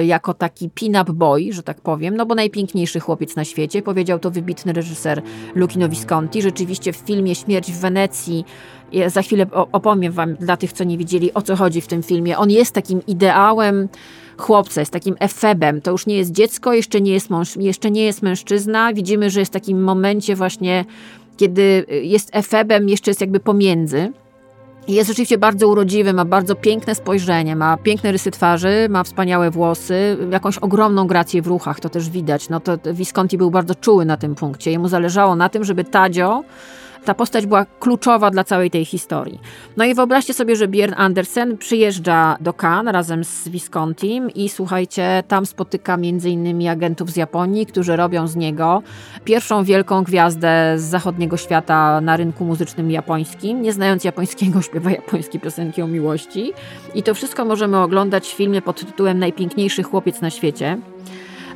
y, 0.00 0.04
jako 0.04 0.34
taki 0.34 0.70
pin-up 0.70 1.12
boy, 1.12 1.52
że 1.52 1.62
tak 1.62 1.80
powiem, 1.80 2.16
no 2.16 2.26
bo 2.26 2.34
najpiękniejszy 2.34 3.00
chłopiec 3.00 3.36
na 3.36 3.44
świecie, 3.44 3.82
powiedział 3.82 4.18
to 4.18 4.30
wybitny 4.30 4.72
reżyser 4.72 5.22
Lucchino 5.54 5.88
Visconti. 5.88 6.42
Rzeczywiście 6.42 6.92
w 6.92 6.96
filmie 6.96 7.34
Śmierć 7.34 7.72
w 7.72 7.80
Wenecji, 7.80 8.44
ja 8.92 9.10
za 9.10 9.22
chwilę 9.22 9.46
opowiem 9.52 10.12
wam 10.12 10.34
dla 10.34 10.56
tych, 10.56 10.72
co 10.72 10.84
nie 10.84 10.98
widzieli, 10.98 11.34
o 11.34 11.42
co 11.42 11.56
chodzi 11.56 11.80
w 11.80 11.86
tym 11.86 12.02
filmie. 12.02 12.38
On 12.38 12.50
jest 12.50 12.74
takim 12.74 13.06
ideałem 13.06 13.88
chłopca, 14.36 14.80
jest 14.80 14.92
takim 14.92 15.16
efebem. 15.18 15.80
To 15.80 15.90
już 15.90 16.06
nie 16.06 16.16
jest 16.16 16.32
dziecko, 16.32 16.72
jeszcze 16.72 17.00
nie 17.00 17.12
jest, 17.12 17.30
mąż, 17.30 17.56
jeszcze 17.56 17.90
nie 17.90 18.04
jest 18.04 18.22
mężczyzna. 18.22 18.92
Widzimy, 18.94 19.30
że 19.30 19.40
jest 19.40 19.52
w 19.52 19.54
takim 19.54 19.82
momencie 19.82 20.36
właśnie, 20.36 20.84
kiedy 21.36 21.86
jest 22.02 22.30
efebem, 22.32 22.88
jeszcze 22.88 23.10
jest 23.10 23.20
jakby 23.20 23.40
pomiędzy. 23.40 24.12
Jest 24.88 25.08
rzeczywiście 25.08 25.38
bardzo 25.38 25.68
urodziwy, 25.68 26.12
ma 26.12 26.24
bardzo 26.24 26.54
piękne 26.54 26.94
spojrzenie, 26.94 27.56
ma 27.56 27.76
piękne 27.76 28.12
rysy 28.12 28.30
twarzy, 28.30 28.86
ma 28.90 29.04
wspaniałe 29.04 29.50
włosy, 29.50 30.16
jakąś 30.30 30.58
ogromną 30.58 31.06
grację 31.06 31.42
w 31.42 31.46
ruchach, 31.46 31.80
to 31.80 31.88
też 31.88 32.10
widać. 32.10 32.48
No 32.48 32.60
to 32.60 32.78
Visconti 32.92 33.38
był 33.38 33.50
bardzo 33.50 33.74
czuły 33.74 34.04
na 34.04 34.16
tym 34.16 34.34
punkcie. 34.34 34.70
Jemu 34.70 34.88
zależało 34.88 35.36
na 35.36 35.48
tym, 35.48 35.64
żeby 35.64 35.84
Tadzio 35.84 36.44
ta 37.04 37.14
postać 37.14 37.46
była 37.46 37.66
kluczowa 37.80 38.30
dla 38.30 38.44
całej 38.44 38.70
tej 38.70 38.84
historii. 38.84 39.40
No 39.76 39.84
i 39.84 39.94
wyobraźcie 39.94 40.34
sobie, 40.34 40.56
że 40.56 40.68
Björn 40.68 40.94
Andersen 40.96 41.58
przyjeżdża 41.58 42.36
do 42.40 42.52
Cannes 42.52 42.92
razem 42.92 43.24
z 43.24 43.48
Viscontim 43.48 44.30
i 44.30 44.48
słuchajcie, 44.48 45.22
tam 45.28 45.46
spotyka 45.46 45.96
między 45.96 46.30
innymi 46.30 46.68
agentów 46.68 47.10
z 47.10 47.16
Japonii, 47.16 47.66
którzy 47.66 47.96
robią 47.96 48.26
z 48.26 48.36
niego 48.36 48.82
pierwszą 49.24 49.64
wielką 49.64 50.02
gwiazdę 50.02 50.74
z 50.76 50.82
zachodniego 50.82 51.36
świata 51.36 52.00
na 52.00 52.16
rynku 52.16 52.44
muzycznym 52.44 52.90
japońskim. 52.90 53.62
Nie 53.62 53.72
znając 53.72 54.04
japońskiego, 54.04 54.62
śpiewa 54.66 54.90
japońskie 54.90 55.40
piosenki 55.40 55.82
o 55.82 55.86
miłości. 55.86 56.52
I 56.94 57.02
to 57.02 57.14
wszystko 57.14 57.44
możemy 57.44 57.78
oglądać 57.78 58.28
w 58.28 58.36
filmie 58.36 58.62
pod 58.62 58.86
tytułem 58.86 59.18
Najpiękniejszy 59.18 59.82
chłopiec 59.82 60.20
na 60.20 60.30
świecie, 60.30 60.78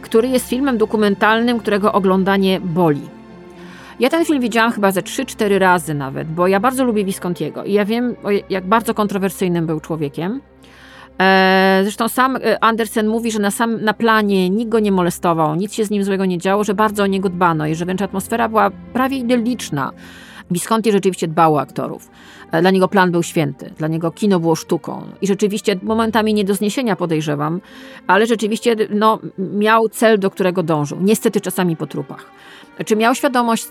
który 0.03 0.28
jest 0.28 0.49
filmem 0.49 0.78
dokumentalnym, 0.78 1.59
którego 1.59 1.92
oglądanie 1.92 2.61
boli. 2.61 3.18
Ja 4.01 4.09
ten 4.09 4.24
film 4.24 4.40
widziałam 4.40 4.72
chyba 4.72 4.90
ze 4.90 5.01
3-4 5.01 5.59
razy 5.59 5.94
nawet, 5.94 6.28
bo 6.28 6.46
ja 6.46 6.61
bardzo 6.61 6.84
lubię 6.84 7.05
Viscontiego 7.05 7.64
i 7.64 7.72
ja 7.72 7.84
wiem, 7.84 8.16
jak 8.51 8.66
bardzo 8.66 8.94
kontrowersyjnym 8.94 9.66
był 9.66 9.80
człowiekiem. 9.80 10.40
E, 11.20 11.80
zresztą 11.82 12.09
sam 12.09 12.36
e, 12.36 12.64
Andersen 12.64 13.09
mówi, 13.09 13.30
że 13.30 13.38
na, 13.38 13.51
sam, 13.51 13.84
na 13.84 13.94
planie 13.94 14.51
nikt 14.51 14.70
go 14.70 14.78
nie 14.78 14.92
molestował, 14.92 15.55
nic 15.55 15.74
się 15.74 15.84
z 15.84 15.90
nim 15.90 16.05
złego 16.05 16.24
nie 16.24 16.38
działo, 16.38 16.64
że 16.64 16.74
bardzo 16.74 17.03
o 17.03 17.07
niego 17.07 17.28
dbano 17.28 17.66
i 17.66 17.74
że 17.74 17.84
wręcz 17.84 18.03
atmosfera 18.03 18.49
była 18.49 18.70
prawie 18.92 19.16
idylliczna. 19.16 19.92
Visconti 20.51 20.92
rzeczywiście 20.92 21.28
dbał 21.28 21.55
o 21.55 21.61
aktorów. 21.61 22.11
E, 22.53 22.61
dla 22.61 22.70
niego 22.70 22.88
plan 22.88 23.11
był 23.11 23.22
święty, 23.22 23.70
dla 23.78 23.88
niego 23.88 24.11
kino 24.11 24.40
było 24.40 24.57
sztuką 24.57 25.03
i 25.22 25.26
rzeczywiście 25.26 25.76
momentami 25.82 26.34
nie 26.34 26.44
do 26.44 26.55
zniesienia 26.55 26.96
podejrzewam, 26.96 27.61
ale 28.07 28.26
rzeczywiście 28.26 28.76
no, 28.90 29.18
miał 29.38 29.88
cel, 29.88 30.18
do 30.18 30.30
którego 30.30 30.62
dążył. 30.62 30.99
Niestety 31.01 31.40
czasami 31.40 31.76
po 31.76 31.86
trupach. 31.86 32.26
Czy 32.86 32.96
miał 32.96 33.14
świadomość 33.14 33.66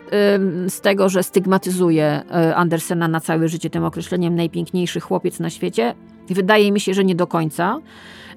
z 0.68 0.82
tego, 0.82 1.10
że 1.10 1.24
stygmatyzuje 1.24 2.22
y, 2.50 2.56
Andersena 2.56 3.08
na 3.08 3.20
całe 3.20 3.48
życie 3.48 3.70
tym 3.70 3.84
określeniem 3.84 4.36
najpiękniejszy 4.36 5.00
chłopiec 5.00 5.40
na 5.40 5.50
świecie? 5.50 5.96
Wydaje 6.30 6.72
mi 6.72 6.80
się, 6.80 6.94
że 6.94 7.06
nie 7.06 7.16
do 7.16 7.28
końca. 7.28 7.80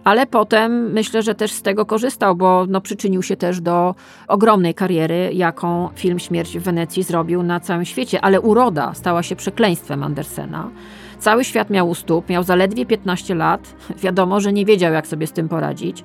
Ale 0.04 0.26
potem 0.26 0.92
myślę, 0.92 1.22
że 1.22 1.34
też 1.34 1.52
z 1.52 1.62
tego 1.62 1.86
korzystał, 1.86 2.36
bo 2.36 2.66
no, 2.68 2.80
przyczynił 2.80 3.22
się 3.22 3.36
też 3.36 3.60
do 3.60 3.94
ogromnej 4.28 4.74
kariery, 4.74 5.30
jaką 5.34 5.88
film 5.94 6.18
Śmierć 6.18 6.58
w 6.58 6.62
Wenecji 6.62 7.02
zrobił 7.02 7.42
na 7.42 7.60
całym 7.60 7.84
świecie. 7.84 8.20
Ale 8.20 8.40
uroda 8.40 8.94
stała 8.94 9.22
się 9.22 9.36
przekleństwem 9.36 10.02
Andersena. 10.02 10.70
Cały 11.18 11.44
świat 11.44 11.70
miał 11.70 11.88
u 11.88 11.94
stóp, 11.94 12.28
miał 12.28 12.42
zaledwie 12.42 12.86
15 12.86 13.34
lat. 13.34 13.74
Wiadomo, 14.04 14.40
że 14.40 14.52
nie 14.52 14.64
wiedział, 14.64 14.92
jak 14.92 15.06
sobie 15.06 15.26
z 15.26 15.32
tym 15.32 15.48
poradzić. 15.48 16.04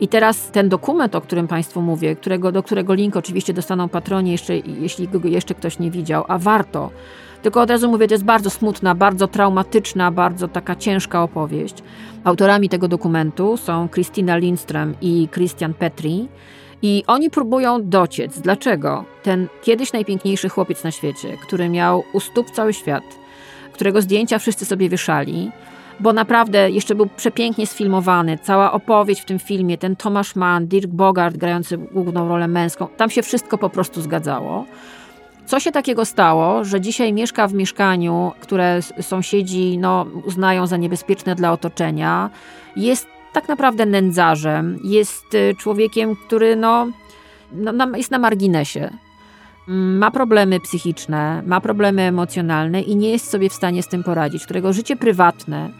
I 0.00 0.08
teraz 0.08 0.50
ten 0.50 0.68
dokument, 0.68 1.14
o 1.14 1.20
którym 1.20 1.48
Państwu 1.48 1.82
mówię, 1.82 2.16
którego, 2.16 2.52
do 2.52 2.62
którego 2.62 2.94
link 2.94 3.16
oczywiście 3.16 3.52
dostaną 3.52 3.88
patronie, 3.88 4.32
jeszcze, 4.32 4.56
jeśli 4.56 5.08
go 5.08 5.28
jeszcze 5.28 5.54
ktoś 5.54 5.78
nie 5.78 5.90
widział, 5.90 6.24
a 6.28 6.38
warto. 6.38 6.90
Tylko 7.44 7.60
od 7.60 7.70
razu 7.70 7.88
mówię, 7.88 8.08
to 8.08 8.14
jest 8.14 8.24
bardzo 8.24 8.50
smutna, 8.50 8.94
bardzo 8.94 9.28
traumatyczna, 9.28 10.10
bardzo 10.10 10.48
taka 10.48 10.76
ciężka 10.76 11.22
opowieść. 11.22 11.74
Autorami 12.24 12.68
tego 12.68 12.88
dokumentu 12.88 13.56
są 13.56 13.88
Christina 13.88 14.38
Lindström 14.38 14.94
i 15.00 15.28
Christian 15.32 15.74
Petri. 15.74 16.28
I 16.82 17.04
oni 17.06 17.30
próbują 17.30 17.88
dociec, 17.88 18.40
dlaczego 18.40 19.04
ten 19.22 19.48
kiedyś 19.62 19.92
najpiękniejszy 19.92 20.48
chłopiec 20.48 20.84
na 20.84 20.90
świecie, 20.90 21.36
który 21.42 21.68
miał 21.68 22.04
u 22.12 22.20
stóp 22.20 22.50
cały 22.50 22.72
świat, 22.72 23.04
którego 23.72 24.02
zdjęcia 24.02 24.38
wszyscy 24.38 24.64
sobie 24.64 24.88
wieszali, 24.88 25.50
bo 26.00 26.12
naprawdę 26.12 26.70
jeszcze 26.70 26.94
był 26.94 27.06
przepięknie 27.06 27.66
sfilmowany. 27.66 28.38
Cała 28.42 28.72
opowieść 28.72 29.20
w 29.20 29.24
tym 29.24 29.38
filmie, 29.38 29.78
ten 29.78 29.96
Tomasz 29.96 30.36
Mann, 30.36 30.66
Dirk 30.66 30.90
Bogart 30.90 31.36
grający 31.36 31.78
główną 31.78 32.28
rolę 32.28 32.48
męską, 32.48 32.88
tam 32.96 33.10
się 33.10 33.22
wszystko 33.22 33.58
po 33.58 33.70
prostu 33.70 34.00
zgadzało. 34.00 34.64
Co 35.46 35.60
się 35.60 35.72
takiego 35.72 36.04
stało, 36.04 36.64
że 36.64 36.80
dzisiaj 36.80 37.12
mieszka 37.12 37.48
w 37.48 37.54
mieszkaniu, 37.54 38.32
które 38.40 38.80
sąsiedzi 39.00 39.78
no, 39.78 40.06
uznają 40.24 40.66
za 40.66 40.76
niebezpieczne 40.76 41.34
dla 41.34 41.52
otoczenia, 41.52 42.30
jest 42.76 43.06
tak 43.32 43.48
naprawdę 43.48 43.86
nędzarzem, 43.86 44.78
jest 44.84 45.34
y, 45.34 45.54
człowiekiem, 45.58 46.16
który 46.16 46.56
no, 46.56 46.86
no, 47.52 47.96
jest 47.96 48.10
na 48.10 48.18
marginesie. 48.18 48.90
Ma 49.66 50.10
problemy 50.10 50.60
psychiczne, 50.60 51.42
ma 51.46 51.60
problemy 51.60 52.02
emocjonalne 52.02 52.82
i 52.82 52.96
nie 52.96 53.10
jest 53.10 53.30
sobie 53.30 53.50
w 53.50 53.52
stanie 53.52 53.82
z 53.82 53.88
tym 53.88 54.02
poradzić, 54.02 54.44
którego 54.44 54.72
życie 54.72 54.96
prywatne 54.96 55.70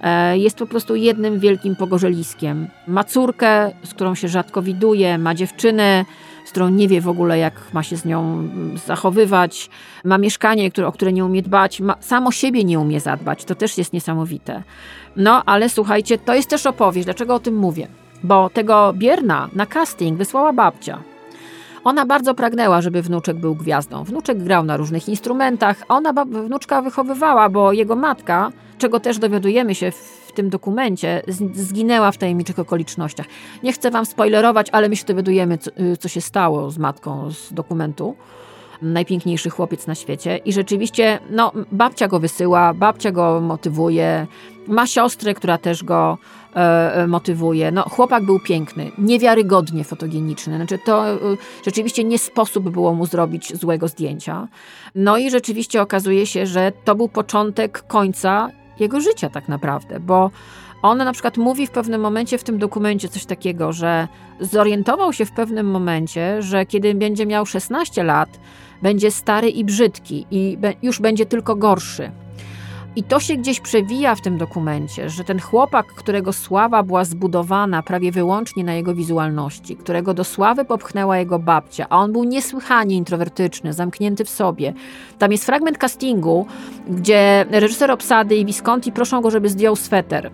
e, 0.00 0.38
jest 0.38 0.58
po 0.58 0.66
prostu 0.66 0.96
jednym 0.96 1.40
wielkim 1.40 1.76
pogorzeliskiem. 1.76 2.68
Ma 2.86 3.04
córkę, 3.04 3.70
z 3.84 3.94
którą 3.94 4.14
się 4.14 4.28
rzadko 4.28 4.62
widuje, 4.62 5.18
ma 5.18 5.34
dziewczynę, 5.34 6.04
którą 6.52 6.68
nie 6.68 6.88
wie 6.88 7.00
w 7.00 7.08
ogóle, 7.08 7.38
jak 7.38 7.54
ma 7.72 7.82
się 7.82 7.96
z 7.96 8.04
nią 8.04 8.48
zachowywać. 8.86 9.70
Ma 10.04 10.18
mieszkanie, 10.18 10.70
które, 10.70 10.86
o 10.86 10.92
które 10.92 11.12
nie 11.12 11.24
umie 11.24 11.42
dbać, 11.42 11.80
ma, 11.80 11.96
samo 12.00 12.32
siebie 12.32 12.64
nie 12.64 12.78
umie 12.78 13.00
zadbać. 13.00 13.44
To 13.44 13.54
też 13.54 13.78
jest 13.78 13.92
niesamowite. 13.92 14.62
No, 15.16 15.42
ale 15.44 15.68
słuchajcie, 15.68 16.18
to 16.18 16.34
jest 16.34 16.50
też 16.50 16.66
opowieść. 16.66 17.04
Dlaczego 17.04 17.34
o 17.34 17.40
tym 17.40 17.56
mówię? 17.56 17.88
Bo 18.22 18.50
tego 18.50 18.92
Bierna 18.96 19.48
na 19.52 19.66
casting 19.66 20.18
wysłała 20.18 20.52
babcia. 20.52 21.11
Ona 21.84 22.06
bardzo 22.06 22.34
pragnęła, 22.34 22.80
żeby 22.80 23.02
wnuczek 23.02 23.36
był 23.36 23.54
gwiazdą. 23.54 24.04
Wnuczek 24.04 24.42
grał 24.42 24.64
na 24.64 24.76
różnych 24.76 25.08
instrumentach, 25.08 25.76
a 25.88 25.94
ona 25.94 26.24
wnuczka 26.24 26.82
wychowywała, 26.82 27.48
bo 27.48 27.72
jego 27.72 27.96
matka, 27.96 28.52
czego 28.78 29.00
też 29.00 29.18
dowiadujemy 29.18 29.74
się 29.74 29.90
w 30.26 30.32
tym 30.34 30.50
dokumencie, 30.50 31.22
zginęła 31.54 32.12
w 32.12 32.18
tajemniczych 32.18 32.58
okolicznościach. 32.58 33.26
Nie 33.62 33.72
chcę 33.72 33.90
wam 33.90 34.06
spoilerować, 34.06 34.68
ale 34.72 34.88
my 34.88 34.96
się 34.96 35.04
dowiadujemy, 35.04 35.58
co, 35.58 35.70
y, 35.70 35.96
co 35.96 36.08
się 36.08 36.20
stało 36.20 36.70
z 36.70 36.78
matką 36.78 37.30
z 37.30 37.52
dokumentu 37.52 38.16
najpiękniejszy 38.82 39.50
chłopiec 39.50 39.86
na 39.86 39.94
świecie. 39.94 40.36
I 40.36 40.52
rzeczywiście, 40.52 41.18
no, 41.30 41.52
babcia 41.72 42.08
go 42.08 42.20
wysyła, 42.20 42.74
babcia 42.74 43.12
go 43.12 43.40
motywuje. 43.40 44.26
Ma 44.66 44.86
siostrę, 44.86 45.34
która 45.34 45.58
też 45.58 45.84
go 45.84 46.18
E, 46.56 46.94
e, 46.94 47.06
motywuje. 47.06 47.70
No, 47.70 47.82
chłopak 47.82 48.24
był 48.24 48.40
piękny, 48.40 48.90
niewiarygodnie 48.98 49.84
fotogeniczny. 49.84 50.56
Znaczy, 50.56 50.78
to 50.78 51.08
e, 51.10 51.18
rzeczywiście 51.64 52.04
nie 52.04 52.18
sposób 52.18 52.70
było 52.70 52.94
mu 52.94 53.06
zrobić 53.06 53.56
złego 53.56 53.88
zdjęcia. 53.88 54.48
No 54.94 55.18
i 55.18 55.30
rzeczywiście 55.30 55.82
okazuje 55.82 56.26
się, 56.26 56.46
że 56.46 56.72
to 56.84 56.94
był 56.94 57.08
początek 57.08 57.84
końca 57.86 58.48
jego 58.80 59.00
życia 59.00 59.30
tak 59.30 59.48
naprawdę, 59.48 60.00
bo 60.00 60.30
on 60.82 60.98
na 60.98 61.12
przykład 61.12 61.36
mówi 61.36 61.66
w 61.66 61.70
pewnym 61.70 62.00
momencie 62.00 62.38
w 62.38 62.44
tym 62.44 62.58
dokumencie 62.58 63.08
coś 63.08 63.24
takiego, 63.24 63.72
że 63.72 64.08
zorientował 64.40 65.12
się 65.12 65.24
w 65.24 65.32
pewnym 65.32 65.70
momencie, 65.70 66.42
że 66.42 66.66
kiedy 66.66 66.94
będzie 66.94 67.26
miał 67.26 67.46
16 67.46 68.02
lat, 68.04 68.40
będzie 68.82 69.10
stary 69.10 69.50
i 69.50 69.64
brzydki 69.64 70.26
i 70.30 70.58
już 70.82 71.00
będzie 71.00 71.26
tylko 71.26 71.56
gorszy. 71.56 72.10
I 72.96 73.02
to 73.02 73.20
się 73.20 73.36
gdzieś 73.36 73.60
przewija 73.60 74.14
w 74.14 74.20
tym 74.20 74.38
dokumencie, 74.38 75.10
że 75.10 75.24
ten 75.24 75.40
chłopak, 75.40 75.86
którego 75.86 76.32
sława 76.32 76.82
była 76.82 77.04
zbudowana 77.04 77.82
prawie 77.82 78.12
wyłącznie 78.12 78.64
na 78.64 78.74
jego 78.74 78.94
wizualności, 78.94 79.76
którego 79.76 80.14
do 80.14 80.24
sławy 80.24 80.64
popchnęła 80.64 81.18
jego 81.18 81.38
babcia, 81.38 81.86
a 81.90 81.98
on 81.98 82.12
był 82.12 82.24
niesłychanie 82.24 82.96
introwertyczny, 82.96 83.72
zamknięty 83.72 84.24
w 84.24 84.30
sobie. 84.30 84.72
Tam 85.18 85.32
jest 85.32 85.46
fragment 85.46 85.78
castingu, 85.78 86.46
gdzie 86.88 87.46
reżyser 87.50 87.90
obsady 87.90 88.36
i 88.36 88.44
Visconti 88.44 88.92
proszą 88.92 89.20
go, 89.20 89.30
żeby 89.30 89.48
zdjął 89.48 89.76
sweter, 89.76 90.30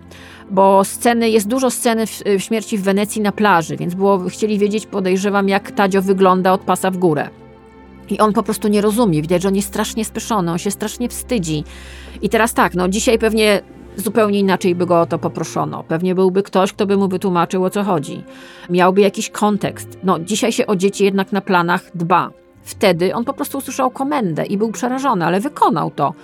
bo 0.51 0.85
sceny, 0.85 1.31
jest 1.31 1.49
dużo 1.49 1.71
sceny 1.71 2.07
w, 2.07 2.23
w 2.39 2.41
śmierci 2.41 2.79
w 2.79 2.83
Wenecji 2.83 3.23
na 3.23 3.33
plaży, 3.33 3.77
więc 3.77 3.95
było, 3.95 4.19
chcieli 4.29 4.59
wiedzieć, 4.59 4.87
podejrzewam, 4.87 5.49
jak 5.49 5.71
Tadzio 5.71 6.03
wygląda 6.03 6.53
od 6.53 6.61
pasa 6.61 6.91
w 6.91 6.97
górę. 6.97 7.31
I 8.11 8.19
on 8.19 8.33
po 8.33 8.43
prostu 8.43 8.69
nie 8.69 8.81
rozumie. 8.81 9.23
Widać, 9.23 9.43
że 9.43 9.49
on 9.49 9.57
jest 9.57 9.69
strasznie 9.69 10.05
spieszony, 10.05 10.51
on 10.51 10.59
się 10.59 10.71
strasznie 10.71 11.09
wstydzi. 11.09 11.65
I 12.23 12.29
teraz 12.29 12.55
tak, 12.55 12.75
no 12.75 12.89
dzisiaj 12.89 13.19
pewnie 13.19 13.63
zupełnie 13.97 14.39
inaczej 14.39 14.75
by 14.75 14.87
go 14.87 15.01
o 15.01 15.07
to 15.07 15.19
poproszono. 15.19 15.85
Pewnie 15.85 16.15
byłby 16.15 16.43
ktoś, 16.43 16.73
kto 16.73 16.87
by 16.87 16.97
mu 16.97 17.09
wytłumaczył, 17.09 17.65
o 17.65 17.71
co 17.71 17.85
chodzi. 17.85 18.25
Miałby 18.71 19.01
jakiś 19.01 19.31
kontekst. 19.31 19.99
No 20.05 20.19
dzisiaj 20.19 20.53
się 20.53 20.67
o 20.67 20.77
dzieci 20.77 21.05
jednak 21.05 21.33
na 21.33 21.41
planach 21.41 21.91
dba. 21.95 22.31
Wtedy 22.63 23.15
on 23.15 23.25
po 23.25 23.33
prostu 23.33 23.59
usłyszał 23.59 23.91
komendę 23.91 24.47
i 24.47 24.57
był 24.57 24.73
przerażony, 24.73 25.25
ale 25.25 25.41
wykonał 25.41 25.91
to. 25.91 26.15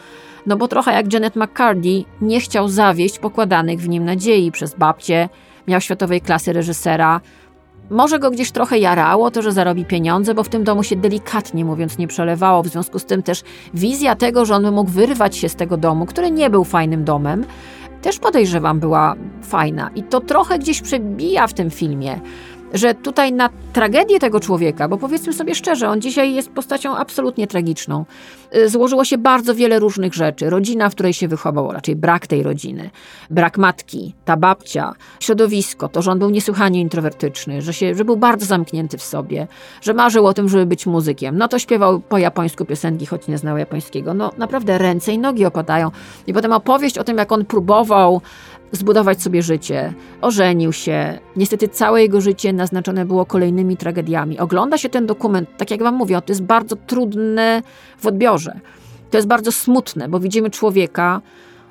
No 0.46 0.56
bo 0.56 0.68
trochę 0.68 0.92
jak 0.92 1.12
Janet 1.12 1.36
McCarthy 1.36 2.04
nie 2.20 2.40
chciał 2.40 2.68
zawieść 2.68 3.18
pokładanych 3.18 3.80
w 3.80 3.88
nim 3.88 4.04
nadziei 4.04 4.52
przez 4.52 4.74
babcię, 4.74 5.28
miał 5.68 5.80
światowej 5.80 6.20
klasy 6.20 6.52
reżysera. 6.52 7.20
Może 7.90 8.18
go 8.18 8.30
gdzieś 8.30 8.50
trochę 8.50 8.78
jarało 8.78 9.30
to, 9.30 9.42
że 9.42 9.52
zarobi 9.52 9.84
pieniądze, 9.84 10.34
bo 10.34 10.42
w 10.42 10.48
tym 10.48 10.64
domu 10.64 10.82
się 10.82 10.96
delikatnie 10.96 11.64
mówiąc 11.64 11.98
nie 11.98 12.06
przelewało. 12.06 12.62
W 12.62 12.68
związku 12.68 12.98
z 12.98 13.04
tym 13.04 13.22
też 13.22 13.42
wizja 13.74 14.16
tego, 14.16 14.44
że 14.44 14.54
on 14.54 14.72
mógł 14.72 14.90
wyrwać 14.90 15.36
się 15.36 15.48
z 15.48 15.54
tego 15.54 15.76
domu, 15.76 16.06
który 16.06 16.30
nie 16.30 16.50
był 16.50 16.64
fajnym 16.64 17.04
domem, 17.04 17.44
też 18.02 18.18
podejrzewam 18.18 18.80
była 18.80 19.14
fajna. 19.42 19.90
I 19.94 20.02
to 20.02 20.20
trochę 20.20 20.58
gdzieś 20.58 20.80
przebija 20.80 21.46
w 21.46 21.54
tym 21.54 21.70
filmie 21.70 22.20
że 22.74 22.94
tutaj 22.94 23.32
na 23.32 23.50
tragedię 23.72 24.18
tego 24.18 24.40
człowieka, 24.40 24.88
bo 24.88 24.96
powiedzmy 24.96 25.32
sobie 25.32 25.54
szczerze, 25.54 25.88
on 25.88 26.00
dzisiaj 26.00 26.34
jest 26.34 26.50
postacią 26.50 26.96
absolutnie 26.96 27.46
tragiczną, 27.46 28.04
y, 28.56 28.68
złożyło 28.68 29.04
się 29.04 29.18
bardzo 29.18 29.54
wiele 29.54 29.78
różnych 29.78 30.14
rzeczy. 30.14 30.50
Rodzina, 30.50 30.90
w 30.90 30.94
której 30.94 31.12
się 31.12 31.28
wychował, 31.28 31.72
raczej 31.72 31.96
brak 31.96 32.26
tej 32.26 32.42
rodziny, 32.42 32.90
brak 33.30 33.58
matki, 33.58 34.14
ta 34.24 34.36
babcia, 34.36 34.94
środowisko, 35.20 35.88
to, 35.88 36.02
że 36.02 36.10
on 36.10 36.18
był 36.18 36.30
niesłychanie 36.30 36.80
introwertyczny, 36.80 37.62
że, 37.62 37.72
się, 37.72 37.94
że 37.94 38.04
był 38.04 38.16
bardzo 38.16 38.46
zamknięty 38.46 38.98
w 38.98 39.02
sobie, 39.02 39.46
że 39.82 39.94
marzył 39.94 40.26
o 40.26 40.34
tym, 40.34 40.48
żeby 40.48 40.66
być 40.66 40.86
muzykiem. 40.86 41.38
No 41.38 41.48
to 41.48 41.58
śpiewał 41.58 42.00
po 42.00 42.18
japońsku 42.18 42.64
piosenki, 42.64 43.06
choć 43.06 43.28
nie 43.28 43.38
znał 43.38 43.58
japońskiego. 43.58 44.14
No 44.14 44.32
naprawdę 44.38 44.78
ręce 44.78 45.12
i 45.12 45.18
nogi 45.18 45.44
opadają. 45.44 45.90
I 46.26 46.32
potem 46.32 46.52
opowieść 46.52 46.98
o 46.98 47.04
tym, 47.04 47.18
jak 47.18 47.32
on 47.32 47.44
próbował 47.44 48.20
zbudować 48.76 49.22
sobie 49.22 49.42
życie. 49.42 49.94
Ożenił 50.20 50.72
się. 50.72 51.18
Niestety 51.36 51.68
całe 51.68 52.02
jego 52.02 52.20
życie 52.20 52.52
naznaczone 52.52 53.04
było 53.04 53.26
kolejnymi 53.26 53.76
tragediami. 53.76 54.38
Ogląda 54.38 54.78
się 54.78 54.88
ten 54.88 55.06
dokument, 55.06 55.48
tak 55.56 55.70
jak 55.70 55.82
wam 55.82 55.94
mówię, 55.94 56.22
to 56.26 56.32
jest 56.32 56.42
bardzo 56.42 56.76
trudne 56.76 57.62
w 57.98 58.06
odbiorze. 58.06 58.60
To 59.10 59.18
jest 59.18 59.28
bardzo 59.28 59.52
smutne, 59.52 60.08
bo 60.08 60.20
widzimy 60.20 60.50
człowieka, 60.50 61.20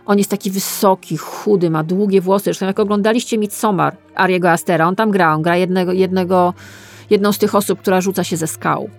on 0.06 0.18
jest 0.18 0.30
taki 0.30 0.52
wysoki, 0.52 1.18
chudy, 1.18 1.70
ma 1.70 1.84
długie 1.84 2.22
włosy. 2.22 2.44
Zresztą 2.44 2.66
jak 2.66 2.80
oglądaliście 2.80 3.38
Midsommar 3.38 3.98
Ariego 4.16 4.52
Astera, 4.52 4.88
on 4.88 4.96
tam 4.96 5.12
gra, 5.12 5.36
on 5.36 5.42
gra 5.42 5.58
jednego, 5.58 5.92
jednego, 5.92 6.54
jedną 7.10 7.32
z 7.32 7.38
tych 7.38 7.56
osób, 7.56 7.80
która 7.80 8.02
rzuca 8.02 8.24
się 8.24 8.38
ze 8.38 8.48
skał. 8.48 8.90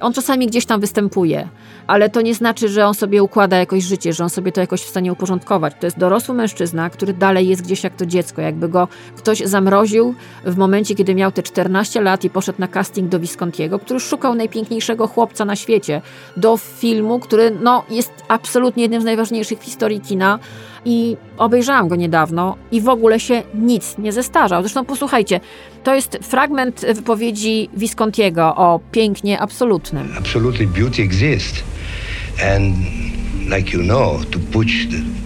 On 0.00 0.12
czasami 0.12 0.46
gdzieś 0.46 0.66
tam 0.66 0.80
występuje, 0.80 1.48
ale 1.86 2.10
to 2.10 2.20
nie 2.20 2.34
znaczy, 2.34 2.68
że 2.68 2.86
on 2.86 2.94
sobie 2.94 3.22
układa 3.22 3.56
jakoś 3.56 3.84
życie, 3.84 4.12
że 4.12 4.24
on 4.24 4.30
sobie 4.30 4.52
to 4.52 4.60
jakoś 4.60 4.82
w 4.82 4.88
stanie 4.88 5.12
uporządkować. 5.12 5.74
To 5.80 5.86
jest 5.86 5.98
dorosły 5.98 6.34
mężczyzna, 6.34 6.90
który 6.90 7.12
dalej 7.12 7.48
jest 7.48 7.62
gdzieś 7.62 7.84
jak 7.84 7.96
to 7.96 8.06
dziecko, 8.06 8.42
jakby 8.42 8.68
go 8.68 8.88
ktoś 9.16 9.38
zamroził 9.38 10.14
w 10.44 10.56
momencie, 10.56 10.94
kiedy 10.94 11.14
miał 11.14 11.32
te 11.32 11.42
14 11.42 12.00
lat 12.00 12.24
i 12.24 12.30
poszedł 12.30 12.60
na 12.60 12.68
casting 12.68 13.08
do 13.08 13.20
Viscontiego, 13.20 13.78
który 13.78 14.00
szukał 14.00 14.34
najpiękniejszego 14.34 15.06
chłopca 15.06 15.44
na 15.44 15.56
świecie, 15.56 16.02
do 16.36 16.56
filmu, 16.56 17.18
który 17.18 17.50
no, 17.60 17.84
jest 17.90 18.12
absolutnie 18.28 18.82
jednym 18.82 19.02
z 19.02 19.04
najważniejszych 19.04 19.58
w 19.58 19.64
historii 19.64 20.00
kina 20.00 20.38
i 20.86 21.16
obejrzałam 21.38 21.88
go 21.88 21.96
niedawno 21.96 22.56
i 22.72 22.80
w 22.80 22.88
ogóle 22.88 23.20
się 23.20 23.42
nic 23.54 23.98
nie 23.98 24.12
zestarzał. 24.12 24.62
Zresztą 24.62 24.84
posłuchajcie, 24.84 25.40
to 25.84 25.94
jest 25.94 26.18
fragment 26.22 26.86
wypowiedzi 26.94 27.68
Viscontiego 27.74 28.56
o 28.56 28.80
pięknie 28.92 29.40
absolutnym. 29.40 30.08
Absolutely 30.18 30.66
beauty 30.66 31.02
exists. 31.02 31.62
And 32.56 32.76
like 33.56 33.76
you 33.76 33.82
know, 33.82 34.26
to 34.30 34.38
put 34.52 34.66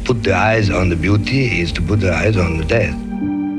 put 0.04 0.22
the 0.22 0.36
eyes 0.36 0.70
on 0.70 0.90
the 0.90 0.96
beauty 0.96 1.60
is 1.62 1.72
to 1.72 1.82
put 1.82 2.00
the 2.00 2.12
eyes 2.12 2.36
on 2.36 2.58
the 2.58 2.64
death. 2.64 2.94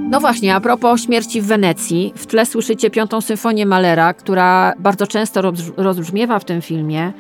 No 0.09 0.19
właśnie, 0.19 0.55
a 0.55 0.61
propos 0.61 1.03
śmierci 1.03 1.41
w 1.41 1.45
Wenecji, 1.45 2.13
w 2.15 2.25
tle 2.25 2.45
słyszycie 2.45 2.89
piątą 2.89 3.21
symfonię 3.21 3.65
Malera, 3.65 4.13
która 4.13 4.73
bardzo 4.79 5.07
często 5.07 5.41
rozbrzmiewa 5.77 6.39
w 6.39 6.45
tym 6.45 6.61
filmie. 6.61 7.13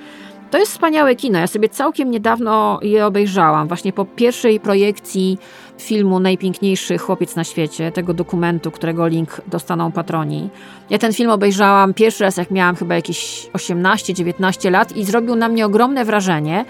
To 0.51 0.57
jest 0.57 0.71
wspaniałe 0.71 1.15
kino. 1.15 1.39
Ja 1.39 1.47
sobie 1.47 1.69
całkiem 1.69 2.11
niedawno 2.11 2.79
je 2.81 3.05
obejrzałam, 3.05 3.67
właśnie 3.67 3.93
po 3.93 4.05
pierwszej 4.05 4.59
projekcji 4.59 5.37
filmu 5.77 6.19
Najpiękniejszy 6.19 6.97
chłopiec 6.97 7.35
na 7.35 7.43
świecie, 7.43 7.91
tego 7.91 8.13
dokumentu, 8.13 8.71
którego 8.71 9.07
link 9.07 9.41
dostaną 9.47 9.91
patroni. 9.91 10.49
Ja 10.89 10.97
ten 10.97 11.13
film 11.13 11.29
obejrzałam 11.29 11.93
pierwszy 11.93 12.23
raz, 12.23 12.37
jak 12.37 12.51
miałam 12.51 12.75
chyba 12.75 12.95
jakieś 12.95 13.49
18-19 13.53 14.71
lat 14.71 14.97
i 14.97 15.05
zrobił 15.05 15.35
na 15.35 15.49
mnie 15.49 15.65
ogromne 15.65 16.05
wrażenie. 16.05 16.65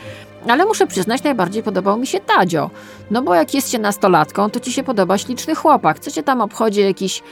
Ale 0.47 0.65
muszę 0.65 0.87
przyznać, 0.87 1.23
najbardziej 1.23 1.63
podobał 1.63 1.97
mi 1.97 2.07
się 2.07 2.19
Tadzio. 2.19 2.69
No 3.11 3.21
bo 3.21 3.35
jak 3.35 3.53
jest 3.53 3.71
się 3.71 3.79
nastolatką, 3.79 4.49
to 4.49 4.59
ci 4.59 4.71
się 4.71 4.83
podoba 4.83 5.17
śliczny 5.17 5.55
chłopak. 5.55 5.99
Co 5.99 6.11
cię 6.11 6.23
tam 6.23 6.41
obchodzi 6.41 6.81
jakiś 6.81 7.23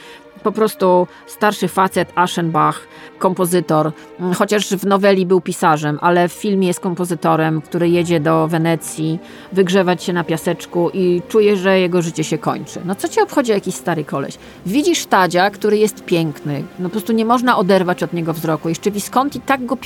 po 0.42 0.52
prostu 0.52 1.06
starszy 1.26 1.68
facet 1.68 2.12
Aschenbach, 2.14 2.80
kompozytor, 3.18 3.92
mm, 4.20 4.34
chociaż 4.34 4.68
w 4.68 4.86
noweli 4.86 5.26
był 5.26 5.40
pisarzem, 5.40 5.98
ale 6.00 6.28
w 6.28 6.32
filmie 6.32 6.68
jest 6.68 6.80
kompozytorem, 6.80 7.60
który 7.60 7.88
jedzie 7.88 8.20
do 8.20 8.48
Wenecji, 8.48 9.18
wygrzewać 9.52 10.04
się 10.04 10.12
na 10.12 10.24
piaseczku 10.24 10.90
i 10.94 11.22
czuje, 11.28 11.56
że 11.56 11.80
jego 11.80 12.02
życie 12.02 12.24
się 12.24 12.38
kończy. 12.38 12.80
No 12.84 12.94
co 12.94 13.08
cię 13.08 13.22
obchodzi 13.22 13.52
jakiś 13.52 13.74
stary 13.74 14.04
koleś? 14.04 14.38
Widzisz 14.66 15.06
Tadzia, 15.06 15.50
który 15.50 15.78
jest 15.78 16.04
piękny, 16.04 16.64
no 16.78 16.88
po 16.88 16.92
prostu 16.92 17.12
nie 17.12 17.24
można 17.24 17.56
oderwać 17.56 18.02
od 18.02 18.12
niego 18.12 18.32
wzroku. 18.32 18.68
Jeszcze 18.68 18.90
Visconti 18.90 19.40
tak 19.40 19.66
go, 19.66 19.76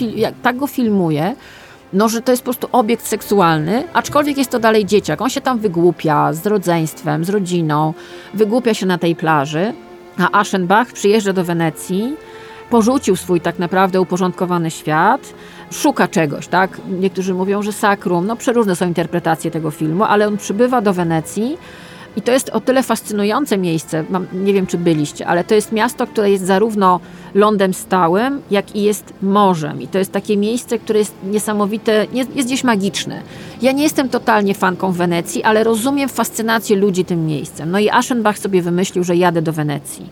tak 0.43 0.57
go 0.57 0.67
filmuje, 0.67 1.35
no, 1.95 2.09
że 2.09 2.23
to 2.23 2.33
jest 2.33 2.43
po 2.43 2.45
prostu 2.45 2.69
obiekt 2.73 3.07
seksualny, 3.07 3.85
aczkolwiek 3.93 4.39
jest 4.39 4.51
to 4.51 4.59
dalej 4.59 4.87
dzieciak. 4.87 5.21
On 5.21 5.31
się 5.31 5.41
tam 5.41 5.59
wygłupia 5.59 6.33
z 6.33 6.47
rodzeństwem, 6.47 7.25
z 7.25 7.29
rodziną, 7.29 7.95
wygłupia 8.35 8.75
się 8.75 8.87
na 8.87 8.99
tej 8.99 9.17
plaży, 9.17 9.73
a 10.19 10.41
Aschenbach 10.41 10.93
przyjeżdża 10.93 11.33
do 11.33 11.45
Wenecji, 11.45 12.17
porzucił 12.71 13.17
swój 13.17 13.41
tak 13.41 13.59
naprawdę 13.59 14.01
uporządkowany 14.01 14.71
świat, 14.71 15.35
szuka 15.71 16.09
czegoś, 16.09 16.47
tak? 16.47 16.81
Niektórzy 17.01 17.35
mówią, 17.35 17.63
że 17.63 17.73
sakrum, 17.73 18.27
no 18.27 18.37
przeróżne 18.37 18.77
są 18.77 18.87
interpretacje 18.87 19.51
tego 19.51 19.71
filmu, 19.71 20.05
ale 20.05 20.27
on 20.27 20.37
przybywa 20.37 20.81
do 20.81 20.93
Wenecji 20.93 21.59
i 22.17 22.23
to 22.23 22.33
jest 22.33 22.51
o 22.51 22.61
tyle 22.61 22.83
fascynujące 22.83 23.59
miejsce, 23.59 24.05
mam, 24.11 24.27
nie 24.33 24.53
wiem 24.53 24.67
czy 24.67 24.79
byliście, 24.79 25.27
ale 25.27 25.45
to 25.45 25.55
jest 25.55 25.73
miasto, 25.73 26.07
które 26.07 26.31
jest 26.31 26.47
zarówno 26.47 27.01
lądem 27.35 27.75
stałym, 27.75 28.43
jak 28.51 28.77
i 28.77 28.83
jest 28.83 29.15
morzem. 29.23 29.83
I 29.83 29.89
to 29.89 29.99
jest 29.99 30.13
takie 30.13 30.37
miejsce, 30.37 30.79
które 30.79 30.99
jest 30.99 31.15
niesamowite, 31.25 32.07
jest, 32.13 32.37
jest 32.37 32.49
gdzieś 32.49 32.65
magiczne. 32.65 33.23
Ja 33.63 33.73
nie 33.73 33.83
jestem 33.83 34.09
totalnie 34.09 34.55
fanką 34.55 34.93
Wenecji, 34.93 35.43
ale 35.43 35.65
rozumiem 35.65 36.09
fascynację 36.09 36.77
ludzi 36.77 37.05
tym 37.05 37.27
miejscem. 37.27 37.71
No 37.71 37.79
i 37.79 37.91
Aschenbach 37.91 38.39
sobie 38.39 38.63
wymyślił, 38.63 39.05
że 39.05 39.17
jadę 39.17 39.43
do 39.43 39.53
Wenecji. 39.53 40.11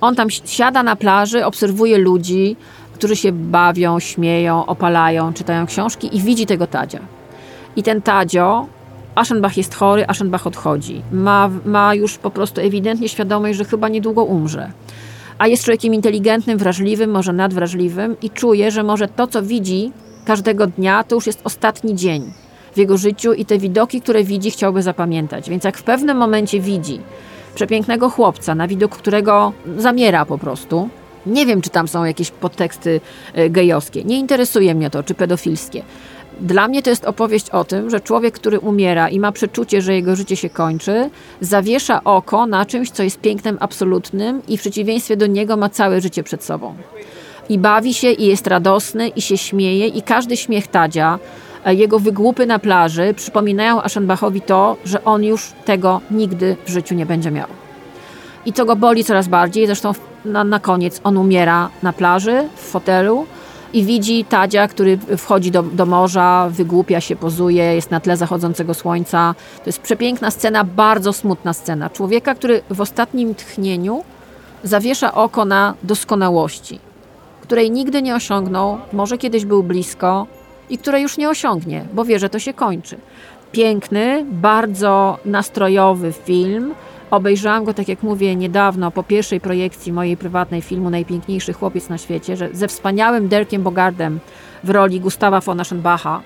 On 0.00 0.14
tam 0.14 0.30
siada 0.30 0.82
na 0.82 0.96
plaży, 0.96 1.44
obserwuje 1.44 1.98
ludzi, 1.98 2.56
którzy 2.94 3.16
się 3.16 3.32
bawią, 3.32 4.00
śmieją, 4.00 4.66
opalają, 4.66 5.32
czytają 5.32 5.66
książki 5.66 6.16
i 6.16 6.20
widzi 6.20 6.46
tego 6.46 6.66
Tadzia. 6.66 7.00
I 7.76 7.82
ten 7.82 8.02
Tadzio 8.02 8.66
Aschenbach 9.16 9.56
jest 9.56 9.74
chory, 9.74 10.06
Aschenbach 10.06 10.46
odchodzi. 10.46 11.02
Ma, 11.12 11.50
ma 11.64 11.94
już 11.94 12.18
po 12.18 12.30
prostu 12.30 12.60
ewidentnie 12.60 13.08
świadomość, 13.08 13.58
że 13.58 13.64
chyba 13.64 13.88
niedługo 13.88 14.24
umrze. 14.24 14.70
A 15.38 15.46
jest 15.46 15.64
człowiekiem 15.64 15.94
inteligentnym, 15.94 16.58
wrażliwym, 16.58 17.10
może 17.10 17.32
nadwrażliwym 17.32 18.16
i 18.22 18.30
czuje, 18.30 18.70
że 18.70 18.82
może 18.82 19.08
to, 19.08 19.26
co 19.26 19.42
widzi 19.42 19.92
każdego 20.24 20.66
dnia, 20.66 21.04
to 21.04 21.14
już 21.14 21.26
jest 21.26 21.40
ostatni 21.44 21.94
dzień 21.94 22.32
w 22.74 22.78
jego 22.78 22.96
życiu 22.96 23.32
i 23.32 23.44
te 23.44 23.58
widoki, 23.58 24.00
które 24.00 24.24
widzi, 24.24 24.50
chciałby 24.50 24.82
zapamiętać. 24.82 25.50
Więc 25.50 25.64
jak 25.64 25.78
w 25.78 25.82
pewnym 25.82 26.16
momencie 26.16 26.60
widzi 26.60 27.00
przepięknego 27.54 28.10
chłopca, 28.10 28.54
na 28.54 28.68
widok 28.68 28.96
którego 28.96 29.52
zamiera 29.78 30.26
po 30.26 30.38
prostu, 30.38 30.88
nie 31.26 31.46
wiem, 31.46 31.62
czy 31.62 31.70
tam 31.70 31.88
są 31.88 32.04
jakieś 32.04 32.30
podteksty 32.30 33.00
e, 33.34 33.50
gejowskie, 33.50 34.04
nie 34.04 34.18
interesuje 34.18 34.74
mnie 34.74 34.90
to, 34.90 35.02
czy 35.02 35.14
pedofilskie, 35.14 35.82
dla 36.40 36.68
mnie 36.68 36.82
to 36.82 36.90
jest 36.90 37.04
opowieść 37.04 37.50
o 37.50 37.64
tym, 37.64 37.90
że 37.90 38.00
człowiek, 38.00 38.34
który 38.34 38.60
umiera 38.60 39.08
i 39.08 39.20
ma 39.20 39.32
przeczucie, 39.32 39.82
że 39.82 39.94
jego 39.94 40.16
życie 40.16 40.36
się 40.36 40.50
kończy, 40.50 41.10
zawiesza 41.40 42.04
oko 42.04 42.46
na 42.46 42.66
czymś, 42.66 42.90
co 42.90 43.02
jest 43.02 43.20
pięknem 43.20 43.56
absolutnym 43.60 44.42
i 44.48 44.58
w 44.58 44.60
przeciwieństwie 44.60 45.16
do 45.16 45.26
niego 45.26 45.56
ma 45.56 45.68
całe 45.68 46.00
życie 46.00 46.22
przed 46.22 46.44
sobą. 46.44 46.74
I 47.48 47.58
bawi 47.58 47.94
się, 47.94 48.10
i 48.10 48.26
jest 48.26 48.46
radosny, 48.46 49.08
i 49.08 49.22
się 49.22 49.38
śmieje, 49.38 49.86
i 49.86 50.02
każdy 50.02 50.36
śmiech 50.36 50.66
Tadzia, 50.66 51.18
e, 51.64 51.74
jego 51.74 51.98
wygłupy 51.98 52.46
na 52.46 52.58
plaży 52.58 53.14
przypominają 53.14 53.82
Aschenbachowi 53.82 54.40
to, 54.40 54.76
że 54.84 55.04
on 55.04 55.24
już 55.24 55.52
tego 55.64 56.00
nigdy 56.10 56.56
w 56.66 56.70
życiu 56.70 56.94
nie 56.94 57.06
będzie 57.06 57.30
miał. 57.30 57.48
I 58.46 58.52
to 58.52 58.64
go 58.64 58.76
boli 58.76 59.04
coraz 59.04 59.28
bardziej, 59.28 59.66
zresztą 59.66 59.92
na, 60.24 60.44
na 60.44 60.60
koniec 60.60 61.00
on 61.04 61.16
umiera 61.16 61.68
na 61.82 61.92
plaży, 61.92 62.48
w 62.56 62.60
fotelu, 62.60 63.26
i 63.72 63.84
widzi 63.84 64.24
Tadzia, 64.24 64.68
który 64.68 64.98
wchodzi 64.98 65.50
do, 65.50 65.62
do 65.62 65.86
morza, 65.86 66.48
wygłupia 66.50 67.00
się, 67.00 67.16
pozuje, 67.16 67.64
jest 67.74 67.90
na 67.90 68.00
tle 68.00 68.16
zachodzącego 68.16 68.74
słońca. 68.74 69.34
To 69.56 69.62
jest 69.66 69.80
przepiękna 69.80 70.30
scena, 70.30 70.64
bardzo 70.64 71.12
smutna 71.12 71.52
scena. 71.52 71.90
Człowieka, 71.90 72.34
który 72.34 72.62
w 72.70 72.80
ostatnim 72.80 73.34
tchnieniu 73.34 74.04
zawiesza 74.62 75.14
oko 75.14 75.44
na 75.44 75.74
doskonałości, 75.82 76.80
której 77.40 77.70
nigdy 77.70 78.02
nie 78.02 78.14
osiągnął, 78.14 78.78
może 78.92 79.18
kiedyś 79.18 79.44
był 79.44 79.62
blisko 79.62 80.26
i 80.70 80.78
której 80.78 81.02
już 81.02 81.16
nie 81.16 81.28
osiągnie, 81.28 81.84
bo 81.92 82.04
wie, 82.04 82.18
że 82.18 82.28
to 82.28 82.38
się 82.38 82.54
kończy. 82.54 82.96
Piękny, 83.52 84.26
bardzo 84.30 85.18
nastrojowy 85.24 86.12
film, 86.12 86.74
Obejrzałam 87.10 87.64
go, 87.64 87.74
tak 87.74 87.88
jak 87.88 88.02
mówię, 88.02 88.36
niedawno, 88.36 88.90
po 88.90 89.02
pierwszej 89.02 89.40
projekcji 89.40 89.92
mojej 89.92 90.16
prywatnej 90.16 90.62
filmu 90.62 90.90
Najpiękniejszy 90.90 91.52
chłopiec 91.52 91.88
na 91.88 91.98
świecie, 91.98 92.36
że 92.36 92.48
ze 92.52 92.68
wspaniałym 92.68 93.28
Derkiem 93.28 93.62
Bogardem 93.62 94.20
w 94.64 94.70
roli 94.70 95.00
Gustawa 95.00 95.40
von 95.40 95.60
Aschenbacha. 95.60 96.22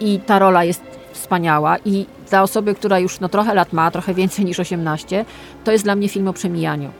I 0.00 0.20
ta 0.26 0.38
rola 0.38 0.64
jest 0.64 0.82
wspaniała 1.12 1.76
i 1.84 2.06
dla 2.30 2.42
osoby, 2.42 2.74
która 2.74 2.98
już 2.98 3.20
no, 3.20 3.28
trochę 3.28 3.54
lat 3.54 3.72
ma, 3.72 3.90
trochę 3.90 4.14
więcej 4.14 4.44
niż 4.44 4.60
18, 4.60 5.24
to 5.64 5.72
jest 5.72 5.84
dla 5.84 5.94
mnie 5.94 6.08
film 6.08 6.28
o 6.28 6.32
przemijaniu. 6.32 6.90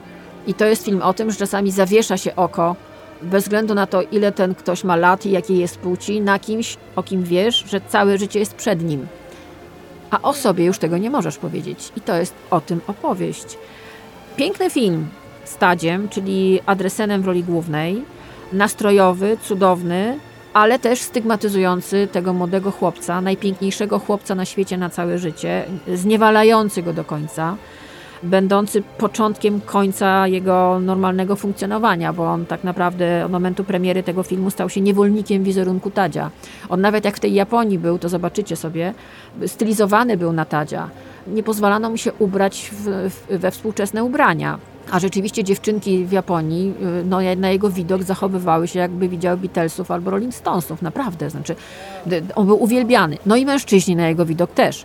I 0.47 0.55
to 0.55 0.65
jest 0.65 0.85
film 0.85 1.03
o 1.03 1.15
tym, 1.15 1.31
że 1.31 1.37
czasami 1.37 1.71
zawiesza 1.73 2.17
się 2.17 2.37
oko 2.37 2.77
bez 3.23 3.45
względu 3.45 3.75
na 3.75 3.87
to, 3.87 4.03
ile 4.03 4.33
ten 4.33 4.55
ktoś 4.55 4.85
ma 4.85 4.97
lat 4.97 5.27
i 5.27 5.31
jakiej 5.31 5.59
jest 5.59 5.79
płci, 5.79 6.21
na 6.21 6.39
kimś, 6.39 6.77
o 6.97 7.03
kim 7.03 7.23
wiesz, 7.23 7.65
że 7.71 7.81
całe 7.81 8.19
życie 8.19 8.39
jest 8.39 8.55
przed 8.55 8.83
nim. 8.83 9.07
A 10.11 10.23
o 10.23 10.33
sobie 10.33 10.65
już 10.65 10.79
tego 10.79 10.99
nie 10.99 11.11
możesz 11.11 11.39
powiedzieć. 11.39 11.93
I 11.97 12.01
to 12.01 12.17
jest 12.17 12.35
o 12.51 12.61
tym 12.61 12.81
opowieść. 12.87 13.59
Piękny 14.37 14.71
film 14.71 15.09
z 15.45 15.57
czyli 16.11 16.61
adresenem 16.67 17.23
w 17.23 17.27
roli 17.27 17.45
głównej, 17.45 18.05
nastrojowy, 18.53 19.37
cudowny, 19.43 20.19
ale 20.53 20.79
też 20.79 21.01
stygmatyzujący 21.01 22.09
tego 22.13 22.33
młodego 22.33 22.71
chłopca, 22.71 23.21
najpiękniejszego 23.21 23.99
chłopca 23.99 24.35
na 24.35 24.45
świecie 24.45 24.79
na 24.79 24.91
całe 24.91 25.19
życie, 25.19 25.65
zniewalający 25.95 26.83
go 26.83 26.93
do 26.93 27.05
końca, 27.05 27.57
będący 28.23 28.83
początkiem 28.99 29.61
końca 29.61 30.27
jego 30.27 30.81
normalnego 30.81 31.37
funkcjonowania, 31.37 32.13
bo 32.13 32.27
on 32.27 32.47
tak 32.47 32.65
naprawdę 32.65 33.25
od 33.25 33.33
momentu 33.33 33.65
premiery 33.65 34.03
tego 34.03 34.23
filmu 34.23 34.51
stał 34.51 34.69
się 34.69 34.81
niewolnikiem 34.81 35.45
wizerunku 35.45 35.91
Tadzia. 35.91 36.31
On 36.69 36.81
nawet 36.81 37.05
jak 37.05 37.17
w 37.17 37.21
tej 37.21 37.35
Japonii 37.35 37.79
był, 37.79 37.99
to 37.99 38.09
zobaczycie 38.09 38.57
sobie, 38.57 38.95
stylizowany 39.47 40.17
był 40.17 40.33
na 40.33 40.45
Tadzia. 40.45 40.91
Nie 41.27 41.43
pozwalano 41.43 41.91
mu 41.91 41.97
się 41.97 42.13
ubrać 42.13 42.71
w, 42.73 43.11
w, 43.11 43.39
we 43.39 43.51
współczesne 43.51 44.05
ubrania. 44.05 44.59
A 44.91 45.01
rzeczywiście 45.01 45.45
dziewczynki 45.45 46.05
w 46.05 46.13
Japonii 46.13 46.75
y, 47.01 47.05
no, 47.05 47.19
na 47.37 47.51
jego 47.51 47.71
widok 47.71 48.03
zachowywały 48.03 48.69
się, 48.69 48.79
jakby 48.79 49.09
widziały 49.09 49.37
Beatlesów 49.37 49.91
albo 49.91 50.11
Rolling 50.11 50.35
Stonesów, 50.35 50.83
naprawdę. 50.83 51.31
Znaczy, 51.31 51.57
on 52.35 52.47
był 52.47 52.63
uwielbiany. 52.63 53.19
No 53.27 53.37
i 53.37 53.47
mężczyźni 53.47 53.97
na 53.97 54.09
jego 54.09 54.27
widok 54.27 54.53
też. 54.53 54.85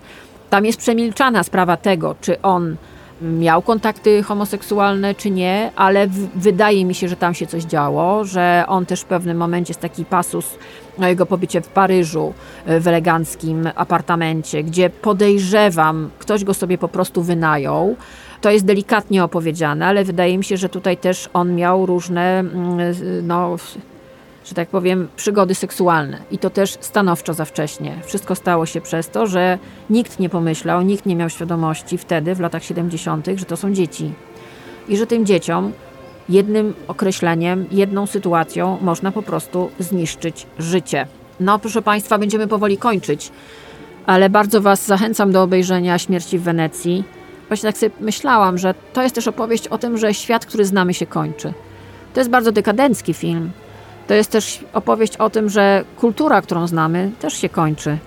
Tam 0.50 0.66
jest 0.66 0.80
przemilczana 0.80 1.44
sprawa 1.44 1.78
tego, 1.78 2.16
czy 2.22 2.42
on 2.42 2.76
miał 3.22 3.62
kontakty 3.62 4.24
homoseksualne, 4.24 5.16
czy 5.16 5.32
nie, 5.32 5.72
ale 5.76 6.08
wydaje 6.36 6.86
mi 6.86 6.96
się, 6.96 7.08
że 7.08 7.16
tam 7.16 7.34
się 7.34 7.48
coś 7.48 7.64
działo, 7.64 8.26
że 8.26 8.64
on 8.68 8.86
też 8.86 9.02
w 9.02 9.06
pewnym 9.06 9.38
momencie 9.38 9.72
jest 9.72 9.82
taki 9.82 10.06
pasus 10.06 10.58
o 11.00 11.06
jego 11.06 11.26
pobycie 11.26 11.62
w 11.62 11.68
Paryżu 11.68 12.34
y, 12.70 12.80
w 12.80 12.88
eleganckim 12.88 13.70
apartamencie, 13.76 14.64
gdzie 14.64 14.90
podejrzewam, 14.90 16.10
ktoś 16.20 16.44
go 16.44 16.54
sobie 16.54 16.78
po 16.78 16.88
prostu 16.88 17.24
wynajął. 17.24 17.96
To 18.42 18.52
jest 18.52 18.66
delikatnie 18.66 19.24
opowiedziane, 19.24 19.88
ale 19.88 20.04
wydaje 20.04 20.38
mi 20.38 20.44
się, 20.44 20.58
że 20.58 20.70
tutaj 20.70 20.98
też 20.98 21.30
on 21.34 21.56
miał 21.56 21.86
różne, 21.86 22.40
mm, 22.40 22.78
no, 23.24 23.56
że 24.46 24.56
tak 24.56 24.70
powiem, 24.70 25.08
przygody 25.16 25.56
seksualne. 25.56 26.18
I 26.32 26.38
to 26.38 26.50
też 26.50 26.78
stanowczo 26.82 27.34
za 27.34 27.46
wcześnie. 27.46 27.96
Wszystko 28.06 28.36
stało 28.36 28.66
się 28.66 28.82
przez 28.82 29.10
to, 29.10 29.28
że 29.28 29.60
nikt 29.90 30.20
nie 30.20 30.30
pomyślał, 30.30 30.82
nikt 30.82 31.06
nie 31.06 31.16
miał 31.16 31.30
świadomości 31.30 31.98
wtedy, 31.98 32.36
w 32.36 32.40
latach 32.40 32.64
70., 32.64 33.28
że 33.36 33.46
to 33.46 33.58
są 33.58 33.74
dzieci. 33.74 34.14
I 34.88 34.98
że 34.98 35.08
tym 35.08 35.26
dzieciom 35.26 35.72
jednym 36.30 36.74
określeniem, 36.88 37.66
jedną 37.72 38.06
sytuacją 38.06 38.78
można 38.82 39.12
po 39.12 39.22
prostu 39.22 39.70
zniszczyć 39.80 40.48
życie. 40.60 41.08
No, 41.40 41.60
proszę 41.60 41.82
Państwa, 41.82 42.18
będziemy 42.18 42.48
powoli 42.48 42.78
kończyć, 42.78 43.32
ale 44.06 44.30
bardzo 44.30 44.62
Was 44.62 44.86
zachęcam 44.86 45.32
do 45.32 45.44
obejrzenia 45.44 46.00
Śmierci 46.00 46.40
w 46.40 46.44
Wenecji. 46.44 47.04
Właśnie 47.48 47.70
tak 47.70 47.78
sobie 47.78 47.92
myślałam, 48.00 48.58
że 48.58 48.74
to 48.94 49.04
jest 49.04 49.16
też 49.16 49.28
opowieść 49.28 49.68
o 49.68 49.78
tym, 49.78 49.98
że 49.98 50.14
świat, 50.14 50.46
który 50.46 50.66
znamy, 50.66 50.94
się 50.94 51.06
kończy. 51.06 51.54
To 52.14 52.20
jest 52.20 52.30
bardzo 52.30 52.52
dekadencki 52.52 53.14
film. 53.14 53.52
To 54.08 54.14
jest 54.14 54.32
też 54.32 54.60
opowieść 54.74 55.18
o 55.18 55.30
tym, 55.30 55.50
że 55.50 55.84
kultura, 55.98 56.42
którą 56.42 56.68
znamy, 56.68 57.12
też 57.20 57.34
się 57.34 57.50
kończy. 57.50 57.98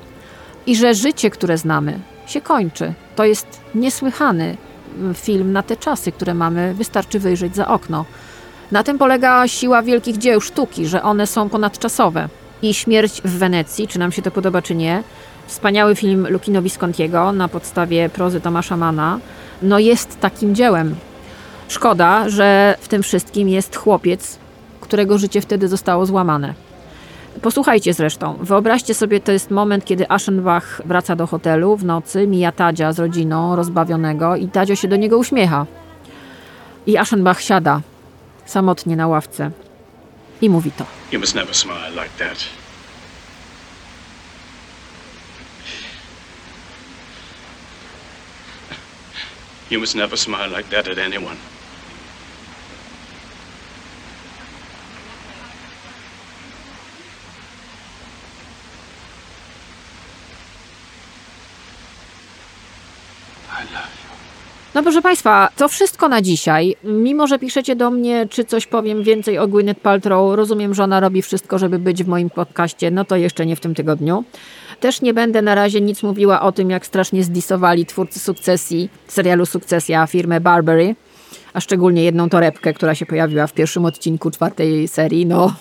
I 0.67 0.77
że 0.77 0.95
życie, 0.95 1.31
które 1.31 1.59
znamy, 1.59 1.99
się 2.27 2.41
kończy. 2.41 2.95
To 3.17 3.25
jest 3.25 3.61
niesłychany 3.75 4.57
mm, 4.99 5.15
film 5.15 5.53
na 5.53 5.63
te 5.63 5.77
czasy, 5.77 6.13
które 6.13 6.35
mamy. 6.35 6.75
Wystarczy 6.75 7.19
wyjrzeć 7.19 7.57
za 7.57 7.69
okno. 7.69 8.05
Na 8.73 8.83
tym 8.83 8.99
polega 8.99 9.49
siła 9.49 9.83
wielkich 9.83 10.19
dzieł 10.19 10.41
sztuki, 10.41 10.87
że 10.87 11.03
one 11.03 11.27
są 11.27 11.49
ponadczasowe. 11.49 12.29
I 12.63 12.75
Śmierć 12.75 13.23
w 13.25 13.39
Wenecji, 13.39 13.89
czy 13.89 13.99
nam 13.99 14.13
się 14.13 14.23
to 14.23 14.31
podoba, 14.31 14.63
czy 14.63 14.75
nie, 14.75 15.03
wspaniały 15.47 15.97
film 15.97 16.27
Lukino 16.31 16.63
Viscontiego 16.63 17.33
na 17.33 17.49
podstawie 17.49 18.09
prozy 18.09 18.41
Tomasza 18.41 18.77
Mana, 18.77 19.19
no 19.63 19.79
jest 19.79 20.21
takim 20.21 20.55
dziełem. 20.55 20.97
Szkoda, 21.69 22.29
że 22.29 22.77
w 22.81 22.89
tym 22.89 23.03
wszystkim 23.03 23.49
jest 23.49 23.77
chłopiec, 23.77 24.39
którego 24.81 25.19
życie 25.19 25.41
wtedy 25.41 25.69
zostało 25.69 26.07
złamane. 26.07 26.55
Posłuchajcie 27.43 27.95
zresztą. 27.95 28.37
Wyobraźcie 28.41 28.95
sobie, 28.95 29.21
to 29.21 29.33
jest 29.33 29.51
moment, 29.51 29.85
kiedy 29.85 30.11
Aschenbach 30.11 30.83
wraca 30.85 31.17
do 31.17 31.27
hotelu 31.27 31.77
w 31.77 31.85
nocy, 31.85 32.27
mija 32.27 32.53
Tadzia 32.53 32.93
z 32.93 32.99
rodziną 32.99 33.57
rozbawionego 33.57 34.37
i 34.37 34.49
Tadzio 34.49 34.77
się 34.77 34.89
do 34.89 34.97
niego 34.97 35.19
uśmiecha. 35.19 35.67
I 36.87 36.97
Aschenbach 36.97 37.41
siada 37.41 37.81
samotnie 38.47 38.97
na 38.97 39.09
ławce 39.09 39.51
i 40.41 40.51
mówi 40.51 40.71
to. 40.71 40.85
You 41.13 41.21
must 41.21 41.35
never 41.35 41.55
smile 41.55 41.91
like 41.91 42.11
that. 42.19 42.45
You 49.71 49.81
must 49.81 49.95
never 49.95 50.19
smile 50.19 50.49
like 50.49 50.71
that 50.71 50.89
at 50.89 50.99
anyone. 50.99 51.37
No 64.79 64.83
proszę 64.83 65.03
Państwa, 65.03 65.49
to 65.57 65.69
wszystko 65.69 66.09
na 66.09 66.23
dzisiaj. 66.23 66.77
Mimo, 66.85 67.27
że 67.27 67.39
piszecie 67.39 67.77
do 67.77 67.91
mnie, 67.91 68.27
czy 68.31 68.45
coś 68.45 68.67
powiem 68.67 69.03
więcej 69.03 69.39
o 69.39 69.49
Gwyneth 69.49 69.81
Paltrow, 69.81 70.37
rozumiem, 70.37 70.75
że 70.75 70.85
ona 70.85 71.01
robi 71.01 71.23
wszystko, 71.23 71.59
żeby 71.59 71.79
być 71.79 72.05
w 72.05 72.09
moim 72.09 72.31
podcaście, 72.31 72.91
no 72.91 73.05
to 73.05 73.17
jeszcze 73.17 73.47
nie 73.47 73.57
w 73.57 73.61
tym 73.61 73.75
tygodniu. 73.75 74.25
Też 74.81 75.03
nie 75.03 75.15
będę 75.15 75.43
na 75.43 75.55
razie 75.55 75.81
nic 75.81 76.03
mówiła 76.03 76.41
o 76.41 76.53
tym, 76.53 76.71
jak 76.71 76.87
strasznie 76.87 77.25
zdisowali 77.25 77.87
twórcy 77.87 78.19
sukcesji, 78.19 78.91
serialu 79.09 79.47
Sukcesja, 79.47 80.07
firmę 80.07 80.41
Barbary, 80.41 80.95
a 81.53 81.61
szczególnie 81.61 82.05
jedną 82.05 82.29
torebkę, 82.29 82.75
która 82.75 82.95
się 82.95 83.07
pojawiła 83.07 83.47
w 83.47 83.53
pierwszym 83.53 83.85
odcinku 83.85 84.31
czwartej 84.31 84.89
serii. 84.89 85.27
No, 85.27 85.55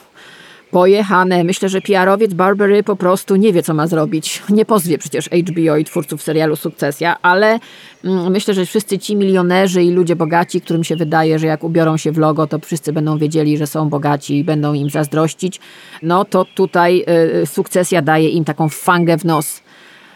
pojechane. 0.72 1.44
Myślę, 1.44 1.70
że 1.70 1.82
PR-owiec 1.82 2.34
Barbary 2.34 2.84
po 2.84 2.96
prostu 2.96 3.36
nie 3.36 3.54
wie, 3.54 3.64
co 3.64 3.74
ma 3.74 3.88
zrobić. 3.88 4.44
Nie 4.50 4.66
pozwie 4.66 4.98
przecież 4.98 5.30
HBO 5.30 5.78
i 5.78 5.86
twórców 5.86 6.24
serialu 6.24 6.56
Sukcesja, 6.56 7.18
ale 7.22 7.60
mm, 8.04 8.32
myślę, 8.32 8.54
że 8.54 8.66
wszyscy 8.66 9.00
ci 9.00 9.16
milionerzy 9.16 9.84
i 9.84 9.92
ludzie 9.92 10.16
bogaci, 10.16 10.62
którym 10.62 10.84
się 10.84 10.96
wydaje, 10.96 11.40
że 11.40 11.48
jak 11.48 11.64
ubiorą 11.64 11.98
się 11.98 12.12
w 12.12 12.18
logo, 12.18 12.48
to 12.48 12.60
wszyscy 12.60 12.94
będą 12.94 13.18
wiedzieli, 13.18 13.58
że 13.58 13.68
są 13.68 13.90
bogaci 13.90 14.38
i 14.38 14.44
będą 14.44 14.74
im 14.74 14.90
zazdrościć, 14.90 15.60
no 16.04 16.26
to 16.26 16.46
tutaj 16.56 17.06
y, 17.44 17.46
Sukcesja 17.46 18.02
daje 18.02 18.30
im 18.30 18.46
taką 18.46 18.70
fangę 18.70 19.18
w 19.18 19.26
nos. 19.26 19.62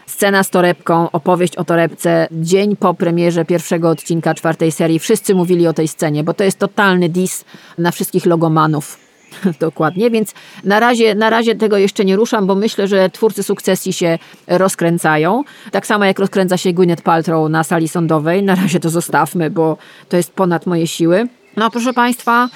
Scena 0.06 0.42
z 0.42 0.50
torebką, 0.50 1.10
opowieść 1.10 1.56
o 1.56 1.64
torebce, 1.64 2.28
dzień 2.32 2.76
po 2.76 2.94
premierze 2.94 3.44
pierwszego 3.44 3.90
odcinka 3.90 4.34
czwartej 4.34 4.72
serii. 4.72 4.98
Wszyscy 4.98 5.34
mówili 5.34 5.66
o 5.66 5.72
tej 5.72 5.88
scenie, 5.88 6.24
bo 6.24 6.34
to 6.34 6.44
jest 6.44 6.58
totalny 6.58 7.08
dis 7.08 7.44
na 7.78 7.90
wszystkich 7.90 8.26
logomanów. 8.26 9.01
Dokładnie, 9.60 10.10
więc 10.10 10.34
na 10.64 10.80
razie, 10.80 11.14
na 11.14 11.30
razie 11.30 11.54
tego 11.54 11.76
jeszcze 11.76 12.04
nie 12.04 12.16
ruszam, 12.16 12.46
bo 12.46 12.54
myślę, 12.54 12.88
że 12.88 13.10
twórcy 13.10 13.42
sukcesji 13.42 13.92
się 13.92 14.18
rozkręcają. 14.46 15.44
Tak 15.70 15.86
samo 15.86 16.04
jak 16.04 16.18
rozkręca 16.18 16.56
się 16.56 16.72
Gwyneth 16.72 17.02
Paltrow 17.02 17.50
na 17.50 17.64
sali 17.64 17.88
sądowej. 17.88 18.42
Na 18.42 18.54
razie 18.54 18.80
to 18.80 18.90
zostawmy, 18.90 19.50
bo 19.50 19.76
to 20.08 20.16
jest 20.16 20.32
ponad 20.32 20.66
moje 20.66 20.86
siły. 20.86 21.28
No 21.56 21.70
proszę 21.70 21.92
Państwa, 21.92 22.48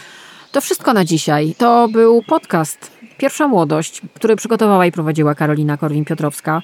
to 0.52 0.60
wszystko 0.60 0.92
na 0.92 1.04
dzisiaj. 1.04 1.54
To 1.58 1.88
był 1.88 2.22
podcast 2.22 2.95
Pierwsza 3.18 3.48
Młodość, 3.48 4.02
który 4.14 4.36
przygotowała 4.36 4.86
i 4.86 4.92
prowadziła 4.92 5.34
Karolina 5.34 5.76
Korwin-Piotrowska. 5.76 6.60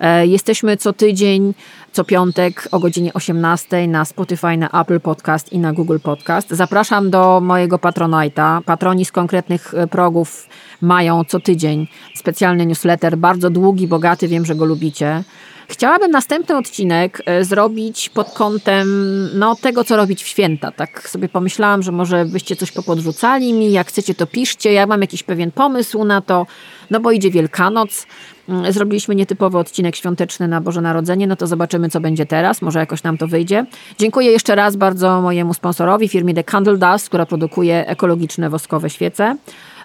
E, 0.00 0.26
Jesteśmy 0.26 0.76
co 0.76 0.92
tydzień, 0.92 1.54
co 1.92 2.04
piątek 2.04 2.68
o 2.72 2.78
godzinie 2.78 3.12
18 3.12 3.88
na 3.88 4.04
Spotify, 4.04 4.56
na 4.56 4.70
Apple 4.80 5.00
Podcast 5.00 5.52
i 5.52 5.58
na 5.58 5.72
Google 5.72 5.98
Podcast. 6.02 6.50
Zapraszam 6.50 7.10
do 7.10 7.40
mojego 7.40 7.76
Patronite'a. 7.76 8.62
Patroni 8.62 9.04
z 9.04 9.12
konkretnych 9.12 9.74
e, 9.74 9.86
progów 9.86 10.48
mają 10.80 11.24
co 11.24 11.40
tydzień 11.40 11.88
specjalny 12.14 12.66
newsletter, 12.66 13.18
bardzo 13.18 13.50
długi, 13.50 13.88
bogaty, 13.88 14.28
wiem, 14.28 14.44
że 14.44 14.54
go 14.54 14.64
lubicie. 14.64 15.24
Chciałabym 15.68 16.10
następny 16.10 16.56
odcinek 16.56 17.22
e, 17.26 17.44
zrobić 17.44 18.08
pod 18.08 18.30
kątem 18.30 18.88
no, 19.34 19.54
tego, 19.54 19.84
co 19.84 19.96
robić 19.96 20.24
w 20.24 20.26
święta. 20.26 20.72
Tak 20.72 21.08
sobie 21.08 21.28
pomyślałam, 21.28 21.82
że 21.82 21.92
może 21.92 22.24
byście 22.24 22.56
coś 22.56 22.72
popodrzucali 22.72 23.52
mi, 23.52 23.72
jak 23.72 23.86
chcecie 23.86 24.14
to 24.14 24.26
piszcie. 24.26 24.72
Ja 24.72 24.86
mam 24.86 25.00
jakiś 25.00 25.22
pewien 25.22 25.52
pomysł 25.52 26.04
na 26.04 26.20
to, 26.20 26.46
no 26.90 27.00
bo 27.00 27.10
idzie 27.10 27.30
Wielkanoc. 27.30 28.06
Mm, 28.48 28.72
Zrobiliśmy 28.72 29.14
nietypowy 29.14 29.58
odcinek 29.58 29.96
świąteczny 29.96 30.48
na 30.48 30.60
Boże 30.60 30.80
Narodzenie, 30.80 31.26
no 31.26 31.36
to 31.36 31.46
zobaczymy, 31.46 31.88
co 31.88 32.00
będzie 32.00 32.26
teraz. 32.26 32.62
Może 32.62 32.78
jakoś 32.78 33.02
nam 33.02 33.18
to 33.18 33.26
wyjdzie. 33.26 33.66
Dziękuję 33.98 34.30
jeszcze 34.30 34.54
raz 34.54 34.76
bardzo 34.76 35.22
mojemu 35.22 35.54
sponsorowi, 35.54 36.08
firmie 36.08 36.34
The 36.34 36.44
Candle 36.44 36.76
Dust, 36.76 37.08
która 37.08 37.26
produkuje 37.26 37.86
ekologiczne 37.86 38.50
woskowe 38.50 38.90
świece, 38.90 39.36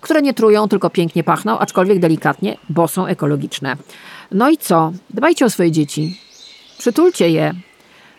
które 0.01 0.21
nie 0.21 0.33
trują, 0.33 0.67
tylko 0.67 0.89
pięknie 0.89 1.23
pachną, 1.23 1.59
aczkolwiek 1.59 1.99
delikatnie, 1.99 2.57
bo 2.69 2.87
są 2.87 3.05
ekologiczne. 3.05 3.75
No 4.31 4.49
i 4.49 4.57
co? 4.57 4.91
Dbajcie 5.09 5.45
o 5.45 5.49
swoje 5.49 5.71
dzieci. 5.71 6.17
Przytulcie 6.77 7.29
je. 7.29 7.53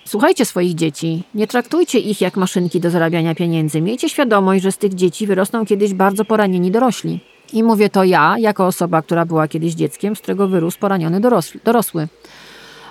Słuchajcie 0.05 0.45
swoich 0.45 0.75
dzieci. 0.75 1.23
Nie 1.35 1.47
traktujcie 1.47 1.99
ich 1.99 2.21
jak 2.21 2.37
maszynki 2.37 2.81
do 2.81 2.91
zarabiania 2.91 3.35
pieniędzy. 3.35 3.81
Miejcie 3.81 4.09
świadomość, 4.09 4.63
że 4.63 4.73
z 4.73 4.79
tych 4.79 4.95
dzieci 4.95 5.27
wyrosną 5.27 5.67
kiedyś 5.67 5.95
bardzo 5.95 6.25
poranieni 6.25 6.71
dorośli. 6.71 7.21
I 7.53 7.63
mówię 7.63 7.91
to 7.91 8.05
ja, 8.05 8.35
jako 8.39 8.67
osoba, 8.67 9.03
która 9.03 9.25
była 9.25 9.49
kiedyś 9.49 9.75
dzieckiem, 9.75 10.17
z 10.17 10.21
którego 10.21 10.49
wyrósł 10.49 10.79
poraniony 10.79 11.21
dorosły. 11.21 11.61
dorosły. 11.65 12.09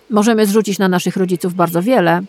Możemy 0.09 0.45
zrzucić 0.45 0.79
na 0.79 0.87
naszych 0.87 1.17
rodziców 1.17 1.53
bardzo 1.53 1.81
wiele, 1.81 2.21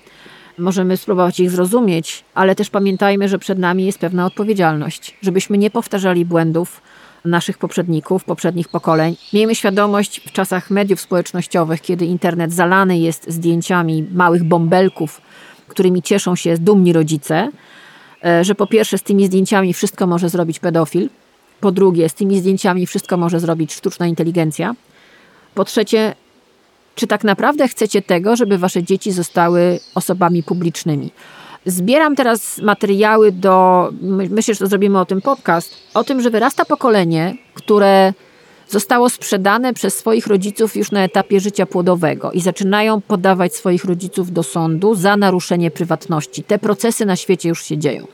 możemy 0.58 0.96
spróbować 0.96 1.40
ich 1.40 1.50
zrozumieć, 1.50 2.24
ale 2.34 2.54
też 2.54 2.70
pamiętajmy, 2.70 3.28
że 3.28 3.38
przed 3.38 3.58
nami 3.58 3.86
jest 3.86 3.98
pewna 3.98 4.26
odpowiedzialność, 4.26 5.16
żebyśmy 5.22 5.58
nie 5.58 5.70
powtarzali 5.70 6.24
błędów 6.24 6.82
naszych 7.24 7.58
poprzedników, 7.58 8.24
poprzednich 8.24 8.68
pokoleń. 8.68 9.16
Miejmy 9.32 9.54
świadomość 9.54 10.20
w 10.20 10.32
czasach 10.32 10.70
mediów 10.70 11.00
społecznościowych, 11.00 11.80
kiedy 11.80 12.06
internet 12.06 12.52
zalany 12.52 12.98
jest 12.98 13.30
zdjęciami 13.30 14.06
małych 14.12 14.44
bąbelków, 14.44 15.20
którymi 15.68 16.02
cieszą 16.02 16.36
się 16.36 16.58
dumni 16.58 16.92
rodzice, 16.92 17.50
e, 18.24 18.44
że 18.44 18.54
po 18.54 18.66
pierwsze 18.66 18.98
z 18.98 19.02
tymi 19.02 19.26
zdjęciami 19.26 19.74
wszystko 19.74 20.06
może 20.06 20.28
zrobić 20.28 20.58
pedofil, 20.58 21.08
po 21.60 21.72
drugie 21.72 22.08
z 22.08 22.14
tymi 22.14 22.38
zdjęciami 22.38 22.86
wszystko 22.86 23.16
może 23.16 23.40
zrobić 23.40 23.74
sztuczna 23.74 24.06
inteligencja, 24.06 24.74
po 25.54 25.64
trzecie 25.64 26.14
czy 26.94 27.06
tak 27.06 27.24
naprawdę 27.24 27.68
chcecie 27.68 28.02
tego, 28.02 28.36
żeby 28.36 28.58
wasze 28.58 28.82
dzieci 28.82 29.12
zostały 29.12 29.80
osobami 29.94 30.42
publicznymi? 30.42 31.10
Zbieram 31.66 32.16
teraz 32.16 32.58
materiały 32.58 33.32
do, 33.32 33.88
myślę, 34.30 34.54
że 34.54 34.58
to 34.58 34.66
zrobimy 34.66 35.00
o 35.00 35.04
tym 35.04 35.20
podcast, 35.20 35.74
o 35.94 36.04
tym, 36.04 36.20
że 36.20 36.30
wyrasta 36.30 36.64
pokolenie, 36.64 37.34
które 37.54 38.12
zostało 38.68 39.10
sprzedane 39.10 39.74
przez 39.74 39.96
swoich 39.98 40.26
rodziców 40.26 40.76
już 40.76 40.90
na 40.90 41.04
etapie 41.04 41.40
życia 41.40 41.66
płodowego 41.66 42.32
i 42.32 42.40
zaczynają 42.40 43.00
podawać 43.00 43.54
swoich 43.54 43.84
rodziców 43.84 44.32
do 44.32 44.42
sądu 44.42 44.94
za 44.94 45.16
naruszenie 45.16 45.70
prywatności. 45.70 46.44
Te 46.44 46.58
procesy 46.58 47.06
na 47.06 47.16
świecie 47.16 47.48
już 47.48 47.64
się 47.64 47.78
dzieją. 47.78 48.06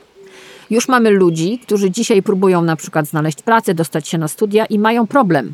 Już 0.69 0.87
mamy 0.87 1.09
ludzi, 1.09 1.59
którzy 1.59 1.91
dzisiaj 1.91 2.23
próbują 2.23 2.61
na 2.61 2.75
przykład 2.75 3.07
znaleźć 3.07 3.41
pracę, 3.41 3.73
dostać 3.73 4.07
się 4.07 4.17
na 4.17 4.27
studia 4.27 4.65
i 4.65 4.79
mają 4.79 5.07
problem 5.07 5.53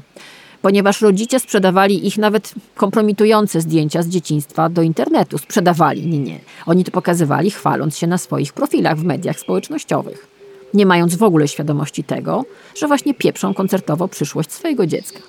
ponieważ 0.65 1.01
rodzice 1.01 1.39
sprzedawali 1.39 2.07
ich 2.07 2.17
nawet 2.17 2.53
kompromitujące 2.75 3.61
zdjęcia 3.61 4.03
z 4.03 4.07
dzieciństwa 4.07 4.69
do 4.69 4.81
internetu. 4.81 5.37
Sprzedawali, 5.37 6.07
nie, 6.07 6.19
nie. 6.19 6.39
Oni 6.65 6.83
to 6.83 6.91
pokazywali, 6.91 7.51
chwaląc 7.51 7.97
się 7.97 8.07
na 8.07 8.17
swoich 8.17 8.53
profilach 8.53 8.97
w 8.97 9.03
mediach 9.03 9.39
społecznościowych, 9.39 10.27
nie 10.73 10.85
mając 10.85 11.15
w 11.15 11.23
ogóle 11.23 11.47
świadomości 11.47 12.03
tego, 12.03 12.45
że 12.75 12.87
właśnie 12.87 13.13
pieprzą 13.13 13.53
koncertowo 13.53 14.07
przyszłość 14.07 14.51
swojego 14.51 14.87
dziecka. 14.87 15.19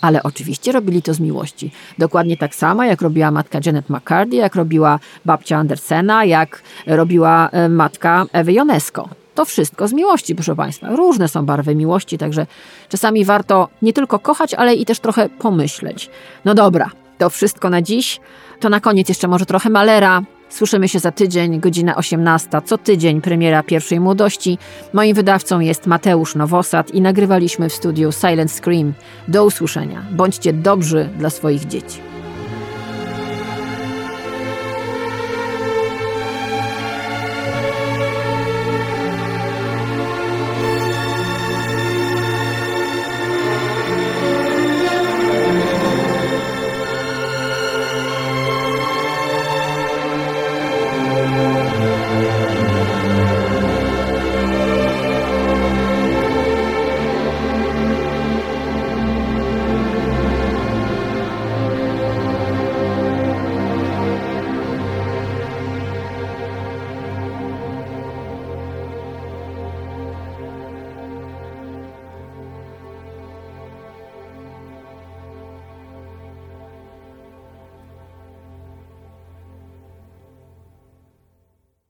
Ale 0.00 0.22
oczywiście 0.22 0.72
robili 0.72 1.02
to 1.02 1.14
z 1.14 1.20
miłości. 1.20 1.70
Dokładnie 1.98 2.36
tak 2.36 2.54
samo, 2.54 2.84
jak 2.84 3.02
robiła 3.02 3.30
matka 3.30 3.58
Janet 3.66 3.90
McCarthy, 3.90 4.36
jak 4.36 4.54
robiła 4.54 4.98
babcia 5.24 5.56
Andersena, 5.56 6.24
jak 6.24 6.62
robiła 6.86 7.48
e, 7.48 7.68
matka 7.68 8.26
Ewy 8.32 8.52
Jonesko. 8.52 9.21
To 9.34 9.44
wszystko 9.44 9.88
z 9.88 9.92
miłości, 9.92 10.34
proszę 10.34 10.56
Państwa. 10.56 10.96
Różne 10.96 11.28
są 11.28 11.46
barwy 11.46 11.74
miłości, 11.74 12.18
także 12.18 12.46
czasami 12.88 13.24
warto 13.24 13.68
nie 13.82 13.92
tylko 13.92 14.18
kochać, 14.18 14.54
ale 14.54 14.74
i 14.74 14.84
też 14.84 15.00
trochę 15.00 15.28
pomyśleć. 15.28 16.10
No 16.44 16.54
dobra, 16.54 16.90
to 17.18 17.30
wszystko 17.30 17.70
na 17.70 17.82
dziś. 17.82 18.20
To 18.60 18.68
na 18.68 18.80
koniec 18.80 19.08
jeszcze 19.08 19.28
może 19.28 19.46
trochę 19.46 19.70
malera. 19.70 20.22
Słyszymy 20.48 20.88
się 20.88 20.98
za 20.98 21.12
tydzień, 21.12 21.60
godzina 21.60 21.96
18, 21.96 22.62
co 22.64 22.78
tydzień 22.78 23.20
premiera 23.20 23.62
pierwszej 23.62 24.00
młodości. 24.00 24.58
Moim 24.92 25.16
wydawcą 25.16 25.60
jest 25.60 25.86
Mateusz 25.86 26.34
Nowosad 26.34 26.90
i 26.90 27.00
nagrywaliśmy 27.00 27.68
w 27.68 27.72
studiu 27.72 28.12
Silent 28.12 28.52
Scream. 28.52 28.92
Do 29.28 29.44
usłyszenia. 29.44 30.02
Bądźcie 30.10 30.52
dobrzy 30.52 31.08
dla 31.18 31.30
swoich 31.30 31.66
dzieci. 31.66 32.11